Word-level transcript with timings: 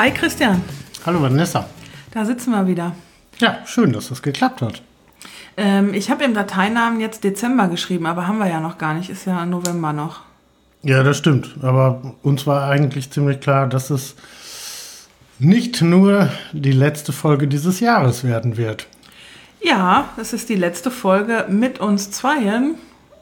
Hi 0.00 0.10
Christian, 0.10 0.62
Hallo 1.04 1.20
Vanessa. 1.20 1.66
da 2.12 2.24
sitzen 2.24 2.52
wir 2.52 2.66
wieder. 2.66 2.96
Ja, 3.38 3.58
schön, 3.66 3.92
dass 3.92 4.08
das 4.08 4.22
geklappt 4.22 4.62
hat. 4.62 4.80
Ähm, 5.58 5.92
ich 5.92 6.10
habe 6.10 6.24
im 6.24 6.32
Dateinamen 6.32 7.00
jetzt 7.00 7.22
Dezember 7.22 7.68
geschrieben, 7.68 8.06
aber 8.06 8.26
haben 8.26 8.38
wir 8.38 8.48
ja 8.48 8.60
noch 8.60 8.78
gar 8.78 8.94
nicht. 8.94 9.10
Ist 9.10 9.26
ja 9.26 9.44
November 9.44 9.92
noch. 9.92 10.20
Ja, 10.82 11.02
das 11.02 11.18
stimmt. 11.18 11.54
Aber 11.60 12.14
uns 12.22 12.46
war 12.46 12.70
eigentlich 12.70 13.10
ziemlich 13.10 13.40
klar, 13.40 13.66
dass 13.66 13.90
es 13.90 14.16
nicht 15.38 15.82
nur 15.82 16.30
die 16.52 16.72
letzte 16.72 17.12
Folge 17.12 17.46
dieses 17.46 17.80
Jahres 17.80 18.24
werden 18.24 18.56
wird. 18.56 18.86
Ja, 19.62 20.08
es 20.16 20.32
ist 20.32 20.48
die 20.48 20.56
letzte 20.56 20.90
Folge 20.90 21.44
mit 21.50 21.78
uns 21.78 22.10
Zweien 22.10 22.76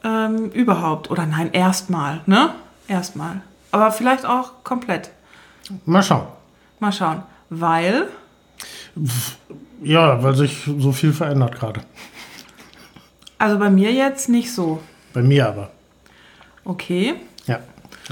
ähm, 0.04 0.52
überhaupt. 0.52 1.10
Oder 1.10 1.26
nein, 1.26 1.50
erstmal, 1.52 2.20
ne? 2.26 2.54
Erstmal. 2.86 3.42
Aber 3.72 3.90
vielleicht 3.90 4.24
auch 4.24 4.62
komplett. 4.62 5.10
Mal 5.84 6.04
schauen. 6.04 6.37
Mal 6.80 6.92
schauen. 6.92 7.22
Weil, 7.50 8.06
Ja, 9.82 10.22
weil 10.22 10.34
sich 10.34 10.68
so 10.78 10.92
viel 10.92 11.12
verändert 11.12 11.58
gerade. 11.58 11.80
also 13.38 13.58
bei 13.58 13.70
mir 13.70 13.92
jetzt 13.92 14.28
nicht 14.28 14.52
so. 14.52 14.80
Bei 15.12 15.22
mir 15.22 15.48
aber. 15.48 15.70
Okay. 16.64 17.14
Ja, 17.46 17.60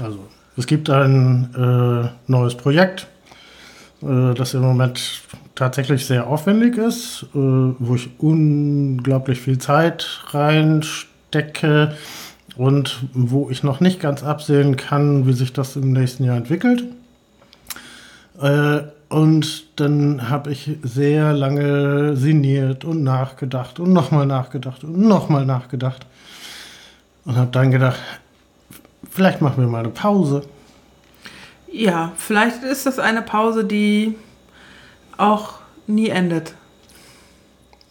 also 0.01 0.27
es 0.55 0.65
gibt 0.65 0.89
ein 0.89 1.53
äh, 1.55 2.09
neues 2.31 2.55
Projekt, 2.55 3.07
äh, 4.01 4.33
das 4.33 4.53
im 4.53 4.61
Moment 4.61 5.21
tatsächlich 5.53 6.05
sehr 6.05 6.27
aufwendig 6.27 6.77
ist, 6.77 7.23
äh, 7.35 7.37
wo 7.37 7.95
ich 7.95 8.09
unglaublich 8.19 9.39
viel 9.39 9.59
Zeit 9.59 10.21
reinstecke 10.29 11.95
und 12.55 12.99
wo 13.13 13.49
ich 13.51 13.61
noch 13.63 13.79
nicht 13.79 13.99
ganz 13.99 14.23
absehen 14.23 14.77
kann, 14.77 15.27
wie 15.27 15.33
sich 15.33 15.53
das 15.53 15.75
im 15.75 15.91
nächsten 15.93 16.23
Jahr 16.23 16.37
entwickelt. 16.37 16.83
Äh, 18.41 18.81
und 19.09 19.79
dann 19.79 20.29
habe 20.29 20.51
ich 20.51 20.77
sehr 20.83 21.33
lange 21.33 22.15
sinniert 22.17 22.83
und 22.83 23.03
nachgedacht 23.03 23.79
und 23.79 23.93
nochmal 23.93 24.25
nachgedacht 24.25 24.83
und 24.83 24.97
nochmal 24.97 25.45
nachgedacht 25.45 26.05
und 27.23 27.37
habe 27.37 27.51
dann 27.51 27.71
gedacht, 27.71 27.99
Vielleicht 29.17 29.41
machen 29.41 29.61
wir 29.63 29.67
mal 29.67 29.79
eine 29.79 29.89
Pause. 29.89 30.43
Ja, 31.71 32.11
vielleicht 32.17 32.63
ist 32.63 32.85
das 32.85 32.99
eine 32.99 33.23
Pause, 33.23 33.65
die 33.65 34.15
auch 35.17 35.55
nie 35.87 36.09
endet. 36.09 36.53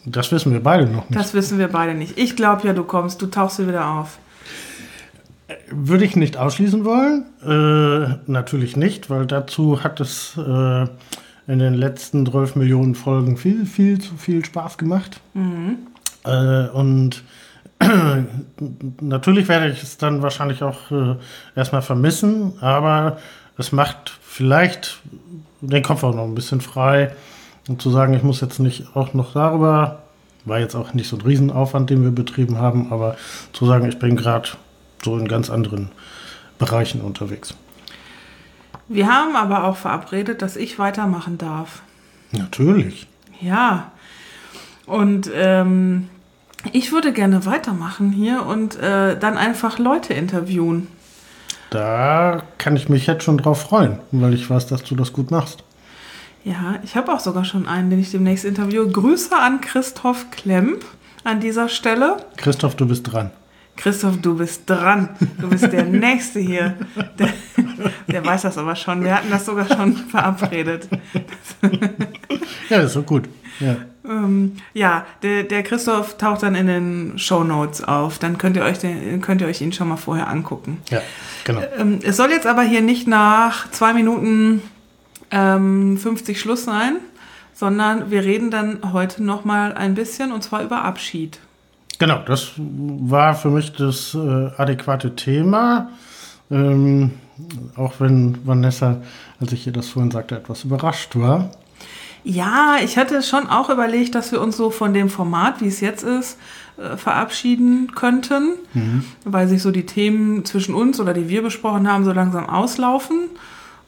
Das 0.05 0.31
wissen 0.31 0.53
wir 0.53 0.63
beide 0.63 0.87
noch 0.87 1.11
nicht. 1.11 1.17
Das 1.19 1.35
wissen 1.35 1.59
wir 1.59 1.67
beide 1.67 1.95
nicht. 1.95 2.17
Ich 2.17 2.37
glaube 2.37 2.65
ja, 2.65 2.73
du 2.73 2.85
kommst, 2.85 3.21
du 3.23 3.27
tauchst 3.27 3.59
wieder 3.59 3.89
auf. 3.89 4.19
Würde 5.71 6.05
ich 6.05 6.17
nicht 6.17 6.37
ausschließen 6.37 6.85
wollen. 6.85 7.25
Äh, 7.45 8.19
natürlich 8.27 8.77
nicht, 8.77 9.11
weil 9.11 9.27
dazu 9.27 9.85
hat 9.85 10.01
es 10.01 10.37
äh, 10.37 10.87
in 11.47 11.59
den 11.59 11.75
letzten 11.75 12.27
12 12.27 12.57
Millionen 12.57 12.95
Folgen 12.95 13.37
viel, 13.37 13.65
viel 13.67 14.01
zu 14.01 14.15
viel 14.17 14.45
Spaß 14.45 14.79
gemacht. 14.79 15.21
Äh, 16.25 16.69
und 16.69 17.23
natürlich 19.01 19.49
werde 19.49 19.71
ich 19.71 19.83
es 19.83 19.99
dann 19.99 20.23
wahrscheinlich 20.23 20.63
auch 20.63 20.91
äh, 20.91 21.17
erstmal 21.55 21.83
vermissen, 21.83 22.55
aber 22.61 23.19
es 23.59 23.71
macht 23.71 24.19
vielleicht 24.23 25.01
den 25.61 25.83
Kopf 25.83 26.03
auch 26.03 26.15
noch 26.15 26.25
ein 26.25 26.35
bisschen 26.35 26.61
frei. 26.61 27.13
Und 27.69 27.83
zu 27.83 27.91
sagen, 27.91 28.15
ich 28.15 28.23
muss 28.23 28.41
jetzt 28.41 28.61
nicht 28.61 28.95
auch 28.95 29.13
noch 29.15 29.33
darüber, 29.33 30.03
war 30.45 30.61
jetzt 30.61 30.77
auch 30.77 30.95
nicht 30.95 31.09
so 31.09 31.17
ein 31.17 31.23
Riesenaufwand, 31.23 31.91
den 31.91 32.03
wir 32.03 32.13
betrieben 32.13 32.59
haben, 32.59 32.93
aber 32.93 33.17
zu 33.53 33.67
sagen, 33.67 33.89
ich 33.89 33.99
bin 33.99 34.17
gerade 34.17 34.51
so 35.07 35.17
in 35.17 35.29
ganz 35.29 35.49
anderen 35.49 35.89
Bereichen 36.59 37.01
unterwegs. 37.01 37.55
Wir 38.89 39.07
haben 39.09 39.35
aber 39.35 39.65
auch 39.65 39.77
verabredet, 39.77 40.43
dass 40.43 40.57
ich 40.57 40.79
weitermachen 40.79 41.39
darf. 41.39 41.83
Natürlich. 42.33 43.07
Ja. 43.41 43.93
Und 44.85 45.31
ähm, 45.35 46.09
ich 46.73 46.93
würde 46.93 47.13
gerne 47.13 47.47
weitermachen 47.47 48.13
hier 48.13 48.45
und 48.45 48.77
äh, 48.77 49.19
dann 49.19 49.37
einfach 49.37 49.79
Leute 49.79 50.13
interviewen. 50.15 50.89
Da 51.71 52.43
kann 52.59 52.77
ich 52.77 52.89
mich 52.89 53.07
jetzt 53.07 53.25
schon 53.25 53.39
drauf 53.39 53.63
freuen, 53.63 53.99
weil 54.13 54.35
ich 54.35 54.49
weiß, 54.49 54.67
dass 54.67 54.85
du 54.85 54.95
das 54.95 55.13
gut 55.13 55.31
machst. 55.31 55.65
Ja, 56.45 56.77
ich 56.85 56.97
habe 56.97 57.13
auch 57.13 57.21
sogar 57.21 57.45
schon 57.45 57.67
einen, 57.67 57.91
den 57.91 58.01
ich 58.01 58.13
demnächst 58.13 58.45
interviewe. 58.45 58.89
Grüße 58.89 59.37
an 59.37 59.61
Christoph 59.61 60.31
Klemp 60.31 60.85
an 61.25 61.41
dieser 61.41 61.69
Stelle. 61.69 62.19
Christoph, 62.37 62.77
du 62.77 62.87
bist 62.87 63.13
dran. 63.13 63.33
Christoph, 63.77 64.21
du 64.21 64.37
bist 64.37 64.69
dran. 64.69 65.11
Du 65.39 65.49
bist 65.49 65.71
der 65.73 65.85
Nächste 65.85 66.41
hier. 66.41 66.75
Der, 67.19 67.29
der 68.09 68.25
weiß 68.25 68.43
das 68.43 68.59
aber 68.59 68.75
schon. 68.75 69.05
Wir 69.05 69.15
hatten 69.15 69.31
das 69.31 69.47
sogar 69.47 69.69
schon 69.69 69.97
verabredet. 69.97 70.89
Ja, 72.69 72.81
ist 72.81 72.95
so 72.95 73.03
gut. 73.03 73.29
Ja. 73.61 73.77
Ähm, 74.05 74.57
ja, 74.75 75.07
der, 75.23 75.45
der 75.45 75.63
Christoph 75.63 76.17
taucht 76.19 76.43
dann 76.43 76.55
in 76.55 76.67
den 76.67 77.19
Show 77.19 77.45
Notes 77.45 77.83
auf. 77.83 78.19
Dann 78.19 78.39
könnt 78.39 78.57
ihr 78.57 78.65
euch, 78.65 78.79
den, 78.79 79.21
könnt 79.21 79.41
ihr 79.41 79.47
euch 79.47 79.61
ihn 79.61 79.73
schon 79.73 79.89
mal 79.89 79.97
vorher 79.97 80.29
angucken. 80.29 80.79
ja, 80.91 81.01
genau. 81.45 81.63
Ähm, 81.79 82.01
es 82.03 82.17
soll 82.17 82.31
jetzt 82.31 82.47
aber 82.47 82.63
hier 82.63 82.83
nicht 82.83 83.07
nach 83.07 83.71
zwei 83.71 83.93
Minuten 83.93 84.63
ähm, 85.31 85.97
50 85.97 86.41
Schluss 86.41 86.65
sein, 86.65 86.97
sondern 87.55 88.11
wir 88.11 88.25
reden 88.25 88.51
dann 88.51 88.93
heute 88.93 89.23
noch 89.23 89.45
mal 89.45 89.73
ein 89.73 89.95
bisschen 89.95 90.33
und 90.33 90.43
zwar 90.43 90.63
über 90.63 90.85
Abschied. 90.85 91.39
Genau, 91.99 92.21
das 92.27 92.53
war 92.57 93.35
für 93.35 93.51
mich 93.51 93.73
das 93.73 94.15
äh, 94.15 94.51
adäquate 94.57 95.17
Thema. 95.17 95.91
Ähm, 96.51 97.13
auch 97.77 97.95
wenn 97.99 98.39
Vanessa, 98.47 98.99
als 99.41 99.53
ich 99.53 99.67
ihr 99.67 99.73
das 99.73 99.89
vorhin 99.89 100.11
sagte, 100.11 100.37
etwas 100.37 100.65
überrascht 100.65 101.17
war. 101.17 101.51
Ja, 102.25 102.77
ich 102.83 102.99
hatte 102.99 103.23
schon 103.23 103.47
auch 103.47 103.71
überlegt, 103.71 104.15
dass 104.15 104.33
wir 104.33 104.41
uns 104.41 104.57
so 104.57 104.71
von 104.71 104.93
dem 104.93 105.09
Format, 105.09 105.61
wie 105.61 105.69
es 105.69 105.81
jetzt 105.81 106.03
ist, 106.03 106.39
äh, 106.77 106.97
verabschieden 106.97 107.93
könnten, 107.95 108.55
weil 109.25 109.49
sich 109.49 109.63
so 109.63 109.71
die 109.71 109.87
Themen 109.87 110.45
zwischen 110.45 110.75
uns 110.75 111.01
oder 111.01 111.15
die 111.15 111.29
wir 111.29 111.43
besprochen 111.43 111.91
haben, 111.91 112.05
so 112.05 112.13
langsam 112.13 112.49
auslaufen 112.49 113.29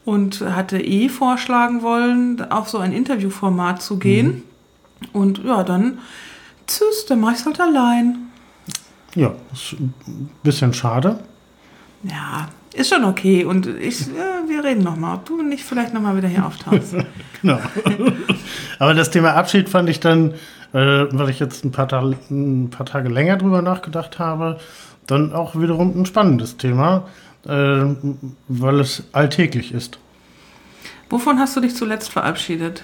und 0.04 0.40
hatte 0.40 0.80
eh 0.80 1.08
vorschlagen 1.08 1.82
wollen, 1.82 2.40
auf 2.50 2.68
so 2.68 2.78
ein 2.78 2.92
Interviewformat 2.92 3.82
zu 3.82 3.98
gehen. 3.98 4.42
Und 5.12 5.44
ja, 5.44 5.64
dann, 5.64 5.98
tschüss, 6.68 7.06
dann 7.08 7.20
mach 7.20 7.32
ich's 7.32 7.44
halt 7.44 7.60
allein. 7.60 8.28
Ja, 9.14 9.34
ist 9.52 9.72
ein 9.72 10.30
bisschen 10.42 10.72
schade. 10.72 11.18
Ja, 12.04 12.48
ist 12.74 12.90
schon 12.90 13.04
okay. 13.04 13.44
Und 13.44 13.66
ich, 13.66 14.02
äh, 14.02 14.48
wir 14.48 14.62
reden 14.62 14.84
noch 14.84 14.96
mal, 14.96 15.14
ob 15.14 15.24
du 15.24 15.42
nicht 15.42 15.64
vielleicht 15.64 15.92
noch 15.92 16.00
mal 16.00 16.16
wieder 16.16 16.28
hier 16.28 16.46
auftauchst. 16.46 16.94
Genau. 17.40 17.60
Aber 18.80 18.94
das 18.94 19.12
Thema 19.12 19.34
Abschied 19.34 19.68
fand 19.68 19.88
ich 19.88 20.00
dann, 20.00 20.32
äh, 20.72 21.06
weil 21.12 21.30
ich 21.30 21.38
jetzt 21.38 21.64
ein 21.64 21.70
paar, 21.70 21.86
Ta 21.86 22.00
ein 22.00 22.68
paar 22.68 22.84
Tage 22.84 23.08
länger 23.08 23.36
drüber 23.36 23.62
nachgedacht 23.62 24.18
habe, 24.18 24.58
dann 25.06 25.32
auch 25.32 25.54
wiederum 25.54 26.00
ein 26.00 26.04
spannendes 26.04 26.56
Thema, 26.56 27.06
äh, 27.46 27.84
weil 28.48 28.80
es 28.80 29.04
alltäglich 29.12 29.72
ist. 29.72 30.00
Wovon 31.10 31.38
hast 31.38 31.56
du 31.56 31.60
dich 31.60 31.76
zuletzt 31.76 32.10
verabschiedet? 32.10 32.82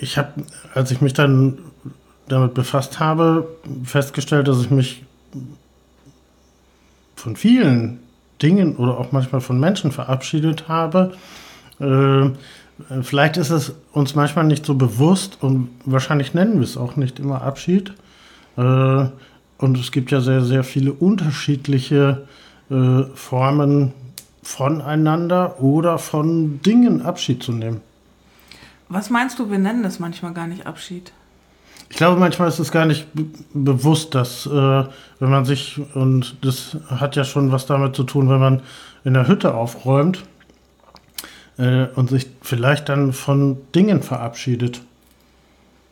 Ich 0.00 0.18
habe, 0.18 0.42
als 0.74 0.90
ich 0.90 1.00
mich 1.00 1.12
dann 1.12 1.58
damit 2.28 2.54
befasst 2.54 3.00
habe, 3.00 3.48
festgestellt, 3.84 4.48
dass 4.48 4.62
ich 4.62 4.70
mich 4.70 5.04
von 7.16 7.36
vielen 7.36 8.00
Dingen 8.40 8.76
oder 8.76 8.98
auch 8.98 9.12
manchmal 9.12 9.40
von 9.40 9.60
Menschen 9.60 9.92
verabschiedet 9.92 10.68
habe. 10.68 11.12
Äh, 11.78 12.30
vielleicht 13.02 13.36
ist 13.36 13.50
es 13.50 13.74
uns 13.92 14.14
manchmal 14.14 14.44
nicht 14.44 14.64
so 14.64 14.74
bewusst 14.74 15.38
und 15.42 15.68
wahrscheinlich 15.84 16.32
nennen 16.32 16.54
wir 16.54 16.64
es 16.64 16.76
auch 16.76 16.96
nicht 16.96 17.18
immer 17.18 17.42
Abschied. 17.42 17.92
Äh, 18.56 19.06
und 19.58 19.78
es 19.78 19.92
gibt 19.92 20.10
ja 20.10 20.20
sehr, 20.20 20.42
sehr 20.42 20.64
viele 20.64 20.92
unterschiedliche 20.92 22.26
äh, 22.70 23.02
Formen 23.14 23.92
voneinander 24.42 25.60
oder 25.60 25.98
von 25.98 26.62
Dingen 26.62 27.02
Abschied 27.02 27.42
zu 27.42 27.52
nehmen. 27.52 27.82
Was 28.90 29.08
meinst 29.08 29.38
du, 29.38 29.50
wir 29.50 29.58
nennen 29.58 29.82
das 29.82 29.98
manchmal 30.00 30.34
gar 30.34 30.46
nicht 30.46 30.66
Abschied? 30.66 31.12
Ich 31.88 31.96
glaube, 31.96 32.20
manchmal 32.20 32.48
ist 32.48 32.58
es 32.58 32.70
gar 32.70 32.84
nicht 32.86 33.06
be- 33.14 33.24
bewusst, 33.54 34.14
dass 34.14 34.46
äh, 34.46 34.50
wenn 34.50 35.30
man 35.30 35.44
sich, 35.44 35.80
und 35.94 36.36
das 36.44 36.76
hat 36.88 37.16
ja 37.16 37.24
schon 37.24 37.50
was 37.52 37.66
damit 37.66 37.96
zu 37.96 38.04
tun, 38.04 38.28
wenn 38.28 38.38
man 38.40 38.62
in 39.04 39.14
der 39.14 39.26
Hütte 39.26 39.54
aufräumt 39.54 40.22
äh, 41.58 41.86
und 41.94 42.10
sich 42.10 42.26
vielleicht 42.42 42.88
dann 42.88 43.12
von 43.12 43.58
Dingen 43.74 44.02
verabschiedet. 44.02 44.82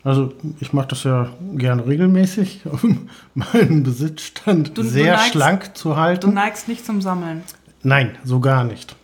Also 0.03 0.33
ich 0.61 0.71
mache 0.71 0.87
das 0.89 1.03
ja 1.03 1.29
gerne 1.55 1.85
regelmäßig, 1.85 2.61
um 2.83 3.09
meinen 3.33 3.83
Besitzstand 3.83 4.77
Du- 4.77 4.83
du 4.83 4.87
sehr 4.89 5.15
neigst- 5.17 5.31
schlank 5.31 5.75
zu 5.77 5.89
Du 5.89 5.95
halten. 5.97 6.33
neigst 6.33 6.67
nicht 6.67 6.85
zum 6.85 7.01
Sammeln. 7.01 7.43
Nein, 7.83 8.17
so 8.23 8.39
gar 8.39 8.63
nicht. 8.63 8.95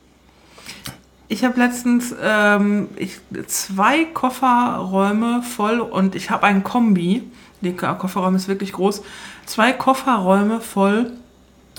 Ich 1.28 1.44
habe 1.44 1.60
letztens 1.60 2.14
ähm, 2.22 2.88
ich, 2.98 3.20
zwei 3.48 4.06
Kofferräume 4.06 5.42
voll 5.42 5.80
und 5.80 6.16
ich 6.16 6.30
habe 6.30 6.46
ein 6.46 6.64
Kombi. 6.64 7.24
Der 7.62 7.74
Ko- 7.76 7.96
Kofferraum 7.96 8.36
ist 8.36 8.48
wirklich 8.48 8.74
groß. 8.74 9.02
Zwei 9.46 9.72
Kofferräume 9.74 10.62
voll 10.62 11.12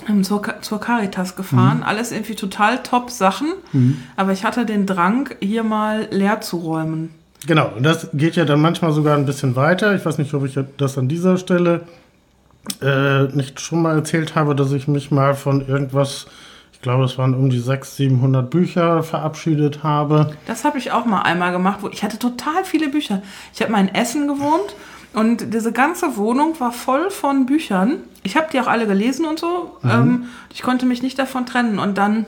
ähm, 0.09 0.23
zur, 0.23 0.41
zur 0.61 0.81
Caritas 0.81 1.35
gefahren. 1.37 1.77
Mhm. 1.77 1.83
Alles 1.83 2.11
irgendwie 2.11 2.35
total 2.35 2.83
top 2.83 3.09
Sachen. 3.09 3.53
Mhm. 3.71 4.03
Aber 4.17 4.33
ich 4.33 4.43
hatte 4.43 4.65
den 4.65 4.85
Drang, 4.85 5.29
hier 5.39 5.63
mal 5.63 6.07
leer 6.11 6.41
zu 6.41 6.57
räumen. 6.57 7.11
Genau, 7.45 7.71
und 7.77 7.83
das 7.83 8.09
geht 8.13 8.35
ja 8.35 8.43
dann 8.43 8.59
manchmal 8.59 8.91
sogar 8.91 9.15
ein 9.15 9.25
bisschen 9.25 9.55
weiter. 9.55 9.95
Ich 9.95 10.05
weiß 10.05 10.17
nicht, 10.17 10.33
ob 10.33 10.45
ich 10.45 10.59
das 10.77 10.97
an 10.97 11.07
dieser 11.07 11.37
Stelle 11.37 11.81
äh, 12.81 13.23
nicht 13.33 13.61
schon 13.61 13.81
mal 13.81 13.95
erzählt 13.95 14.35
habe, 14.35 14.55
dass 14.55 14.73
ich 14.73 14.89
mich 14.89 15.09
mal 15.11 15.35
von 15.35 15.65
irgendwas 15.65 16.25
glaube, 16.87 17.03
es 17.03 17.17
waren 17.17 17.33
um 17.33 17.49
die 17.49 17.59
600, 17.59 17.85
700 17.85 18.49
Bücher 18.49 19.03
verabschiedet 19.03 19.83
habe. 19.83 20.31
Das 20.45 20.63
habe 20.63 20.77
ich 20.77 20.93
auch 20.93 21.05
mal 21.05 21.21
einmal 21.21 21.51
gemacht. 21.51 21.79
Wo 21.81 21.89
ich 21.89 22.01
hatte 22.01 22.17
total 22.17 22.63
viele 22.63 22.87
Bücher. 22.87 23.21
Ich 23.53 23.61
habe 23.61 23.73
mal 23.73 23.81
in 23.81 23.93
Essen 23.93 24.25
gewohnt 24.27 24.75
und 25.13 25.53
diese 25.53 25.73
ganze 25.73 26.15
Wohnung 26.15 26.57
war 26.59 26.71
voll 26.71 27.11
von 27.11 27.45
Büchern. 27.45 27.97
Ich 28.23 28.37
habe 28.37 28.47
die 28.53 28.61
auch 28.61 28.67
alle 28.67 28.87
gelesen 28.87 29.25
und 29.25 29.37
so. 29.37 29.77
Mhm. 29.81 29.89
Ähm, 29.89 30.25
ich 30.53 30.61
konnte 30.61 30.85
mich 30.85 31.01
nicht 31.01 31.19
davon 31.19 31.45
trennen. 31.45 31.77
Und 31.77 31.97
dann 31.97 32.25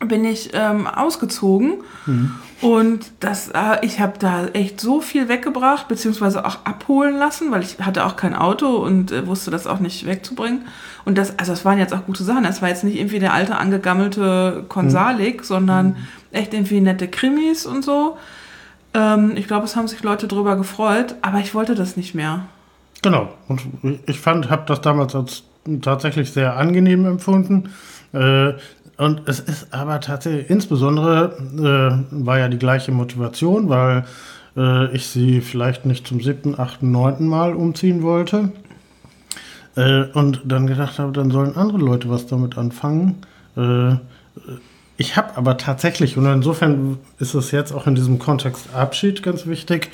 bin 0.00 0.24
ich 0.24 0.50
ähm, 0.52 0.88
ausgezogen 0.88 1.74
mhm. 2.06 2.34
Und 2.62 3.10
das, 3.18 3.48
äh, 3.48 3.84
ich 3.84 3.98
habe 3.98 4.18
da 4.20 4.46
echt 4.46 4.80
so 4.80 5.00
viel 5.00 5.28
weggebracht, 5.28 5.88
beziehungsweise 5.88 6.44
auch 6.46 6.58
abholen 6.64 7.18
lassen, 7.18 7.50
weil 7.50 7.62
ich 7.62 7.80
hatte 7.80 8.06
auch 8.06 8.14
kein 8.14 8.36
Auto 8.36 8.76
und 8.76 9.10
äh, 9.10 9.26
wusste 9.26 9.50
das 9.50 9.66
auch 9.66 9.80
nicht 9.80 10.06
wegzubringen. 10.06 10.62
Und 11.04 11.18
das, 11.18 11.36
also 11.40 11.50
das 11.50 11.64
waren 11.64 11.78
jetzt 11.78 11.92
auch 11.92 12.06
gute 12.06 12.22
Sachen. 12.22 12.44
Das 12.44 12.62
war 12.62 12.68
jetzt 12.68 12.84
nicht 12.84 12.96
irgendwie 12.96 13.18
der 13.18 13.32
alte 13.32 13.56
angegammelte 13.56 14.64
Konsalik, 14.68 15.40
mhm. 15.40 15.44
sondern 15.44 15.86
mhm. 15.88 15.96
echt 16.30 16.54
irgendwie 16.54 16.80
nette 16.80 17.08
Krimis 17.08 17.66
und 17.66 17.84
so. 17.84 18.16
Ähm, 18.94 19.32
ich 19.34 19.48
glaube, 19.48 19.64
es 19.64 19.74
haben 19.74 19.88
sich 19.88 20.04
Leute 20.04 20.28
drüber 20.28 20.54
gefreut, 20.54 21.16
aber 21.20 21.40
ich 21.40 21.56
wollte 21.56 21.74
das 21.74 21.96
nicht 21.96 22.14
mehr. 22.14 22.44
Genau. 23.02 23.32
Und 23.48 23.62
ich 24.06 24.20
fand, 24.20 24.50
habe 24.50 24.62
das 24.68 24.80
damals 24.80 25.16
als 25.16 25.42
tatsächlich 25.80 26.30
sehr 26.30 26.56
angenehm 26.56 27.06
empfunden. 27.06 27.70
Äh, 28.12 28.52
und 28.96 29.22
es 29.26 29.40
ist 29.40 29.72
aber 29.72 30.00
tatsächlich, 30.00 30.50
insbesondere 30.50 31.36
äh, 31.56 32.24
war 32.24 32.38
ja 32.38 32.48
die 32.48 32.58
gleiche 32.58 32.92
Motivation, 32.92 33.68
weil 33.68 34.04
äh, 34.56 34.94
ich 34.94 35.06
sie 35.06 35.40
vielleicht 35.40 35.86
nicht 35.86 36.06
zum 36.06 36.20
siebten, 36.20 36.58
achten, 36.58 36.90
neunten 36.90 37.26
Mal 37.26 37.54
umziehen 37.54 38.02
wollte. 38.02 38.52
Äh, 39.76 40.04
und 40.12 40.42
dann 40.44 40.66
gedacht 40.66 40.98
habe, 40.98 41.12
dann 41.12 41.30
sollen 41.30 41.56
andere 41.56 41.78
Leute 41.78 42.10
was 42.10 42.26
damit 42.26 42.58
anfangen. 42.58 43.18
Äh, 43.56 43.94
ich 44.96 45.16
habe 45.16 45.36
aber 45.36 45.56
tatsächlich, 45.56 46.16
und 46.16 46.26
insofern 46.26 46.98
ist 47.18 47.34
es 47.34 47.50
jetzt 47.50 47.72
auch 47.72 47.86
in 47.86 47.94
diesem 47.94 48.18
Kontext 48.18 48.74
Abschied 48.74 49.22
ganz 49.22 49.46
wichtig, 49.46 49.90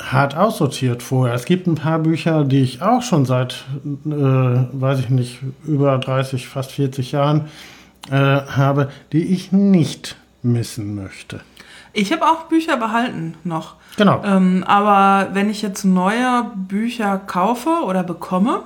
hart 0.00 0.36
aussortiert 0.36 1.02
vorher. 1.02 1.34
Es 1.34 1.44
gibt 1.44 1.66
ein 1.66 1.76
paar 1.76 1.98
Bücher, 1.98 2.44
die 2.44 2.60
ich 2.60 2.82
auch 2.82 3.02
schon 3.02 3.24
seit, 3.24 3.64
äh, 4.06 4.10
weiß 4.10 5.00
ich 5.00 5.10
nicht, 5.10 5.38
über 5.64 5.98
30, 5.98 6.48
fast 6.48 6.72
40 6.72 7.12
Jahren 7.12 7.48
äh, 8.10 8.14
habe, 8.16 8.90
die 9.12 9.24
ich 9.32 9.52
nicht 9.52 10.16
missen 10.42 10.94
möchte. 10.94 11.40
Ich 11.92 12.12
habe 12.12 12.24
auch 12.24 12.44
Bücher 12.44 12.76
behalten 12.76 13.34
noch. 13.44 13.76
Genau. 13.96 14.22
Ähm, 14.24 14.64
aber 14.66 15.32
wenn 15.34 15.48
ich 15.48 15.62
jetzt 15.62 15.84
neue 15.84 16.50
Bücher 16.56 17.18
kaufe 17.18 17.70
oder 17.86 18.02
bekomme, 18.02 18.62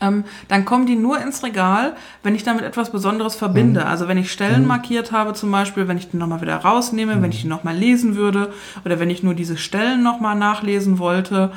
ähm, 0.00 0.24
dann 0.48 0.64
kommen 0.64 0.86
die 0.86 0.96
nur 0.96 1.20
ins 1.20 1.42
Regal, 1.42 1.94
wenn 2.22 2.34
ich 2.34 2.42
damit 2.42 2.64
etwas 2.64 2.90
Besonderes 2.90 3.34
verbinde. 3.34 3.80
Mhm. 3.80 3.86
Also 3.86 4.08
wenn 4.08 4.18
ich 4.18 4.32
Stellen 4.32 4.62
mhm. 4.62 4.68
markiert 4.68 5.12
habe 5.12 5.32
zum 5.34 5.50
Beispiel, 5.50 5.88
wenn 5.88 5.98
ich 5.98 6.10
die 6.10 6.16
nochmal 6.16 6.40
wieder 6.40 6.56
rausnehme, 6.56 7.16
mhm. 7.16 7.22
wenn 7.22 7.32
ich 7.32 7.42
die 7.42 7.48
nochmal 7.48 7.76
lesen 7.76 8.16
würde 8.16 8.52
oder 8.84 9.00
wenn 9.00 9.10
ich 9.10 9.22
nur 9.22 9.34
diese 9.34 9.56
Stellen 9.56 10.02
nochmal 10.02 10.36
nachlesen 10.36 10.98
wollte, 10.98 11.52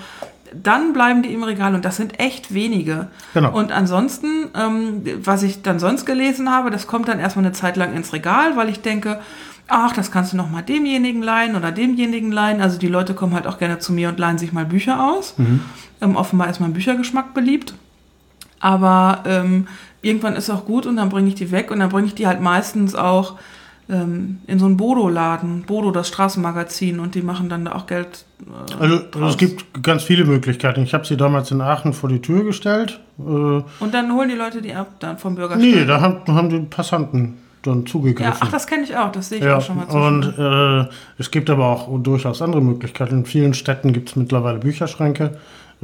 dann 0.53 0.93
bleiben 0.93 1.23
die 1.23 1.33
im 1.33 1.43
Regal 1.43 1.73
und 1.73 1.83
das 1.83 1.97
sind 1.97 2.19
echt 2.19 2.53
wenige. 2.53 3.07
Genau. 3.33 3.51
Und 3.57 3.71
ansonsten, 3.71 4.49
ähm, 4.55 5.01
was 5.23 5.43
ich 5.43 5.61
dann 5.61 5.79
sonst 5.79 6.05
gelesen 6.05 6.51
habe, 6.51 6.69
das 6.69 6.85
kommt 6.85 7.07
dann 7.07 7.19
erstmal 7.19 7.45
eine 7.45 7.53
Zeit 7.53 7.75
lang 7.75 7.95
ins 7.95 8.13
Regal, 8.13 8.55
weil 8.55 8.69
ich 8.69 8.81
denke, 8.81 9.19
ach, 9.67 9.93
das 9.93 10.11
kannst 10.11 10.33
du 10.33 10.37
noch 10.37 10.49
mal 10.49 10.61
demjenigen 10.61 11.21
leihen 11.23 11.55
oder 11.55 11.71
demjenigen 11.71 12.31
leihen. 12.31 12.61
Also 12.61 12.77
die 12.77 12.87
Leute 12.87 13.13
kommen 13.13 13.33
halt 13.33 13.47
auch 13.47 13.57
gerne 13.57 13.79
zu 13.79 13.93
mir 13.93 14.09
und 14.09 14.19
leihen 14.19 14.37
sich 14.37 14.53
mal 14.53 14.65
Bücher 14.65 15.03
aus. 15.03 15.35
Mhm. 15.37 15.61
Ähm, 16.01 16.15
offenbar 16.15 16.49
ist 16.49 16.59
mein 16.59 16.73
Büchergeschmack 16.73 17.33
beliebt. 17.33 17.73
Aber 18.63 19.23
ähm, 19.25 19.67
irgendwann 20.01 20.37
ist 20.37 20.49
auch 20.49 20.63
gut 20.63 20.85
und 20.85 20.95
dann 20.95 21.09
bringe 21.09 21.27
ich 21.27 21.35
die 21.35 21.51
weg 21.51 21.69
und 21.69 21.79
dann 21.79 21.89
bringe 21.89 22.07
ich 22.07 22.15
die 22.15 22.27
halt 22.27 22.39
meistens 22.39 22.95
auch 22.95 23.35
ähm, 23.89 24.39
in 24.47 24.57
so 24.57 24.65
einen 24.65 24.77
Bodo-Laden, 24.77 25.63
Bodo, 25.63 25.91
das 25.91 26.07
Straßenmagazin, 26.07 27.01
und 27.01 27.13
die 27.13 27.21
machen 27.21 27.49
dann 27.49 27.65
da 27.65 27.73
auch 27.73 27.87
Geld. 27.87 28.23
Äh, 28.39 28.81
also 28.81 28.99
draus. 29.11 29.31
es 29.31 29.37
gibt 29.37 29.83
ganz 29.83 30.03
viele 30.03 30.23
Möglichkeiten. 30.23 30.81
Ich 30.81 30.93
habe 30.93 31.05
sie 31.05 31.17
damals 31.17 31.51
in 31.51 31.59
Aachen 31.59 31.91
vor 31.91 32.07
die 32.07 32.21
Tür 32.21 32.45
gestellt. 32.45 33.01
Äh, 33.19 33.21
und 33.21 33.65
dann 33.91 34.13
holen 34.13 34.29
die 34.29 34.35
Leute 34.35 34.61
die 34.61 34.73
ab 34.73 34.87
dann 34.99 35.17
vom 35.17 35.35
Bürgersteig? 35.35 35.75
Nee, 35.75 35.85
da 35.85 35.99
haben, 35.99 36.21
haben 36.33 36.47
die 36.47 36.59
Passanten 36.59 37.39
dann 37.63 37.85
zugegriffen. 37.85 38.31
Ja, 38.31 38.39
ach, 38.39 38.51
das 38.51 38.65
kenne 38.65 38.83
ich 38.83 38.95
auch, 38.95 39.11
das 39.11 39.27
sehe 39.27 39.39
ich 39.39 39.43
ja, 39.43 39.57
auch 39.57 39.61
schon 39.61 39.75
mal. 39.75 39.85
Und 39.87 40.37
äh, 40.37 40.89
es 41.17 41.31
gibt 41.31 41.49
aber 41.49 41.65
auch 41.65 41.89
durchaus 42.01 42.41
andere 42.41 42.61
Möglichkeiten. 42.61 43.19
In 43.19 43.25
vielen 43.25 43.53
Städten 43.53 43.91
gibt 43.91 44.07
es 44.07 44.15
mittlerweile 44.15 44.59
Bücherschränke 44.59 45.37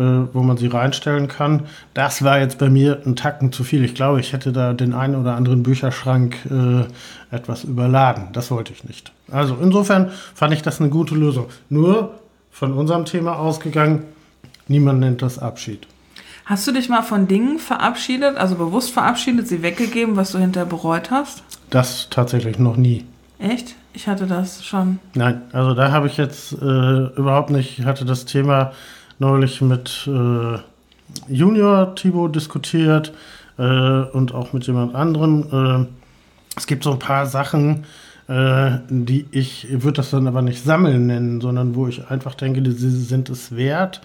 wo 0.04 0.44
man 0.44 0.58
sie 0.58 0.68
reinstellen 0.68 1.28
kann. 1.28 1.64
Das 1.94 2.24
war 2.24 2.40
jetzt 2.40 2.58
bei 2.58 2.70
mir 2.70 3.02
ein 3.06 3.16
Tacken 3.16 3.52
zu 3.52 3.64
viel. 3.64 3.84
Ich 3.84 3.96
glaube, 3.96 4.20
ich 4.20 4.34
hätte 4.34 4.52
da 4.52 4.74
den 4.74 4.94
einen 4.94 5.16
oder 5.16 5.36
anderen 5.36 5.64
Bücherschrank 5.64 6.38
äh, 6.50 7.36
etwas 7.36 7.64
überladen. 7.64 8.30
Das 8.34 8.52
wollte 8.52 8.74
ich 8.74 8.84
nicht. 8.84 9.12
Also 9.32 9.58
insofern 9.62 10.12
fand 10.34 10.54
ich 10.54 10.62
das 10.62 10.80
eine 10.80 10.90
gute 10.90 11.16
Lösung. 11.16 11.48
Nur 11.70 12.20
von 12.52 12.74
unserem 12.74 13.06
Thema 13.06 13.38
ausgegangen, 13.38 14.04
niemand 14.68 15.00
nennt 15.00 15.22
das 15.22 15.40
Abschied. 15.40 15.88
Hast 16.46 16.66
du 16.66 16.72
dich 16.72 16.90
mal 16.90 17.04
von 17.04 17.28
Dingen 17.28 17.60
verabschiedet, 17.60 18.38
also 18.38 18.56
bewusst 18.56 18.92
verabschiedet, 18.92 19.48
sie 19.48 19.62
weggegeben, 19.62 20.16
was 20.16 20.32
du 20.32 20.40
hinterher 20.40 20.68
bereut 20.68 21.12
hast? 21.12 21.44
Das 21.70 22.08
tatsächlich 22.10 22.58
noch 22.58 22.76
nie. 22.76 23.06
Echt? 23.38 23.76
Ich 23.94 24.08
hatte 24.08 24.28
das 24.28 24.66
schon. 24.66 25.00
Nein, 25.14 25.42
also 25.52 25.74
da 25.74 25.92
habe 25.92 26.08
ich 26.08 26.18
jetzt 26.18 26.54
äh, 26.54 26.56
überhaupt 27.16 27.52
nicht, 27.52 27.80
ich 27.80 27.86
hatte 27.86 28.04
das 28.04 28.26
Thema 28.26 28.72
neulich 29.20 29.62
mit 29.62 30.08
äh, 30.08 30.58
Junior 31.28 31.96
Thibaut 31.96 32.36
diskutiert 32.36 33.14
äh, 33.58 33.62
und 33.62 34.34
auch 34.34 34.54
mit 34.54 34.66
jemand 34.68 34.96
anderem. 34.96 35.88
Äh, 35.88 35.88
es 36.58 36.68
gibt 36.68 36.84
so 36.84 36.92
ein 36.92 37.00
paar 37.00 37.26
Sachen, 37.26 37.86
äh, 38.28 38.72
die 38.90 39.26
ich, 39.32 39.68
würde 39.70 39.98
das 39.98 40.12
dann 40.12 40.28
aber 40.28 40.42
nicht 40.42 40.64
sammeln 40.64 41.08
nennen, 41.08 41.42
sondern 41.42 41.76
wo 41.76 41.88
ich 41.88 42.10
einfach 42.10 42.36
denke, 42.36 42.70
sie 42.72 42.90
sind 42.90 43.30
es 43.30 43.56
wert. 43.56 44.02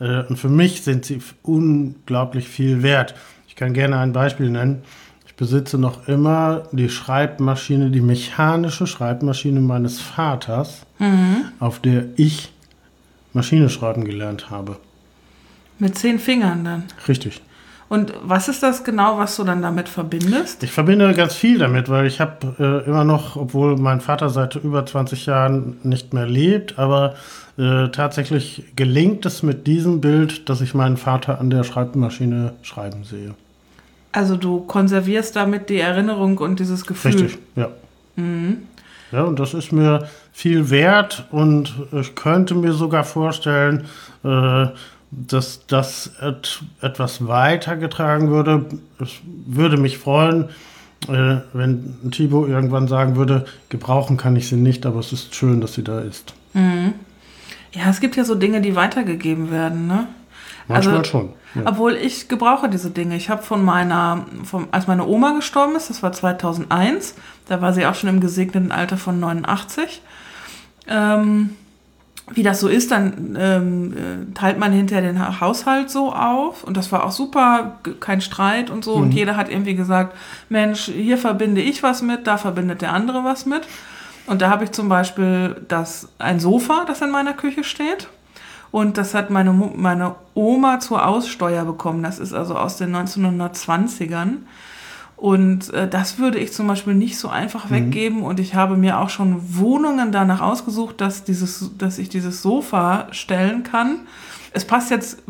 Äh, 0.00 0.24
und 0.24 0.38
für 0.38 0.48
mich 0.48 0.82
sind 0.82 1.04
sie 1.04 1.20
unglaublich 1.42 2.48
viel 2.48 2.82
wert. 2.82 3.14
Ich 3.48 3.56
kann 3.56 3.72
gerne 3.72 3.98
ein 3.98 4.12
Beispiel 4.12 4.50
nennen. 4.50 4.82
Ich 5.26 5.34
besitze 5.34 5.78
noch 5.78 6.08
immer 6.08 6.64
die 6.72 6.88
Schreibmaschine, 6.88 7.90
die 7.90 8.00
mechanische 8.00 8.86
Schreibmaschine 8.86 9.60
meines 9.60 10.00
Vaters, 10.00 10.86
mhm. 10.98 11.44
auf 11.60 11.80
der 11.80 12.06
ich 12.16 12.52
Maschine 13.36 13.68
schreiben 13.68 14.04
gelernt 14.04 14.50
habe. 14.50 14.76
Mit 15.78 15.96
zehn 15.96 16.18
Fingern 16.18 16.64
dann? 16.64 16.84
Richtig. 17.06 17.42
Und 17.88 18.12
was 18.22 18.48
ist 18.48 18.64
das 18.64 18.82
genau, 18.82 19.16
was 19.18 19.36
du 19.36 19.44
dann 19.44 19.62
damit 19.62 19.88
verbindest? 19.88 20.64
Ich 20.64 20.72
verbinde 20.72 21.14
ganz 21.14 21.34
viel 21.34 21.58
damit, 21.58 21.88
weil 21.88 22.06
ich 22.06 22.20
habe 22.20 22.56
äh, 22.58 22.88
immer 22.88 23.04
noch, 23.04 23.36
obwohl 23.36 23.76
mein 23.76 24.00
Vater 24.00 24.28
seit 24.28 24.56
über 24.56 24.84
20 24.84 25.26
Jahren 25.26 25.76
nicht 25.84 26.12
mehr 26.12 26.26
lebt, 26.26 26.80
aber 26.80 27.14
äh, 27.58 27.88
tatsächlich 27.90 28.64
gelingt 28.74 29.24
es 29.24 29.44
mit 29.44 29.68
diesem 29.68 30.00
Bild, 30.00 30.48
dass 30.48 30.62
ich 30.62 30.74
meinen 30.74 30.96
Vater 30.96 31.40
an 31.40 31.48
der 31.48 31.62
Schreibmaschine 31.62 32.54
schreiben 32.62 33.04
sehe. 33.04 33.34
Also 34.10 34.36
du 34.36 34.62
konservierst 34.62 35.36
damit 35.36 35.68
die 35.68 35.78
Erinnerung 35.78 36.38
und 36.38 36.58
dieses 36.58 36.86
Gefühl. 36.86 37.12
Richtig, 37.12 37.38
ja. 37.54 37.68
Mhm. 38.16 38.62
Ja, 39.12 39.22
und 39.22 39.38
das 39.38 39.54
ist 39.54 39.70
mir 39.72 40.08
viel 40.36 40.68
wert 40.68 41.24
und 41.30 41.74
ich 41.92 42.14
könnte 42.14 42.54
mir 42.54 42.74
sogar 42.74 43.04
vorstellen, 43.04 43.86
äh, 44.22 44.66
dass 45.10 45.66
das 45.66 46.12
et 46.20 46.62
etwas 46.82 47.26
weitergetragen 47.26 48.28
würde. 48.28 48.66
Es 49.00 49.12
würde 49.24 49.78
mich 49.78 49.96
freuen, 49.96 50.50
äh, 51.08 51.38
wenn 51.54 52.10
Thibaut 52.10 52.50
irgendwann 52.50 52.86
sagen 52.86 53.16
würde, 53.16 53.46
gebrauchen 53.70 54.18
kann 54.18 54.36
ich 54.36 54.46
sie 54.46 54.56
nicht, 54.56 54.84
aber 54.84 55.00
es 55.00 55.10
ist 55.10 55.34
schön, 55.34 55.62
dass 55.62 55.72
sie 55.72 55.84
da 55.84 56.00
ist. 56.00 56.34
Mhm. 56.52 56.92
Ja, 57.72 57.88
es 57.88 58.00
gibt 58.00 58.14
ja 58.16 58.24
so 58.24 58.34
Dinge, 58.34 58.60
die 58.60 58.76
weitergegeben 58.76 59.50
werden, 59.50 59.86
ne? 59.86 60.06
Manchmal 60.68 60.98
also, 60.98 61.10
schon. 61.10 61.28
Ja. 61.54 61.62
Obwohl 61.64 61.94
ich 61.94 62.28
gebrauche 62.28 62.68
diese 62.68 62.90
Dinge. 62.90 63.16
Ich 63.16 63.30
habe 63.30 63.42
von 63.42 63.64
meiner, 63.64 64.26
von, 64.44 64.68
als 64.70 64.86
meine 64.86 65.06
Oma 65.06 65.32
gestorben 65.32 65.76
ist, 65.76 65.88
das 65.88 66.02
war 66.02 66.12
2001, 66.12 67.14
da 67.48 67.62
war 67.62 67.72
sie 67.72 67.86
auch 67.86 67.94
schon 67.94 68.10
im 68.10 68.20
gesegneten 68.20 68.70
Alter 68.70 68.98
von 68.98 69.18
89. 69.18 70.02
Ähm, 70.88 71.50
wie 72.32 72.42
das 72.42 72.58
so 72.58 72.66
ist, 72.66 72.90
dann 72.90 73.36
ähm, 73.38 73.92
äh, 73.92 74.34
teilt 74.34 74.58
man 74.58 74.72
hinterher 74.72 75.12
den 75.12 75.40
Haushalt 75.40 75.90
so 75.90 76.12
auf 76.12 76.64
und 76.64 76.76
das 76.76 76.90
war 76.90 77.04
auch 77.04 77.12
super, 77.12 77.78
kein 78.00 78.20
Streit 78.20 78.68
und 78.68 78.84
so 78.84 78.96
mhm. 78.96 79.02
und 79.04 79.12
jeder 79.12 79.36
hat 79.36 79.48
irgendwie 79.48 79.76
gesagt, 79.76 80.16
Mensch, 80.48 80.86
hier 80.86 81.18
verbinde 81.18 81.60
ich 81.60 81.84
was 81.84 82.02
mit, 82.02 82.26
da 82.26 82.36
verbindet 82.36 82.82
der 82.82 82.92
andere 82.92 83.22
was 83.22 83.46
mit 83.46 83.62
und 84.26 84.42
da 84.42 84.50
habe 84.50 84.64
ich 84.64 84.72
zum 84.72 84.88
Beispiel 84.88 85.56
das, 85.68 86.08
ein 86.18 86.40
Sofa, 86.40 86.84
das 86.84 87.00
in 87.00 87.10
meiner 87.10 87.32
Küche 87.32 87.62
steht 87.62 88.08
Und 88.72 88.98
das 88.98 89.14
hat 89.14 89.30
meine, 89.30 89.52
meine 89.52 90.16
Oma 90.34 90.80
zur 90.80 91.06
Aussteuer 91.06 91.64
bekommen. 91.64 92.02
Das 92.02 92.18
ist 92.18 92.32
also 92.32 92.56
aus 92.56 92.76
den 92.76 92.94
1920ern. 92.94 94.38
Und 95.16 95.72
äh, 95.72 95.88
das 95.88 96.18
würde 96.18 96.38
ich 96.38 96.52
zum 96.52 96.66
Beispiel 96.66 96.94
nicht 96.94 97.18
so 97.18 97.28
einfach 97.28 97.70
mhm. 97.70 97.74
weggeben. 97.74 98.22
Und 98.22 98.38
ich 98.38 98.54
habe 98.54 98.76
mir 98.76 99.00
auch 99.00 99.08
schon 99.08 99.56
Wohnungen 99.56 100.12
danach 100.12 100.40
ausgesucht, 100.40 101.00
dass, 101.00 101.24
dieses, 101.24 101.70
dass 101.78 101.98
ich 101.98 102.08
dieses 102.08 102.42
Sofa 102.42 103.08
stellen 103.12 103.62
kann. 103.62 104.00
Es 104.52 104.64
passt 104.64 104.90
jetzt 104.90 105.22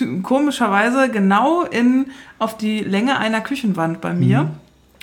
äh, 0.00 0.20
komischerweise 0.22 1.10
genau 1.10 1.62
in, 1.62 2.06
auf 2.38 2.56
die 2.56 2.80
Länge 2.80 3.18
einer 3.18 3.40
Küchenwand 3.40 4.00
bei 4.00 4.14
mir. 4.14 4.44
Mhm. 4.44 4.50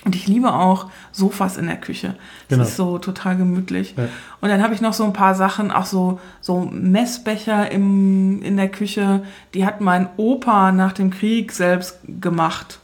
Und 0.04 0.16
ich 0.16 0.26
liebe 0.26 0.52
auch 0.52 0.90
Sofas 1.12 1.56
in 1.56 1.66
der 1.66 1.76
Küche. 1.76 2.16
Das 2.48 2.56
genau. 2.56 2.62
ist 2.64 2.76
so 2.76 2.98
total 2.98 3.36
gemütlich. 3.36 3.94
Ja. 3.96 4.08
Und 4.40 4.48
dann 4.48 4.60
habe 4.60 4.74
ich 4.74 4.80
noch 4.80 4.94
so 4.94 5.04
ein 5.04 5.12
paar 5.12 5.36
Sachen, 5.36 5.70
auch 5.70 5.84
so, 5.84 6.18
so 6.40 6.68
Messbecher 6.72 7.70
im, 7.70 8.42
in 8.42 8.56
der 8.56 8.68
Küche. 8.68 9.22
Die 9.54 9.64
hat 9.64 9.80
mein 9.80 10.08
Opa 10.16 10.72
nach 10.72 10.92
dem 10.92 11.10
Krieg 11.10 11.52
selbst 11.52 12.00
gemacht. 12.20 12.80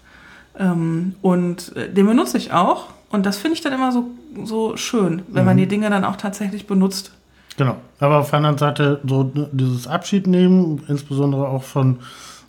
Ähm, 0.59 1.15
und 1.23 1.77
äh, 1.77 1.93
den 1.93 2.07
benutze 2.07 2.37
ich 2.37 2.53
auch. 2.53 2.87
Und 3.11 3.25
das 3.25 3.39
finde 3.39 3.55
ich 3.55 3.63
dann 3.63 3.73
immer 3.73 3.93
so, 3.93 4.11
so 4.45 4.77
schön, 4.77 5.23
wenn 5.29 5.43
mhm. 5.43 5.47
man 5.47 5.57
die 5.57 5.67
Dinge 5.67 5.89
dann 5.91 6.05
auch 6.05 6.17
tatsächlich 6.17 6.67
benutzt. 6.67 7.13
Genau. 7.57 7.77
Aber 7.99 8.19
auf 8.19 8.31
der 8.31 8.39
anderen 8.39 8.59
Seite 8.59 9.01
so 9.05 9.25
dieses 9.53 9.87
Abschied 9.87 10.27
nehmen, 10.27 10.83
insbesondere 10.89 11.49
auch 11.49 11.65
von, 11.65 11.99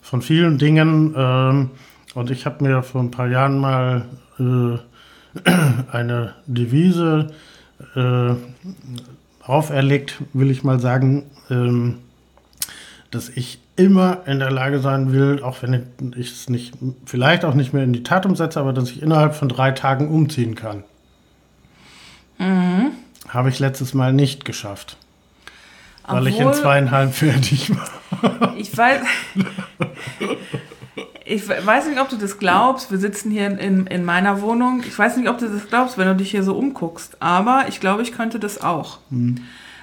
von 0.02 0.22
vielen 0.22 0.58
Dingen. 0.58 1.14
Ähm, 1.18 1.70
und 2.14 2.32
ich 2.32 2.46
habe 2.46 2.64
mir 2.64 2.84
vor 2.84 3.02
ein 3.02 3.12
paar 3.12 3.28
Jahren 3.28 3.58
mal 3.58 4.06
äh, 4.40 4.78
eine 5.92 6.36
Devise 6.46 7.28
äh, 7.96 8.36
auferlegt, 9.44 10.22
will 10.34 10.52
ich 10.52 10.64
mal 10.64 10.80
sagen, 10.80 11.24
ähm, 11.50 12.00
dass 13.12 13.30
ich 13.30 13.60
immer 13.80 14.28
in 14.28 14.40
der 14.40 14.52
Lage 14.52 14.80
sein 14.80 15.14
will, 15.14 15.42
auch 15.42 15.64
wenn 15.64 15.88
ich 16.18 16.32
es 16.32 16.50
nicht, 16.50 16.74
vielleicht 17.06 17.46
auch 17.46 17.54
nicht 17.54 17.74
mehr 17.74 17.84
in 17.84 17.94
die 17.94 18.04
Tat 18.04 18.26
umsetze, 18.26 18.60
aber 18.60 18.74
dass 18.74 18.92
ich 18.92 19.02
innerhalb 19.02 19.36
von 19.36 19.48
drei 19.48 19.72
Tagen 19.72 20.10
umziehen 20.10 20.56
kann. 20.56 20.84
Mhm. 22.38 22.92
Habe 23.30 23.50
ich 23.50 23.60
letztes 23.60 23.94
Mal 23.94 24.12
nicht 24.12 24.44
geschafft. 24.44 24.98
Obwohl, 26.04 26.20
weil 26.20 26.28
ich 26.28 26.40
in 26.40 26.54
zweieinhalb 26.54 27.14
fertig 27.14 27.72
war. 27.72 27.90
Ich 28.58 28.76
weiß. 28.76 29.02
ich 31.24 31.48
weiß 31.48 31.88
nicht, 31.88 32.02
ob 32.02 32.10
du 32.10 32.18
das 32.18 32.38
glaubst. 32.38 32.92
Wir 32.92 32.98
sitzen 32.98 33.32
hier 33.32 33.48
in, 33.48 33.88
in 33.88 34.04
meiner 34.04 34.42
Wohnung. 34.42 34.84
Ich 34.86 34.98
weiß 34.98 35.16
nicht, 35.16 35.30
ob 35.30 35.38
du 35.38 35.48
das 35.48 35.68
glaubst, 35.70 35.98
wenn 35.98 36.08
du 36.08 36.16
dich 36.16 36.32
hier 36.32 36.44
so 36.44 36.58
umguckst. 36.58 37.22
Aber 37.22 37.66
ich 37.70 37.80
glaube, 37.80 38.02
ich 38.02 38.12
könnte 38.12 38.40
das 38.40 38.60
auch. 38.60 38.98
Mhm. 39.10 39.38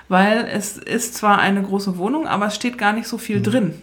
Weil 0.09 0.49
es 0.53 0.77
ist 0.79 1.15
zwar 1.15 1.39
eine 1.39 1.63
große 1.63 1.99
Wohnung, 1.99 2.27
aber 2.27 2.47
es 2.47 2.55
steht 2.55 2.79
gar 2.79 2.93
nicht 2.93 3.09
so 3.09 3.19
viel 3.19 3.39
mhm. 3.39 3.43
drin. 3.43 3.83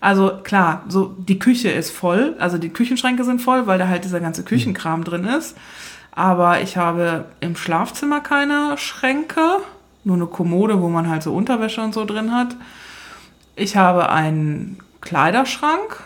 Also 0.00 0.38
klar, 0.42 0.84
so 0.88 1.14
die 1.18 1.38
Küche 1.38 1.70
ist 1.70 1.90
voll, 1.90 2.36
also 2.38 2.58
die 2.58 2.68
Küchenschränke 2.68 3.24
sind 3.24 3.40
voll, 3.40 3.66
weil 3.66 3.78
da 3.78 3.88
halt 3.88 4.04
dieser 4.04 4.20
ganze 4.20 4.44
Küchenkram 4.44 5.00
mhm. 5.00 5.04
drin 5.04 5.24
ist. 5.24 5.56
Aber 6.12 6.60
ich 6.60 6.76
habe 6.76 7.24
im 7.40 7.56
Schlafzimmer 7.56 8.20
keine 8.20 8.76
Schränke, 8.78 9.58
nur 10.04 10.16
eine 10.16 10.26
Kommode, 10.26 10.80
wo 10.80 10.88
man 10.88 11.08
halt 11.08 11.22
so 11.22 11.34
Unterwäsche 11.34 11.80
und 11.80 11.94
so 11.94 12.04
drin 12.04 12.32
hat. 12.32 12.54
Ich 13.56 13.76
habe 13.76 14.10
einen 14.10 14.78
Kleiderschrank 15.00 16.02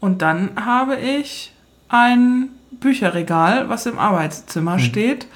und 0.00 0.22
dann 0.22 0.50
habe 0.56 0.96
ich 0.96 1.52
ein 1.88 2.50
Bücherregal, 2.70 3.68
was 3.68 3.86
im 3.86 3.98
Arbeitszimmer 3.98 4.74
mhm. 4.74 4.80
steht. 4.80 5.26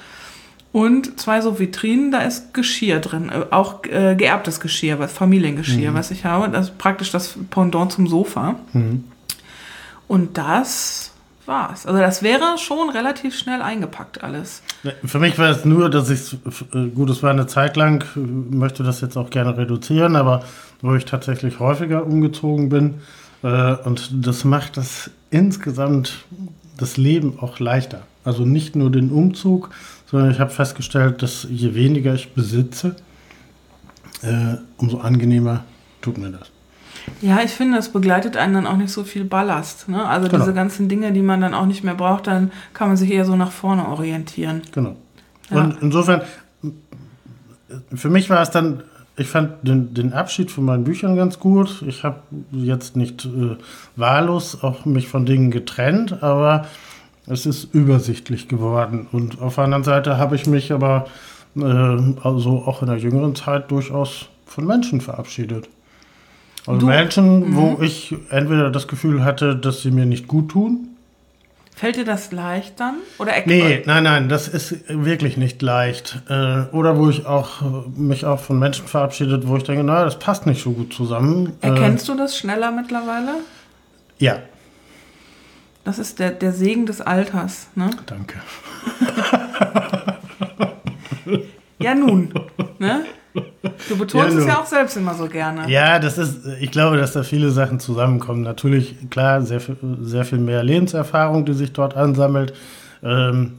Und 0.75 1.17
zwei 1.21 1.39
so 1.39 1.57
Vitrinen, 1.57 2.11
da 2.11 2.19
ist 2.19 2.53
Geschirr 2.53 2.99
drin, 2.99 3.29
äh, 3.29 3.45
auch 3.49 3.85
äh, 3.85 4.13
geerbtes 4.17 4.59
Geschirr, 4.59 4.99
was 4.99 5.13
Familiengeschirr, 5.13 5.91
mhm. 5.91 5.95
was 5.95 6.11
ich 6.11 6.25
habe. 6.25 6.49
Das 6.49 6.65
ist 6.67 6.77
praktisch 6.77 7.11
das 7.11 7.35
Pendant 7.49 7.93
zum 7.93 8.07
Sofa. 8.07 8.57
Mhm. 8.73 9.05
Und 10.09 10.37
das 10.37 11.13
war's. 11.45 11.85
Also 11.85 11.97
das 11.97 12.23
wäre 12.23 12.57
schon 12.57 12.89
relativ 12.89 13.37
schnell 13.39 13.61
eingepackt 13.61 14.21
alles. 14.21 14.63
Für 15.05 15.19
mich 15.19 15.39
war 15.39 15.49
es 15.49 15.63
nur, 15.63 15.89
dass 15.89 16.09
ich 16.09 16.33
äh, 16.73 16.87
gut, 16.87 17.09
es 17.09 17.23
war 17.23 17.29
eine 17.29 17.47
Zeit 17.47 17.77
lang, 17.77 18.03
äh, 18.17 18.19
möchte 18.19 18.83
das 18.83 18.99
jetzt 18.99 19.15
auch 19.15 19.29
gerne 19.29 19.55
reduzieren, 19.55 20.17
aber 20.17 20.43
wo 20.81 20.93
ich 20.93 21.05
tatsächlich 21.05 21.61
häufiger 21.61 22.05
umgezogen 22.05 22.67
bin, 22.67 22.95
äh, 23.43 23.75
und 23.85 24.09
das 24.27 24.43
macht 24.43 24.75
das 24.75 25.09
insgesamt 25.29 26.25
das 26.77 26.97
Leben 26.97 27.39
auch 27.39 27.59
leichter. 27.59 28.03
Also 28.23 28.45
nicht 28.45 28.75
nur 28.75 28.91
den 28.91 29.11
Umzug, 29.11 29.69
sondern 30.07 30.31
ich 30.31 30.39
habe 30.39 30.51
festgestellt, 30.51 31.21
dass 31.21 31.47
je 31.49 31.75
weniger 31.75 32.13
ich 32.13 32.33
besitze, 32.33 32.95
äh, 34.21 34.55
umso 34.77 34.99
angenehmer 34.99 35.63
tut 36.01 36.17
mir 36.17 36.29
das. 36.31 36.51
Ja, 37.21 37.41
ich 37.43 37.51
finde, 37.51 37.77
das 37.77 37.89
begleitet 37.89 38.35
einen 38.35 38.53
dann 38.53 38.67
auch 38.67 38.77
nicht 38.77 38.91
so 38.91 39.03
viel 39.03 39.25
Ballast. 39.25 39.87
Ne? 39.89 40.07
Also 40.07 40.27
genau. 40.27 40.43
diese 40.43 40.55
ganzen 40.55 40.89
Dinge, 40.89 41.11
die 41.11 41.21
man 41.21 41.41
dann 41.41 41.53
auch 41.53 41.65
nicht 41.65 41.83
mehr 41.83 41.93
braucht, 41.93 42.27
dann 42.27 42.51
kann 42.73 42.87
man 42.87 42.97
sich 42.97 43.11
eher 43.11 43.25
so 43.25 43.35
nach 43.35 43.51
vorne 43.51 43.87
orientieren. 43.87 44.63
Genau. 44.71 44.95
Ja. 45.51 45.61
Und 45.61 45.77
insofern, 45.81 46.21
für 47.93 48.09
mich 48.09 48.29
war 48.29 48.41
es 48.41 48.49
dann 48.49 48.83
ich 49.17 49.27
fand 49.27 49.67
den, 49.67 49.93
den, 49.93 50.13
Abschied 50.13 50.51
von 50.51 50.65
meinen 50.65 50.83
Büchern 50.83 51.15
ganz 51.15 51.39
gut. 51.39 51.83
Ich 51.87 52.03
habe 52.03 52.19
jetzt 52.51 52.95
nicht 52.95 53.25
äh, 53.25 53.55
wahllos 53.95 54.61
auch 54.61 54.85
mich 54.85 55.07
von 55.07 55.25
Dingen 55.25 55.51
getrennt, 55.51 56.21
aber 56.21 56.65
es 57.27 57.45
ist 57.45 57.73
übersichtlich 57.73 58.47
geworden. 58.47 59.07
Und 59.11 59.41
auf 59.41 59.55
der 59.55 59.63
anderen 59.63 59.83
Seite 59.83 60.17
habe 60.17 60.35
ich 60.35 60.47
mich 60.47 60.73
aber 60.73 61.07
äh, 61.55 61.61
also 61.61 62.63
auch 62.65 62.81
in 62.81 62.89
der 62.89 62.97
jüngeren 62.97 63.35
Zeit 63.35 63.71
durchaus 63.71 64.27
von 64.45 64.65
Menschen 64.65 64.99
verabschiedet. 64.99 65.69
Also 66.67 66.81
du, 66.81 66.85
Menschen, 66.87 67.55
wo 67.55 67.71
mhm. 67.71 67.83
ich 67.83 68.15
entweder 68.29 68.69
das 68.69 68.87
Gefühl 68.87 69.23
hatte, 69.23 69.55
dass 69.55 69.81
sie 69.81 69.91
mir 69.91 70.05
nicht 70.05 70.27
gut 70.27 70.49
tun, 70.49 70.89
Fällt 71.75 71.97
dir 71.97 72.05
das 72.05 72.31
leicht 72.31 72.79
dann? 72.79 72.95
Oder 73.19 73.33
nee, 73.45 73.83
nein, 73.85 74.03
nein, 74.03 74.29
das 74.29 74.47
ist 74.47 74.87
wirklich 74.87 75.35
nicht 75.35 75.61
leicht. 75.61 76.21
Äh, 76.29 76.63
oder 76.71 76.97
wo 76.97 77.09
ich 77.09 77.25
auch 77.25 77.61
mich 77.97 78.23
auch 78.23 78.39
von 78.39 78.57
Menschen 78.57 78.87
verabschiedet, 78.87 79.45
wo 79.45 79.57
ich 79.57 79.63
denke, 79.63 79.83
naja, 79.83 80.05
das 80.05 80.17
passt 80.17 80.45
nicht 80.45 80.63
so 80.63 80.71
gut 80.71 80.93
zusammen. 80.93 81.51
Erkennst 81.59 82.07
äh, 82.07 82.13
du 82.13 82.17
das 82.17 82.37
schneller 82.37 82.71
mittlerweile? 82.71 83.39
Ja. 84.19 84.39
Das 85.83 85.99
ist 85.99 86.19
der, 86.19 86.31
der 86.31 86.53
Segen 86.53 86.85
des 86.85 87.01
Alters, 87.01 87.67
ne? 87.75 87.89
Danke. 88.05 88.41
ja, 91.79 91.93
nun. 91.93 92.33
Ne? 92.79 93.05
Du 93.89 93.97
betonst 93.97 94.33
ja, 94.33 94.39
es 94.39 94.45
ja 94.47 94.59
auch 94.59 94.65
selbst 94.65 94.97
immer 94.97 95.13
so 95.13 95.27
gerne. 95.27 95.69
Ja, 95.69 95.99
das 95.99 96.17
ist, 96.17 96.45
ich 96.59 96.71
glaube, 96.71 96.97
dass 96.97 97.13
da 97.13 97.23
viele 97.23 97.51
Sachen 97.51 97.79
zusammenkommen. 97.79 98.41
Natürlich, 98.41 99.09
klar, 99.09 99.41
sehr 99.41 99.59
viel, 99.59 99.75
sehr 100.01 100.25
viel 100.25 100.37
mehr 100.37 100.63
Lebenserfahrung, 100.63 101.45
die 101.45 101.53
sich 101.53 101.73
dort 101.73 101.95
ansammelt. 101.95 102.53
Ähm, 103.03 103.53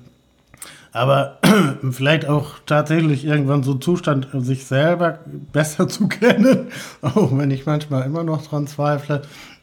aber 0.92 1.38
vielleicht 1.90 2.26
auch 2.26 2.54
tatsächlich 2.64 3.24
irgendwann 3.24 3.62
so 3.62 3.74
Zustand, 3.74 4.28
sich 4.32 4.64
selber 4.64 5.18
besser 5.52 5.88
zu 5.90 6.08
kennen, 6.08 6.68
auch 7.02 7.36
wenn 7.36 7.50
ich 7.50 7.66
manchmal 7.66 8.04
immer 8.04 8.24
noch 8.24 8.46
dran 8.46 8.66
zweifle. 8.66 9.22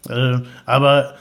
Äh, 0.10 0.40
aber 0.66 1.16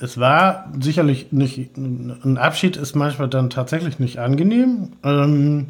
es 0.00 0.18
war 0.18 0.72
sicherlich 0.80 1.32
nicht, 1.32 1.76
ein 1.76 2.38
Abschied 2.38 2.76
ist 2.76 2.94
manchmal 2.94 3.28
dann 3.28 3.50
tatsächlich 3.50 3.98
nicht 3.98 4.18
angenehm. 4.18 4.92
Ähm, 5.04 5.68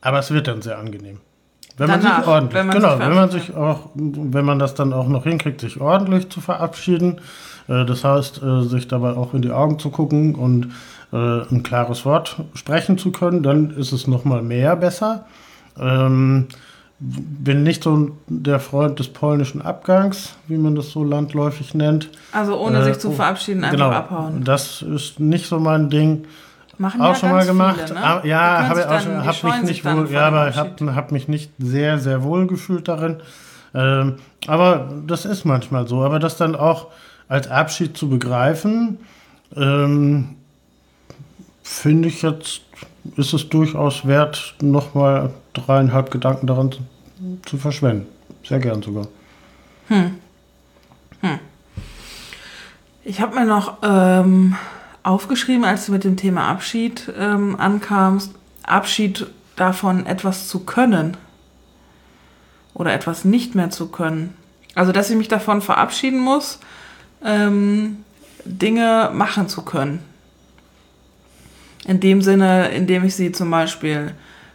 aber 0.00 0.18
es 0.18 0.30
wird 0.30 0.48
dann 0.48 0.62
sehr 0.62 0.78
angenehm. 0.78 1.18
Wenn 1.76 1.88
Danach, 1.88 2.02
man 2.02 2.20
sich 2.20 2.28
ordentlich, 2.28 2.54
wenn 2.54 2.66
man 2.66 2.76
genau, 2.76 2.90
sich 2.90 3.00
wenn 3.00 3.14
man 3.14 3.30
sich 3.30 3.56
auch, 3.56 3.80
wenn 3.94 4.44
man 4.44 4.58
das 4.58 4.74
dann 4.74 4.92
auch 4.92 5.08
noch 5.08 5.24
hinkriegt, 5.24 5.60
sich 5.60 5.80
ordentlich 5.80 6.28
zu 6.28 6.40
verabschieden, 6.40 7.20
äh, 7.68 7.84
das 7.86 8.04
heißt, 8.04 8.42
äh, 8.42 8.62
sich 8.62 8.88
dabei 8.88 9.12
auch 9.12 9.32
in 9.34 9.42
die 9.42 9.50
Augen 9.50 9.78
zu 9.78 9.90
gucken 9.90 10.34
und 10.34 10.72
äh, 11.12 11.16
ein 11.16 11.62
klares 11.62 12.04
Wort 12.04 12.36
sprechen 12.54 12.98
zu 12.98 13.12
können, 13.12 13.42
dann 13.42 13.70
ist 13.70 13.92
es 13.92 14.06
nochmal 14.06 14.42
mehr 14.42 14.76
besser. 14.76 15.26
Ähm, 15.78 16.48
bin 17.00 17.62
nicht 17.62 17.82
so 17.82 18.10
der 18.28 18.60
Freund 18.60 18.98
des 18.98 19.08
polnischen 19.08 19.62
Abgangs, 19.62 20.34
wie 20.48 20.58
man 20.58 20.74
das 20.74 20.90
so 20.90 21.02
landläufig 21.02 21.72
nennt. 21.72 22.10
Also 22.32 22.60
ohne 22.60 22.80
äh, 22.80 22.84
sich 22.84 22.98
zu 22.98 23.08
oh, 23.08 23.12
verabschieden, 23.12 23.64
einfach 23.64 23.78
genau, 23.78 23.90
abhauen. 23.90 24.44
Das 24.44 24.82
ist 24.82 25.18
nicht 25.18 25.46
so 25.46 25.58
mein 25.58 25.88
Ding. 25.88 26.26
Machen 26.80 27.02
auch 27.02 27.08
ja 27.08 27.14
schon 27.14 27.30
mal 27.30 27.44
gemacht. 27.44 27.78
Viele, 27.78 28.00
ne? 28.00 28.06
ah, 28.06 28.20
ja, 28.24 28.68
habe 28.68 28.80
ich 28.80 28.86
auch 28.86 29.00
schon, 29.00 29.26
hab 29.26 29.44
mich 29.44 29.62
nicht 29.64 29.84
wohl, 29.84 30.10
ja, 30.10 30.28
aber 30.28 30.56
habe 30.56 30.94
hab 30.94 31.12
mich 31.12 31.28
nicht 31.28 31.52
sehr, 31.58 31.98
sehr 31.98 32.22
wohl 32.22 32.46
gefühlt 32.46 32.88
darin. 32.88 33.20
Ähm, 33.74 34.14
aber 34.46 34.88
das 35.06 35.26
ist 35.26 35.44
manchmal 35.44 35.86
so. 35.86 36.02
Aber 36.02 36.18
das 36.18 36.38
dann 36.38 36.56
auch 36.56 36.86
als 37.28 37.48
Abschied 37.48 37.98
zu 37.98 38.08
begreifen, 38.08 38.96
ähm, 39.54 40.36
finde 41.62 42.08
ich 42.08 42.22
jetzt, 42.22 42.62
ist 43.14 43.34
es 43.34 43.50
durchaus 43.50 44.06
wert, 44.06 44.54
nochmal 44.62 45.34
dreieinhalb 45.52 46.10
Gedanken 46.10 46.46
daran 46.46 46.72
zu, 46.72 46.80
zu 47.44 47.58
verschwenden. 47.58 48.06
Sehr 48.42 48.58
gern 48.58 48.80
sogar. 48.80 49.06
Hm. 49.88 50.16
Hm. 51.20 51.38
Ich 53.04 53.20
habe 53.20 53.34
mir 53.34 53.44
noch 53.44 53.76
ähm, 53.82 54.56
aufgeschrieben, 55.02 55.64
als 55.64 55.86
du 55.86 55.92
mit 55.92 56.04
dem 56.04 56.16
Thema 56.16 56.48
Abschied 56.48 57.12
ähm, 57.18 57.58
ankamst. 57.58 58.34
Abschied 58.62 59.26
davon, 59.56 60.06
etwas 60.06 60.48
zu 60.48 60.60
können. 60.60 61.16
oder 62.72 62.94
etwas 62.94 63.24
nicht 63.24 63.54
mehr 63.54 63.70
zu 63.70 63.88
können. 63.88 64.34
Also, 64.74 64.92
dass 64.92 65.10
ich 65.10 65.16
mich 65.16 65.28
davon 65.28 65.60
verabschieden 65.60 66.20
muss, 66.20 66.60
ähm, 67.24 68.04
Dinge 68.44 69.10
machen 69.12 69.48
zu 69.48 69.62
können. 69.62 70.00
In 71.86 72.00
dem 72.00 72.22
Sinne, 72.22 72.68
in 72.68 72.86
dem 72.86 73.04
ich 73.04 73.16
sie 73.16 73.32
zum 73.32 73.50
Beispiel 73.50 74.14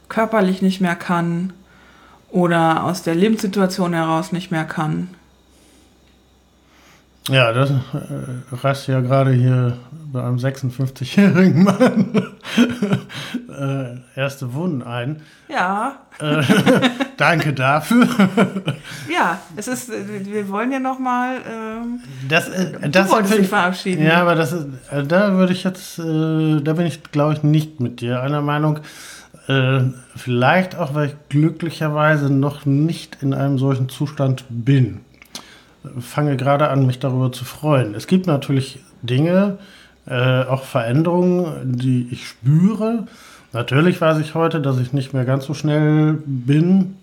körperlich 0.09 0.61
nicht 0.61 0.81
mehr 0.81 0.95
kann 0.95 1.53
oder 2.29 2.83
aus 2.83 3.03
der 3.03 3.15
Lebenssituation 3.15 3.93
heraus 3.93 4.31
nicht 4.31 4.51
mehr 4.51 4.65
kann. 4.65 5.09
Ja, 7.29 7.51
das 7.51 7.71
äh, 7.71 7.75
reißt 8.51 8.87
ja 8.87 9.01
gerade 9.01 9.31
hier 9.31 9.77
bei 10.11 10.23
einem 10.23 10.37
56-jährigen 10.37 11.63
Mann 11.63 12.35
äh, 14.15 14.19
erste 14.19 14.53
Wunden 14.53 14.83
ein. 14.83 15.21
Ja. 15.47 15.97
Äh, 16.19 16.43
danke 17.17 17.53
dafür. 17.53 18.07
ja, 19.11 19.39
es 19.55 19.67
ist, 19.67 19.89
wir 19.89 20.47
wollen 20.49 20.71
ja 20.71 20.79
nochmal. 20.79 21.37
Ähm, 21.51 21.99
das, 22.29 22.47
äh, 22.49 22.89
das 22.89 23.09
du 23.09 23.23
dich 23.23 23.47
verabschieden. 23.47 24.05
Ja, 24.05 24.21
aber 24.21 24.35
das 24.35 24.53
ist, 24.53 24.67
äh, 24.91 25.03
da 25.03 25.33
würde 25.33 25.53
ich 25.53 25.63
jetzt, 25.63 25.97
äh, 25.97 26.61
da 26.61 26.73
bin 26.73 26.85
ich, 26.85 27.03
glaube 27.11 27.33
ich, 27.33 27.41
nicht 27.41 27.79
mit 27.79 28.01
dir 28.01 28.21
einer 28.21 28.41
Meinung. 28.41 28.81
Äh, 29.47 29.81
vielleicht 30.15 30.75
auch, 30.75 30.93
weil 30.93 31.07
ich 31.07 31.15
glücklicherweise 31.29 32.31
noch 32.31 32.67
nicht 32.67 33.17
in 33.21 33.33
einem 33.33 33.57
solchen 33.57 33.89
Zustand 33.89 34.45
bin 34.49 35.01
fange 35.99 36.37
gerade 36.37 36.69
an, 36.69 36.85
mich 36.85 36.99
darüber 36.99 37.31
zu 37.31 37.45
freuen. 37.45 37.95
Es 37.95 38.07
gibt 38.07 38.27
natürlich 38.27 38.79
Dinge, 39.01 39.57
äh, 40.07 40.43
auch 40.43 40.63
Veränderungen, 40.63 41.77
die 41.77 42.07
ich 42.11 42.27
spüre. 42.27 43.07
Natürlich 43.53 43.99
weiß 44.01 44.19
ich 44.19 44.35
heute, 44.35 44.61
dass 44.61 44.79
ich 44.79 44.93
nicht 44.93 45.13
mehr 45.13 45.25
ganz 45.25 45.45
so 45.45 45.53
schnell 45.53 46.19
bin, 46.25 46.95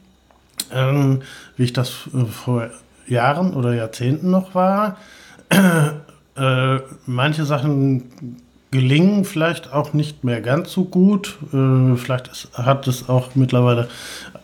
ähm, 0.73 1.23
wie 1.57 1.65
ich 1.65 1.73
das 1.73 2.09
äh, 2.15 2.25
vor 2.27 2.69
Jahren 3.07 3.55
oder 3.55 3.75
Jahrzehnten 3.75 4.31
noch 4.31 4.55
war. 4.55 4.97
Äh, 6.35 6.79
manche 7.05 7.45
Sachen 7.45 8.39
gelingen 8.71 9.27
vielleicht 9.27 9.71
auch 9.73 9.93
nicht 9.93 10.25
mehr 10.25 10.41
ganz 10.41 10.73
so 10.73 10.85
gut. 10.85 11.37
Äh, 11.53 11.95
vielleicht 11.97 12.29
ist, 12.29 12.49
hat 12.55 12.89
es 12.89 13.09
auch 13.09 13.35
mittlerweile 13.35 13.89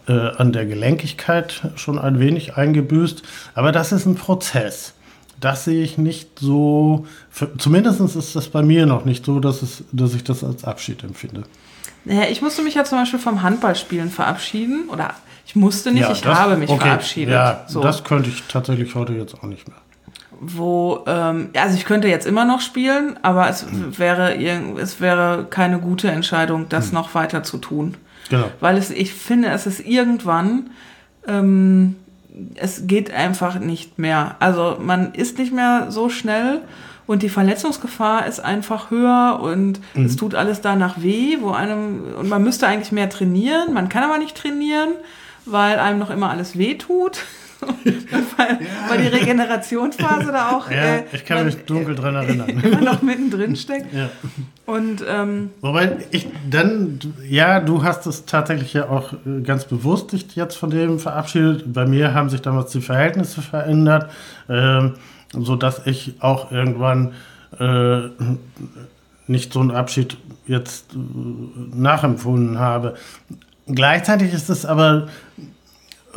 äh, 0.08 0.12
an 0.36 0.52
der 0.52 0.66
Gelenkigkeit 0.66 1.62
schon 1.76 1.98
ein 1.98 2.18
wenig 2.18 2.56
eingebüßt. 2.56 3.22
Aber 3.54 3.72
das 3.72 3.92
ist 3.92 4.06
ein 4.06 4.14
Prozess. 4.14 4.94
Das 5.40 5.64
sehe 5.64 5.84
ich 5.84 5.98
nicht 5.98 6.40
so, 6.40 7.06
für, 7.30 7.56
zumindest 7.58 8.00
ist 8.00 8.34
das 8.34 8.48
bei 8.48 8.62
mir 8.62 8.86
noch 8.86 9.04
nicht 9.04 9.24
so, 9.24 9.38
dass, 9.38 9.62
es, 9.62 9.84
dass 9.92 10.14
ich 10.14 10.24
das 10.24 10.42
als 10.42 10.64
Abschied 10.64 11.04
empfinde. 11.04 11.44
Naja, 12.04 12.28
ich 12.30 12.42
musste 12.42 12.62
mich 12.62 12.74
ja 12.74 12.84
zum 12.84 12.98
Beispiel 12.98 13.20
vom 13.20 13.42
Handballspielen 13.42 14.10
verabschieden. 14.10 14.88
Oder 14.88 15.14
ich 15.46 15.54
musste 15.54 15.92
nicht, 15.92 16.02
ja, 16.02 16.12
ich 16.12 16.24
habe 16.24 16.56
mich 16.56 16.70
okay, 16.70 16.86
verabschiedet. 16.86 17.34
Ja, 17.34 17.64
so. 17.68 17.80
das 17.80 18.02
könnte 18.02 18.30
ich 18.30 18.42
tatsächlich 18.48 18.94
heute 18.94 19.12
jetzt 19.12 19.34
auch 19.34 19.44
nicht 19.44 19.68
mehr 19.68 19.76
wo, 20.40 21.04
ähm, 21.06 21.50
also 21.56 21.76
ich 21.76 21.84
könnte 21.84 22.08
jetzt 22.08 22.26
immer 22.26 22.44
noch 22.44 22.60
spielen, 22.60 23.18
aber 23.22 23.48
es 23.48 23.62
hm. 23.62 23.98
wäre, 23.98 24.36
es 24.80 25.00
wäre 25.00 25.46
keine 25.50 25.78
gute 25.78 26.10
Entscheidung, 26.10 26.68
das 26.68 26.86
hm. 26.86 26.94
noch 26.94 27.14
weiter 27.14 27.42
zu 27.42 27.58
tun. 27.58 27.96
Genau. 28.30 28.50
Weil 28.60 28.76
es, 28.76 28.90
ich 28.90 29.12
finde, 29.14 29.48
es 29.48 29.66
ist 29.66 29.80
irgendwann, 29.80 30.70
ähm, 31.26 31.96
es 32.54 32.86
geht 32.86 33.12
einfach 33.12 33.58
nicht 33.58 33.98
mehr. 33.98 34.36
Also 34.38 34.76
man 34.80 35.14
ist 35.14 35.38
nicht 35.38 35.52
mehr 35.52 35.86
so 35.90 36.08
schnell 36.08 36.62
und 37.06 37.22
die 37.22 37.30
Verletzungsgefahr 37.30 38.26
ist 38.26 38.40
einfach 38.40 38.90
höher 38.90 39.40
und 39.42 39.80
mhm. 39.94 40.04
es 40.04 40.16
tut 40.16 40.34
alles 40.34 40.60
danach 40.60 41.02
weh, 41.02 41.38
wo 41.40 41.50
einem, 41.50 42.02
und 42.18 42.28
man 42.28 42.42
müsste 42.44 42.66
eigentlich 42.66 42.92
mehr 42.92 43.08
trainieren, 43.08 43.72
man 43.72 43.88
kann 43.88 44.04
aber 44.04 44.18
nicht 44.18 44.36
trainieren, 44.36 44.90
weil 45.46 45.78
einem 45.78 45.98
noch 45.98 46.10
immer 46.10 46.30
alles 46.30 46.58
weh 46.58 46.74
tut. 46.74 47.24
Weil, 47.60 48.48
ja. 48.50 48.58
weil, 48.88 48.98
die 49.02 49.08
Regenerationsphase 49.08 50.32
da 50.32 50.50
auch. 50.50 50.70
Ja, 50.78 50.96
äh, 50.96 51.04
ich 51.12 51.24
kann 51.24 51.38
man, 51.38 51.46
mich 51.46 51.56
dunkel 51.64 51.94
dran 51.94 52.14
erinnern. 52.14 52.48
immer 52.62 52.80
noch 52.80 53.02
mittendrin 53.02 53.56
steckt. 53.56 53.92
Ja. 53.92 54.10
Und, 54.66 55.02
ähm, 55.08 55.50
Wobei 55.60 55.96
ich 56.10 56.28
dann, 56.48 57.00
ja, 57.28 57.60
du 57.60 57.82
hast 57.82 58.06
es 58.06 58.26
tatsächlich 58.26 58.74
ja 58.74 58.88
auch 58.88 59.12
äh, 59.12 59.40
ganz 59.42 59.64
bewusst 59.64 60.12
dich 60.12 60.36
jetzt 60.36 60.56
von 60.56 60.70
dem 60.70 60.98
verabschiedet. 60.98 61.72
Bei 61.72 61.86
mir 61.86 62.14
haben 62.14 62.28
sich 62.28 62.42
damals 62.42 62.72
die 62.72 62.80
Verhältnisse 62.80 63.42
verändert, 63.42 64.10
äh, 64.48 64.90
sodass 65.32 65.82
ich 65.86 66.14
auch 66.20 66.52
irgendwann 66.52 67.12
äh, 67.58 68.08
nicht 69.26 69.52
so 69.52 69.60
einen 69.60 69.70
Abschied 69.70 70.16
jetzt 70.46 70.94
äh, 70.94 70.98
nachempfunden 71.74 72.58
habe. 72.58 72.94
Gleichzeitig 73.66 74.32
ist 74.32 74.48
es 74.48 74.64
aber 74.64 75.08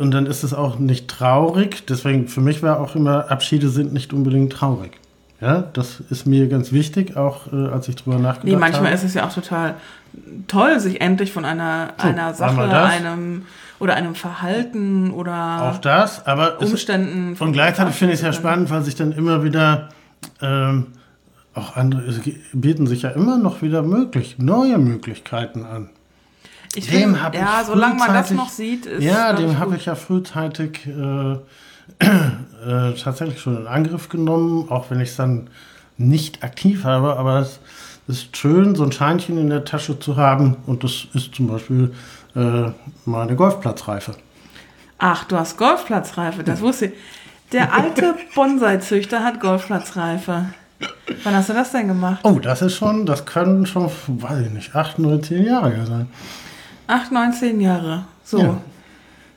und 0.02 0.10
dann 0.10 0.26
ist 0.26 0.42
es 0.42 0.52
auch 0.52 0.78
nicht 0.78 1.08
traurig. 1.08 1.86
Deswegen 1.86 2.26
für 2.26 2.40
mich 2.40 2.62
war 2.62 2.80
auch 2.80 2.96
immer, 2.96 3.30
Abschiede 3.30 3.68
sind 3.68 3.92
nicht 3.92 4.12
unbedingt 4.12 4.52
traurig. 4.52 4.90
Ja, 5.40 5.64
das 5.72 6.00
ist 6.10 6.26
mir 6.26 6.48
ganz 6.48 6.72
wichtig, 6.72 7.16
auch 7.16 7.52
äh, 7.52 7.68
als 7.68 7.88
ich 7.88 7.96
drüber 7.96 8.16
nachgedacht 8.16 8.38
habe. 8.40 8.50
Nee, 8.50 8.56
manchmal 8.56 8.86
habe. 8.86 8.94
ist 8.94 9.04
es 9.04 9.14
ja 9.14 9.26
auch 9.26 9.32
total 9.32 9.74
toll, 10.46 10.78
sich 10.80 11.00
endlich 11.00 11.32
von 11.32 11.44
einer, 11.44 11.94
so, 12.00 12.08
einer 12.08 12.34
Sache, 12.34 12.62
einem 12.62 13.46
oder 13.78 13.94
einem 13.94 14.14
Verhalten 14.14 15.10
oder 15.10 15.72
auch 15.72 15.78
das, 15.78 16.26
aber 16.26 16.60
Umständen. 16.60 17.32
Es, 17.32 17.40
und 17.40 17.52
gleichzeitig 17.52 17.94
finde 17.94 18.14
ich 18.14 18.20
es 18.20 18.26
ja 18.26 18.32
spannend, 18.32 18.70
weil 18.70 18.82
sich 18.82 18.94
dann 18.94 19.12
immer 19.12 19.42
wieder 19.42 19.88
ähm, 20.40 20.88
auch 21.54 21.76
andere, 21.76 22.02
es 22.02 22.20
bieten 22.52 22.86
sich 22.86 23.02
ja 23.02 23.10
immer 23.10 23.38
noch 23.38 23.62
wieder 23.62 23.82
möglich, 23.82 24.36
neue 24.38 24.78
Möglichkeiten 24.78 25.64
an. 25.64 25.90
Ich 26.74 26.88
dem 26.88 27.20
habe 27.20 27.36
ja, 27.36 27.60
ich 27.60 27.66
solange 27.66 27.96
man 27.96 28.14
das 28.14 28.30
noch 28.30 28.48
sieht, 28.48 28.86
ist 28.86 29.02
Ja, 29.02 29.32
dem 29.32 29.58
habe 29.58 29.76
ich 29.76 29.84
ja 29.84 29.94
frühzeitig 29.94 30.86
äh, 30.86 31.32
äh, 31.98 32.94
tatsächlich 32.94 33.40
schon 33.40 33.58
in 33.58 33.66
Angriff 33.66 34.08
genommen, 34.08 34.70
auch 34.70 34.90
wenn 34.90 35.00
ich 35.00 35.10
es 35.10 35.16
dann 35.16 35.50
nicht 35.98 36.42
aktiv 36.42 36.84
habe, 36.84 37.16
aber 37.16 37.40
es 37.40 37.60
ist 38.08 38.36
schön, 38.36 38.74
so 38.74 38.84
ein 38.84 38.92
Scheinchen 38.92 39.38
in 39.38 39.50
der 39.50 39.64
Tasche 39.64 39.98
zu 39.98 40.16
haben 40.16 40.56
und 40.66 40.82
das 40.82 41.06
ist 41.14 41.34
zum 41.34 41.48
Beispiel 41.48 41.92
äh, 42.34 42.70
meine 43.04 43.36
Golfplatzreife. 43.36 44.14
Ach, 44.98 45.24
du 45.24 45.36
hast 45.36 45.58
Golfplatzreife, 45.58 46.42
das 46.42 46.60
wusste 46.60 46.86
ich. 46.86 46.92
Der 47.52 47.74
alte 47.74 48.14
Bonsai-Züchter 48.34 49.22
hat 49.22 49.40
Golfplatzreife. 49.40 50.46
Wann 51.22 51.34
hast 51.34 51.48
du 51.48 51.52
das 51.52 51.70
denn 51.72 51.88
gemacht? 51.88 52.20
Oh, 52.22 52.38
das 52.38 52.62
ist 52.62 52.74
schon, 52.74 53.06
das 53.06 53.24
können 53.24 53.66
schon, 53.66 53.90
weiß 54.06 54.46
ich 54.46 54.50
nicht, 54.50 54.74
acht, 54.74 54.98
neun, 54.98 55.22
zehn 55.22 55.44
Jahre 55.44 55.84
sein. 55.86 56.08
Acht, 56.86 57.12
neun, 57.12 57.32
zehn 57.32 57.60
Jahre. 57.60 58.06
So. 58.24 58.38
Ja. 58.38 58.60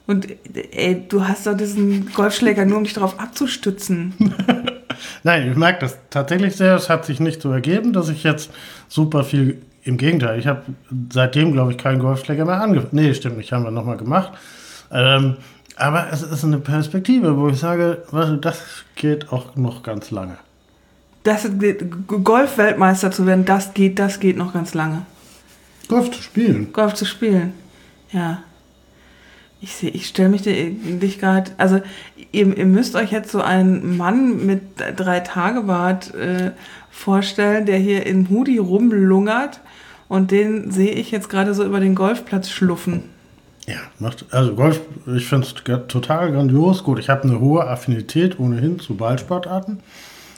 Und 0.08 0.28
ey, 0.72 1.04
du 1.08 1.28
hast 1.28 1.48
doch 1.48 1.58
diesen 1.58 2.12
Golfschläger 2.14 2.66
nur, 2.66 2.78
um 2.78 2.84
dich 2.84 2.94
darauf 2.94 3.20
abzustützen. 3.20 4.14
Nein, 5.24 5.50
ich 5.50 5.58
merke 5.58 5.80
das 5.80 5.98
tatsächlich 6.10 6.56
sehr. 6.56 6.76
Es 6.76 6.90
hat 6.90 7.06
sich 7.06 7.20
nicht 7.20 7.42
so 7.42 7.52
ergeben, 7.52 7.94
dass 7.94 8.10
ich 8.10 8.24
jetzt 8.24 8.52
super 8.88 9.24
viel. 9.24 9.62
Im 9.84 9.98
Gegenteil, 9.98 10.40
ich 10.40 10.48
habe 10.48 10.64
seitdem, 11.14 11.54
glaube 11.54 11.72
ich, 11.72 11.78
keinen 11.78 12.00
Golfschläger 12.00 12.44
mehr 12.44 12.60
angefangen. 12.60 12.90
Nee, 12.94 13.14
stimmt 13.14 13.38
nicht, 13.38 13.52
haben 13.52 13.66
wir 13.66 13.72
nochmal 13.72 13.98
gemacht. 13.98 14.34
Ähm, 14.92 15.38
aber 15.76 16.08
es 16.12 16.24
ist 16.24 16.44
eine 16.44 16.58
Perspektive, 16.58 17.38
wo 17.38 17.50
ich 17.50 17.60
sage, 17.60 18.04
das 18.42 18.64
geht 18.96 19.32
auch 19.32 19.56
noch 19.56 19.84
ganz 19.84 20.10
lange. 20.10 20.38
Golf-Weltmeister 21.24 23.12
zu 23.12 23.28
werden, 23.28 23.46
das 23.46 23.76
geht, 23.76 24.00
das 24.00 24.20
geht 24.20 24.38
noch 24.38 24.54
ganz 24.54 24.74
lange. 24.74 25.06
Golf 25.88 26.12
zu 26.12 26.22
spielen. 26.22 26.74
Golf 26.74 26.94
zu 26.94 27.06
spielen, 27.06 27.54
ja. 28.12 28.44
Ich 29.62 29.74
sehe, 29.76 29.90
ich 29.90 30.08
stelle 30.08 30.30
mich 30.30 30.44
dich 30.44 31.18
gerade, 31.20 31.52
also 31.58 31.82
ihr, 32.32 32.56
ihr, 32.56 32.66
müsst 32.66 32.96
euch 32.96 33.12
jetzt 33.12 33.32
so 33.32 33.42
einen 33.42 33.98
Mann 33.98 34.46
mit 34.46 34.62
drei 34.96 35.22
Tagebart 35.22 36.14
äh, 36.14 36.52
vorstellen, 36.92 37.66
der 37.66 37.78
hier 37.78 38.06
in 38.06 38.30
Hoodie 38.30 38.60
rumlungert 38.60 39.62
und 40.08 40.32
den 40.32 40.72
sehe 40.72 40.92
ich 40.92 41.10
jetzt 41.10 41.30
gerade 41.30 41.54
so 41.54 41.64
über 41.64 41.80
den 41.80 41.96
Golfplatz 41.96 42.50
schluffen. 42.50 43.04
Ja, 43.68 43.78
macht, 43.98 44.26
also 44.30 44.54
Golf, 44.54 44.82
ich 45.08 45.26
finde 45.26 45.48
es 45.48 45.88
total 45.88 46.32
grandios. 46.32 46.84
Gut, 46.84 47.00
ich 47.00 47.10
habe 47.10 47.24
eine 47.24 47.40
hohe 47.40 47.68
Affinität 47.68 48.40
ohnehin 48.40 48.80
zu 48.80 48.96
Ballsportarten. 48.96 49.80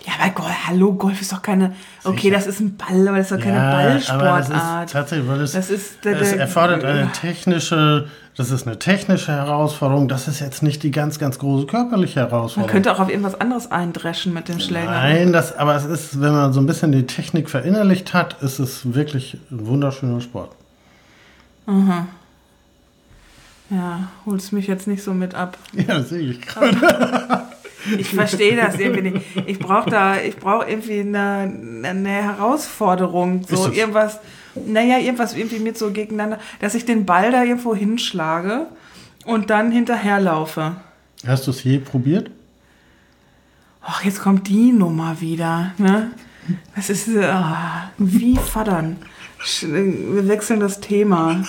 Ja, 0.08 0.14
aber 0.22 0.30
Golf, 0.32 0.56
hallo, 0.68 0.94
Golf 0.94 1.20
ist 1.22 1.34
doch 1.34 1.42
keine. 1.42 1.76
Okay, 2.06 2.22
Sicher. 2.22 2.36
das 2.36 2.48
ist 2.48 2.62
ein 2.62 2.78
Ball, 2.78 3.10
aber 3.10 3.18
das 3.18 3.30
ist 3.30 3.38
doch 3.38 3.44
keine 3.44 3.58
ja, 3.58 3.72
Ballsportart. 3.72 4.50
Das 4.50 4.86
ist 4.86 4.94
tatsächlich, 4.94 5.28
weil 5.28 5.42
es, 5.42 5.52
das 5.52 5.70
ist 5.70 6.06
der, 6.06 6.22
es 6.22 6.32
erfordert 6.32 6.86
eine 6.86 7.12
technische, 7.12 8.08
das 8.38 8.50
ist 8.50 8.66
eine 8.66 8.80
technische 8.80 9.34
Herausforderung. 9.34 10.08
Das 10.08 10.30
ist 10.30 10.40
jetzt 10.40 10.64
nicht 10.64 10.82
die 10.84 10.92
ganz, 10.92 11.20
ganz 11.20 11.40
große 11.40 11.66
körperliche 11.66 12.22
Herausforderung. 12.22 12.62
Man 12.62 12.72
könnte 12.72 12.94
auch 12.94 13.02
auf 13.02 13.10
irgendwas 13.10 13.36
anderes 13.42 13.70
eindreschen 13.70 14.34
mit 14.34 14.48
dem 14.48 14.62
Schläger. 14.62 14.86
Nein, 14.86 15.34
das, 15.34 15.58
aber 15.58 15.76
es 15.76 15.84
ist, 15.84 16.22
wenn 16.22 16.32
man 16.32 16.54
so 16.54 16.62
ein 16.62 16.68
bisschen 16.68 16.94
die 16.94 17.06
Technik 17.06 17.50
verinnerlicht 17.50 18.14
hat, 18.14 18.42
ist 18.42 18.60
es 18.60 18.94
wirklich 18.94 19.38
ein 19.52 19.68
wunderschöner 19.68 20.22
Sport. 20.22 20.52
Aha. 21.66 22.08
Ja, 23.70 24.08
holst 24.26 24.54
mich 24.54 24.68
jetzt 24.68 24.88
nicht 24.88 25.04
so 25.04 25.14
mit 25.14 25.36
ab. 25.36 25.58
Ja, 25.74 26.02
sehe 26.02 26.30
ich 26.30 26.40
gerade. 26.40 26.78
Ich 27.98 28.10
verstehe 28.10 28.56
das 28.56 28.80
irgendwie 28.80 29.12
nicht. 29.12 29.26
Ich 29.46 29.60
brauche 29.60 29.90
da, 29.90 30.20
ich 30.20 30.38
brauche 30.38 30.68
irgendwie 30.68 31.02
eine, 31.02 31.52
eine 31.84 32.10
Herausforderung, 32.10 33.44
so 33.48 33.72
irgendwas, 33.72 34.20
naja, 34.66 34.98
irgendwas 34.98 35.36
irgendwie 35.36 35.60
mit 35.60 35.78
so 35.78 35.92
gegeneinander, 35.92 36.40
dass 36.60 36.76
ich 36.76 36.86
den 36.86 37.06
Ball 37.06 37.32
da 37.32 37.44
irgendwo 37.44 37.76
hinschlage 37.76 38.68
und 39.26 39.50
dann 39.50 39.72
hinterherlaufe. 39.72 40.78
Hast 41.26 41.48
du 41.48 41.52
es 41.52 41.64
je 41.64 41.80
probiert? 41.80 42.32
Ach, 43.82 44.04
jetzt 44.04 44.22
kommt 44.22 44.48
die 44.48 44.72
Nummer 44.72 45.22
wieder. 45.22 45.74
Ne? 45.78 46.12
Das 46.76 46.90
ist 46.90 47.08
äh, 47.08 47.34
wie 47.98 48.38
Fadern. 48.38 48.98
Wir 49.62 50.28
wechseln 50.28 50.60
das 50.60 50.80
Thema. 50.80 51.44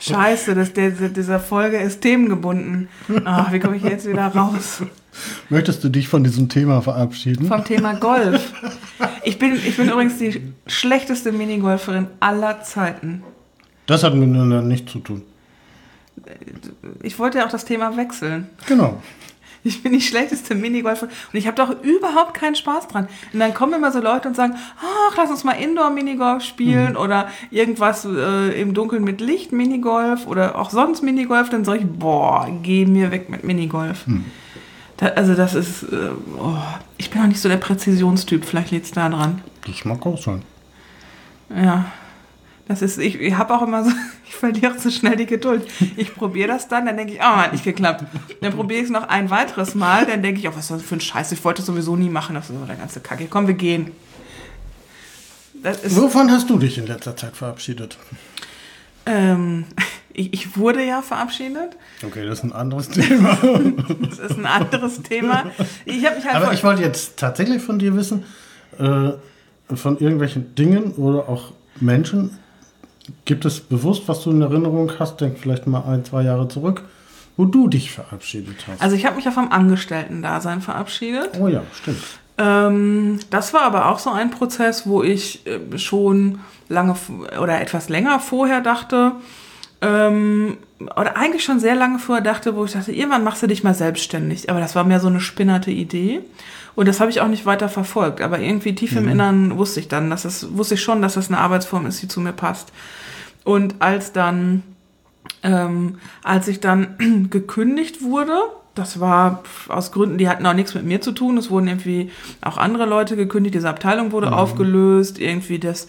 Scheiße, 0.00 0.54
das, 0.54 0.72
der, 0.72 0.90
dieser 0.90 1.38
Folge 1.38 1.78
ist 1.78 2.00
themengebunden. 2.00 2.88
Ach, 3.24 3.52
wie 3.52 3.60
komme 3.60 3.76
ich 3.76 3.82
jetzt 3.82 4.08
wieder 4.08 4.26
raus? 4.28 4.82
Möchtest 5.50 5.84
du 5.84 5.88
dich 5.88 6.08
von 6.08 6.24
diesem 6.24 6.48
Thema 6.48 6.80
verabschieden? 6.80 7.46
Vom 7.46 7.64
Thema 7.64 7.94
Golf. 7.94 8.52
Ich 9.22 9.38
bin, 9.38 9.54
ich 9.54 9.76
bin 9.76 9.88
übrigens 9.90 10.18
die 10.18 10.52
schlechteste 10.66 11.32
Minigolferin 11.32 12.06
aller 12.20 12.62
Zeiten. 12.62 13.22
Das 13.86 14.02
hat 14.02 14.14
miteinander 14.14 14.62
nichts 14.62 14.90
zu 14.90 15.00
tun. 15.00 15.22
Ich 17.02 17.18
wollte 17.18 17.38
ja 17.38 17.46
auch 17.46 17.50
das 17.50 17.64
Thema 17.64 17.96
wechseln. 17.96 18.48
Genau. 18.66 19.02
Ich 19.64 19.82
bin 19.82 19.92
die 19.92 20.00
schlechteste 20.00 20.54
Minigolferin 20.54 21.10
und 21.32 21.38
ich 21.38 21.46
habe 21.46 21.56
doch 21.56 21.82
überhaupt 21.82 22.34
keinen 22.34 22.54
Spaß 22.54 22.88
dran. 22.88 23.08
Und 23.32 23.40
dann 23.40 23.52
kommen 23.52 23.74
immer 23.74 23.92
so 23.92 24.00
Leute 24.00 24.28
und 24.28 24.34
sagen, 24.34 24.54
ach, 24.78 25.16
lass 25.16 25.30
uns 25.30 25.44
mal 25.44 25.52
Indoor-Minigolf 25.52 26.42
spielen 26.42 26.92
mhm. 26.92 26.98
oder 26.98 27.28
irgendwas 27.50 28.06
äh, 28.06 28.60
im 28.60 28.72
Dunkeln 28.72 29.04
mit 29.04 29.20
Licht 29.20 29.52
Minigolf 29.52 30.26
oder 30.26 30.58
auch 30.58 30.70
sonst 30.70 31.02
Minigolf. 31.02 31.50
Dann 31.50 31.64
sage 31.64 31.80
ich, 31.80 31.86
boah, 31.86 32.48
geh 32.62 32.86
mir 32.86 33.10
weg 33.10 33.28
mit 33.28 33.44
Minigolf. 33.44 34.06
Mhm. 34.06 34.24
Da, 34.96 35.06
also 35.08 35.34
das 35.34 35.54
ist, 35.54 35.82
äh, 35.84 36.10
oh, 36.38 36.56
ich 36.96 37.10
bin 37.10 37.22
auch 37.22 37.26
nicht 37.26 37.40
so 37.40 37.48
der 37.48 37.56
Präzisionstyp, 37.56 38.44
vielleicht 38.44 38.70
liegt 38.70 38.86
es 38.86 38.92
da 38.92 39.08
dran. 39.08 39.42
Das 39.66 39.84
mag 39.84 40.04
auch 40.06 40.20
sein. 40.20 40.42
Ja, 41.54 41.86
das 42.70 42.82
ist, 42.82 42.98
ich, 42.98 43.20
ich 43.20 43.36
habe 43.36 43.52
auch 43.52 43.62
immer 43.62 43.82
so, 43.82 43.90
ich 44.28 44.36
verliere 44.36 44.76
zu 44.76 44.92
schnell 44.92 45.16
die 45.16 45.26
Geduld. 45.26 45.66
Ich 45.96 46.14
probiere 46.14 46.46
das 46.46 46.68
dann, 46.68 46.86
dann 46.86 46.96
denke 46.96 47.14
ich, 47.14 47.18
oh, 47.18 47.24
hat 47.24 47.50
nicht 47.50 47.64
geklappt. 47.64 48.04
Dann 48.40 48.52
probiere 48.52 48.78
ich 48.78 48.84
es 48.84 48.92
noch 48.92 49.08
ein 49.08 49.28
weiteres 49.28 49.74
Mal, 49.74 50.06
dann 50.06 50.22
denke 50.22 50.38
ich, 50.38 50.48
oh, 50.48 50.52
was 50.54 50.64
ist 50.64 50.70
das 50.70 50.82
für 50.82 50.94
ein 50.94 51.00
Scheiß, 51.00 51.32
ich 51.32 51.44
wollte 51.44 51.62
es 51.62 51.66
sowieso 51.66 51.96
nie 51.96 52.08
machen. 52.08 52.36
Das 52.36 52.48
ist 52.48 52.56
so 52.56 52.64
der 52.64 52.76
ganze 52.76 53.00
Kacke. 53.00 53.26
Komm, 53.28 53.48
wir 53.48 53.54
gehen. 53.54 53.90
Wovon 55.88 56.30
hast 56.30 56.48
du 56.48 56.58
dich 56.58 56.78
in 56.78 56.86
letzter 56.86 57.16
Zeit 57.16 57.36
verabschiedet? 57.36 57.98
Ähm, 59.04 59.64
ich, 60.12 60.32
ich, 60.32 60.56
wurde 60.56 60.84
ja 60.84 61.02
verabschiedet. 61.02 61.76
Okay, 62.06 62.24
das 62.24 62.38
ist 62.38 62.44
ein 62.44 62.52
anderes 62.52 62.88
Thema. 62.90 63.36
das 64.00 64.20
ist 64.20 64.38
ein 64.38 64.46
anderes 64.46 65.02
Thema. 65.02 65.50
Ich 65.86 66.02
mich 66.02 66.04
halt 66.04 66.36
Aber 66.36 66.52
ich 66.52 66.62
wollte 66.62 66.82
jetzt 66.82 67.18
tatsächlich 67.18 67.60
von 67.60 67.80
dir 67.80 67.96
wissen, 67.96 68.22
äh, 68.78 69.10
von 69.74 69.98
irgendwelchen 69.98 70.54
Dingen 70.54 70.92
oder 70.92 71.28
auch 71.28 71.52
Menschen, 71.80 72.38
Gibt 73.24 73.44
es 73.44 73.60
bewusst, 73.60 74.04
was 74.06 74.22
du 74.22 74.30
in 74.30 74.42
Erinnerung 74.42 74.92
hast? 74.98 75.20
Denk 75.20 75.38
vielleicht 75.38 75.66
mal 75.66 75.84
ein, 75.84 76.04
zwei 76.04 76.22
Jahre 76.22 76.48
zurück, 76.48 76.82
wo 77.36 77.44
du 77.44 77.68
dich 77.68 77.90
verabschiedet 77.90 78.66
hast. 78.68 78.80
Also 78.80 78.96
ich 78.96 79.06
habe 79.06 79.16
mich 79.16 79.24
ja 79.24 79.30
vom 79.30 79.50
Angestellten-Dasein 79.50 80.60
verabschiedet. 80.60 81.30
Oh 81.40 81.48
ja, 81.48 81.62
stimmt. 81.72 82.02
Ähm, 82.38 83.18
das 83.30 83.52
war 83.52 83.62
aber 83.62 83.90
auch 83.90 83.98
so 83.98 84.10
ein 84.10 84.30
Prozess, 84.30 84.86
wo 84.86 85.02
ich 85.02 85.46
äh, 85.46 85.78
schon 85.78 86.40
lange 86.68 86.94
oder 87.40 87.60
etwas 87.60 87.88
länger 87.88 88.20
vorher 88.20 88.60
dachte, 88.60 89.12
ähm, 89.82 90.58
oder 90.78 91.16
eigentlich 91.16 91.44
schon 91.44 91.60
sehr 91.60 91.74
lange 91.74 91.98
vorher 91.98 92.22
dachte, 92.22 92.56
wo 92.56 92.64
ich 92.64 92.72
dachte, 92.72 92.92
irgendwann 92.92 93.24
machst 93.24 93.42
du 93.42 93.46
dich 93.46 93.62
mal 93.62 93.74
selbstständig. 93.74 94.50
Aber 94.50 94.60
das 94.60 94.74
war 94.74 94.84
mehr 94.84 95.00
so 95.00 95.08
eine 95.08 95.20
spinnerte 95.20 95.70
Idee. 95.70 96.20
Und 96.74 96.86
das 96.86 97.00
habe 97.00 97.10
ich 97.10 97.20
auch 97.20 97.28
nicht 97.28 97.46
weiter 97.46 97.68
verfolgt. 97.68 98.20
Aber 98.20 98.38
irgendwie 98.38 98.74
tief 98.74 98.96
im 98.96 99.04
mhm. 99.04 99.10
Innern 99.10 99.58
wusste 99.58 99.80
ich 99.80 99.88
dann, 99.88 100.10
dass 100.10 100.24
es, 100.24 100.56
wusste 100.56 100.74
ich 100.74 100.82
schon, 100.82 101.02
dass 101.02 101.14
das 101.14 101.28
eine 101.28 101.38
Arbeitsform 101.38 101.86
ist, 101.86 102.02
die 102.02 102.08
zu 102.08 102.20
mir 102.20 102.32
passt. 102.32 102.72
Und 103.44 103.76
als 103.80 104.12
dann, 104.12 104.62
ähm, 105.42 105.98
als 106.22 106.48
ich 106.48 106.60
dann 106.60 107.28
gekündigt 107.30 108.02
wurde, 108.02 108.38
das 108.74 109.00
war 109.00 109.42
aus 109.68 109.92
Gründen, 109.92 110.16
die 110.16 110.28
hatten 110.28 110.46
auch 110.46 110.54
nichts 110.54 110.74
mit 110.74 110.84
mir 110.84 111.00
zu 111.00 111.12
tun. 111.12 111.36
Es 111.36 111.50
wurden 111.50 111.68
irgendwie 111.68 112.10
auch 112.40 112.56
andere 112.56 112.86
Leute 112.86 113.16
gekündigt. 113.16 113.54
Diese 113.54 113.68
Abteilung 113.68 114.12
wurde 114.12 114.28
mhm. 114.28 114.34
aufgelöst. 114.34 115.18
Irgendwie 115.18 115.58
das 115.58 115.88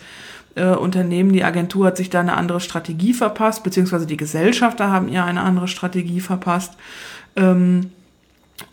äh, 0.55 0.65
Unternehmen, 0.65 1.31
die 1.31 1.43
Agentur 1.43 1.87
hat 1.87 1.97
sich 1.97 2.09
da 2.09 2.19
eine 2.19 2.35
andere 2.35 2.59
Strategie 2.59 3.13
verpasst, 3.13 3.63
beziehungsweise 3.63 4.05
die 4.05 4.17
Gesellschafter 4.17 4.89
haben 4.89 5.07
ihr 5.07 5.23
eine 5.23 5.41
andere 5.41 5.67
Strategie 5.67 6.19
verpasst. 6.19 6.73
Ähm, 7.35 7.91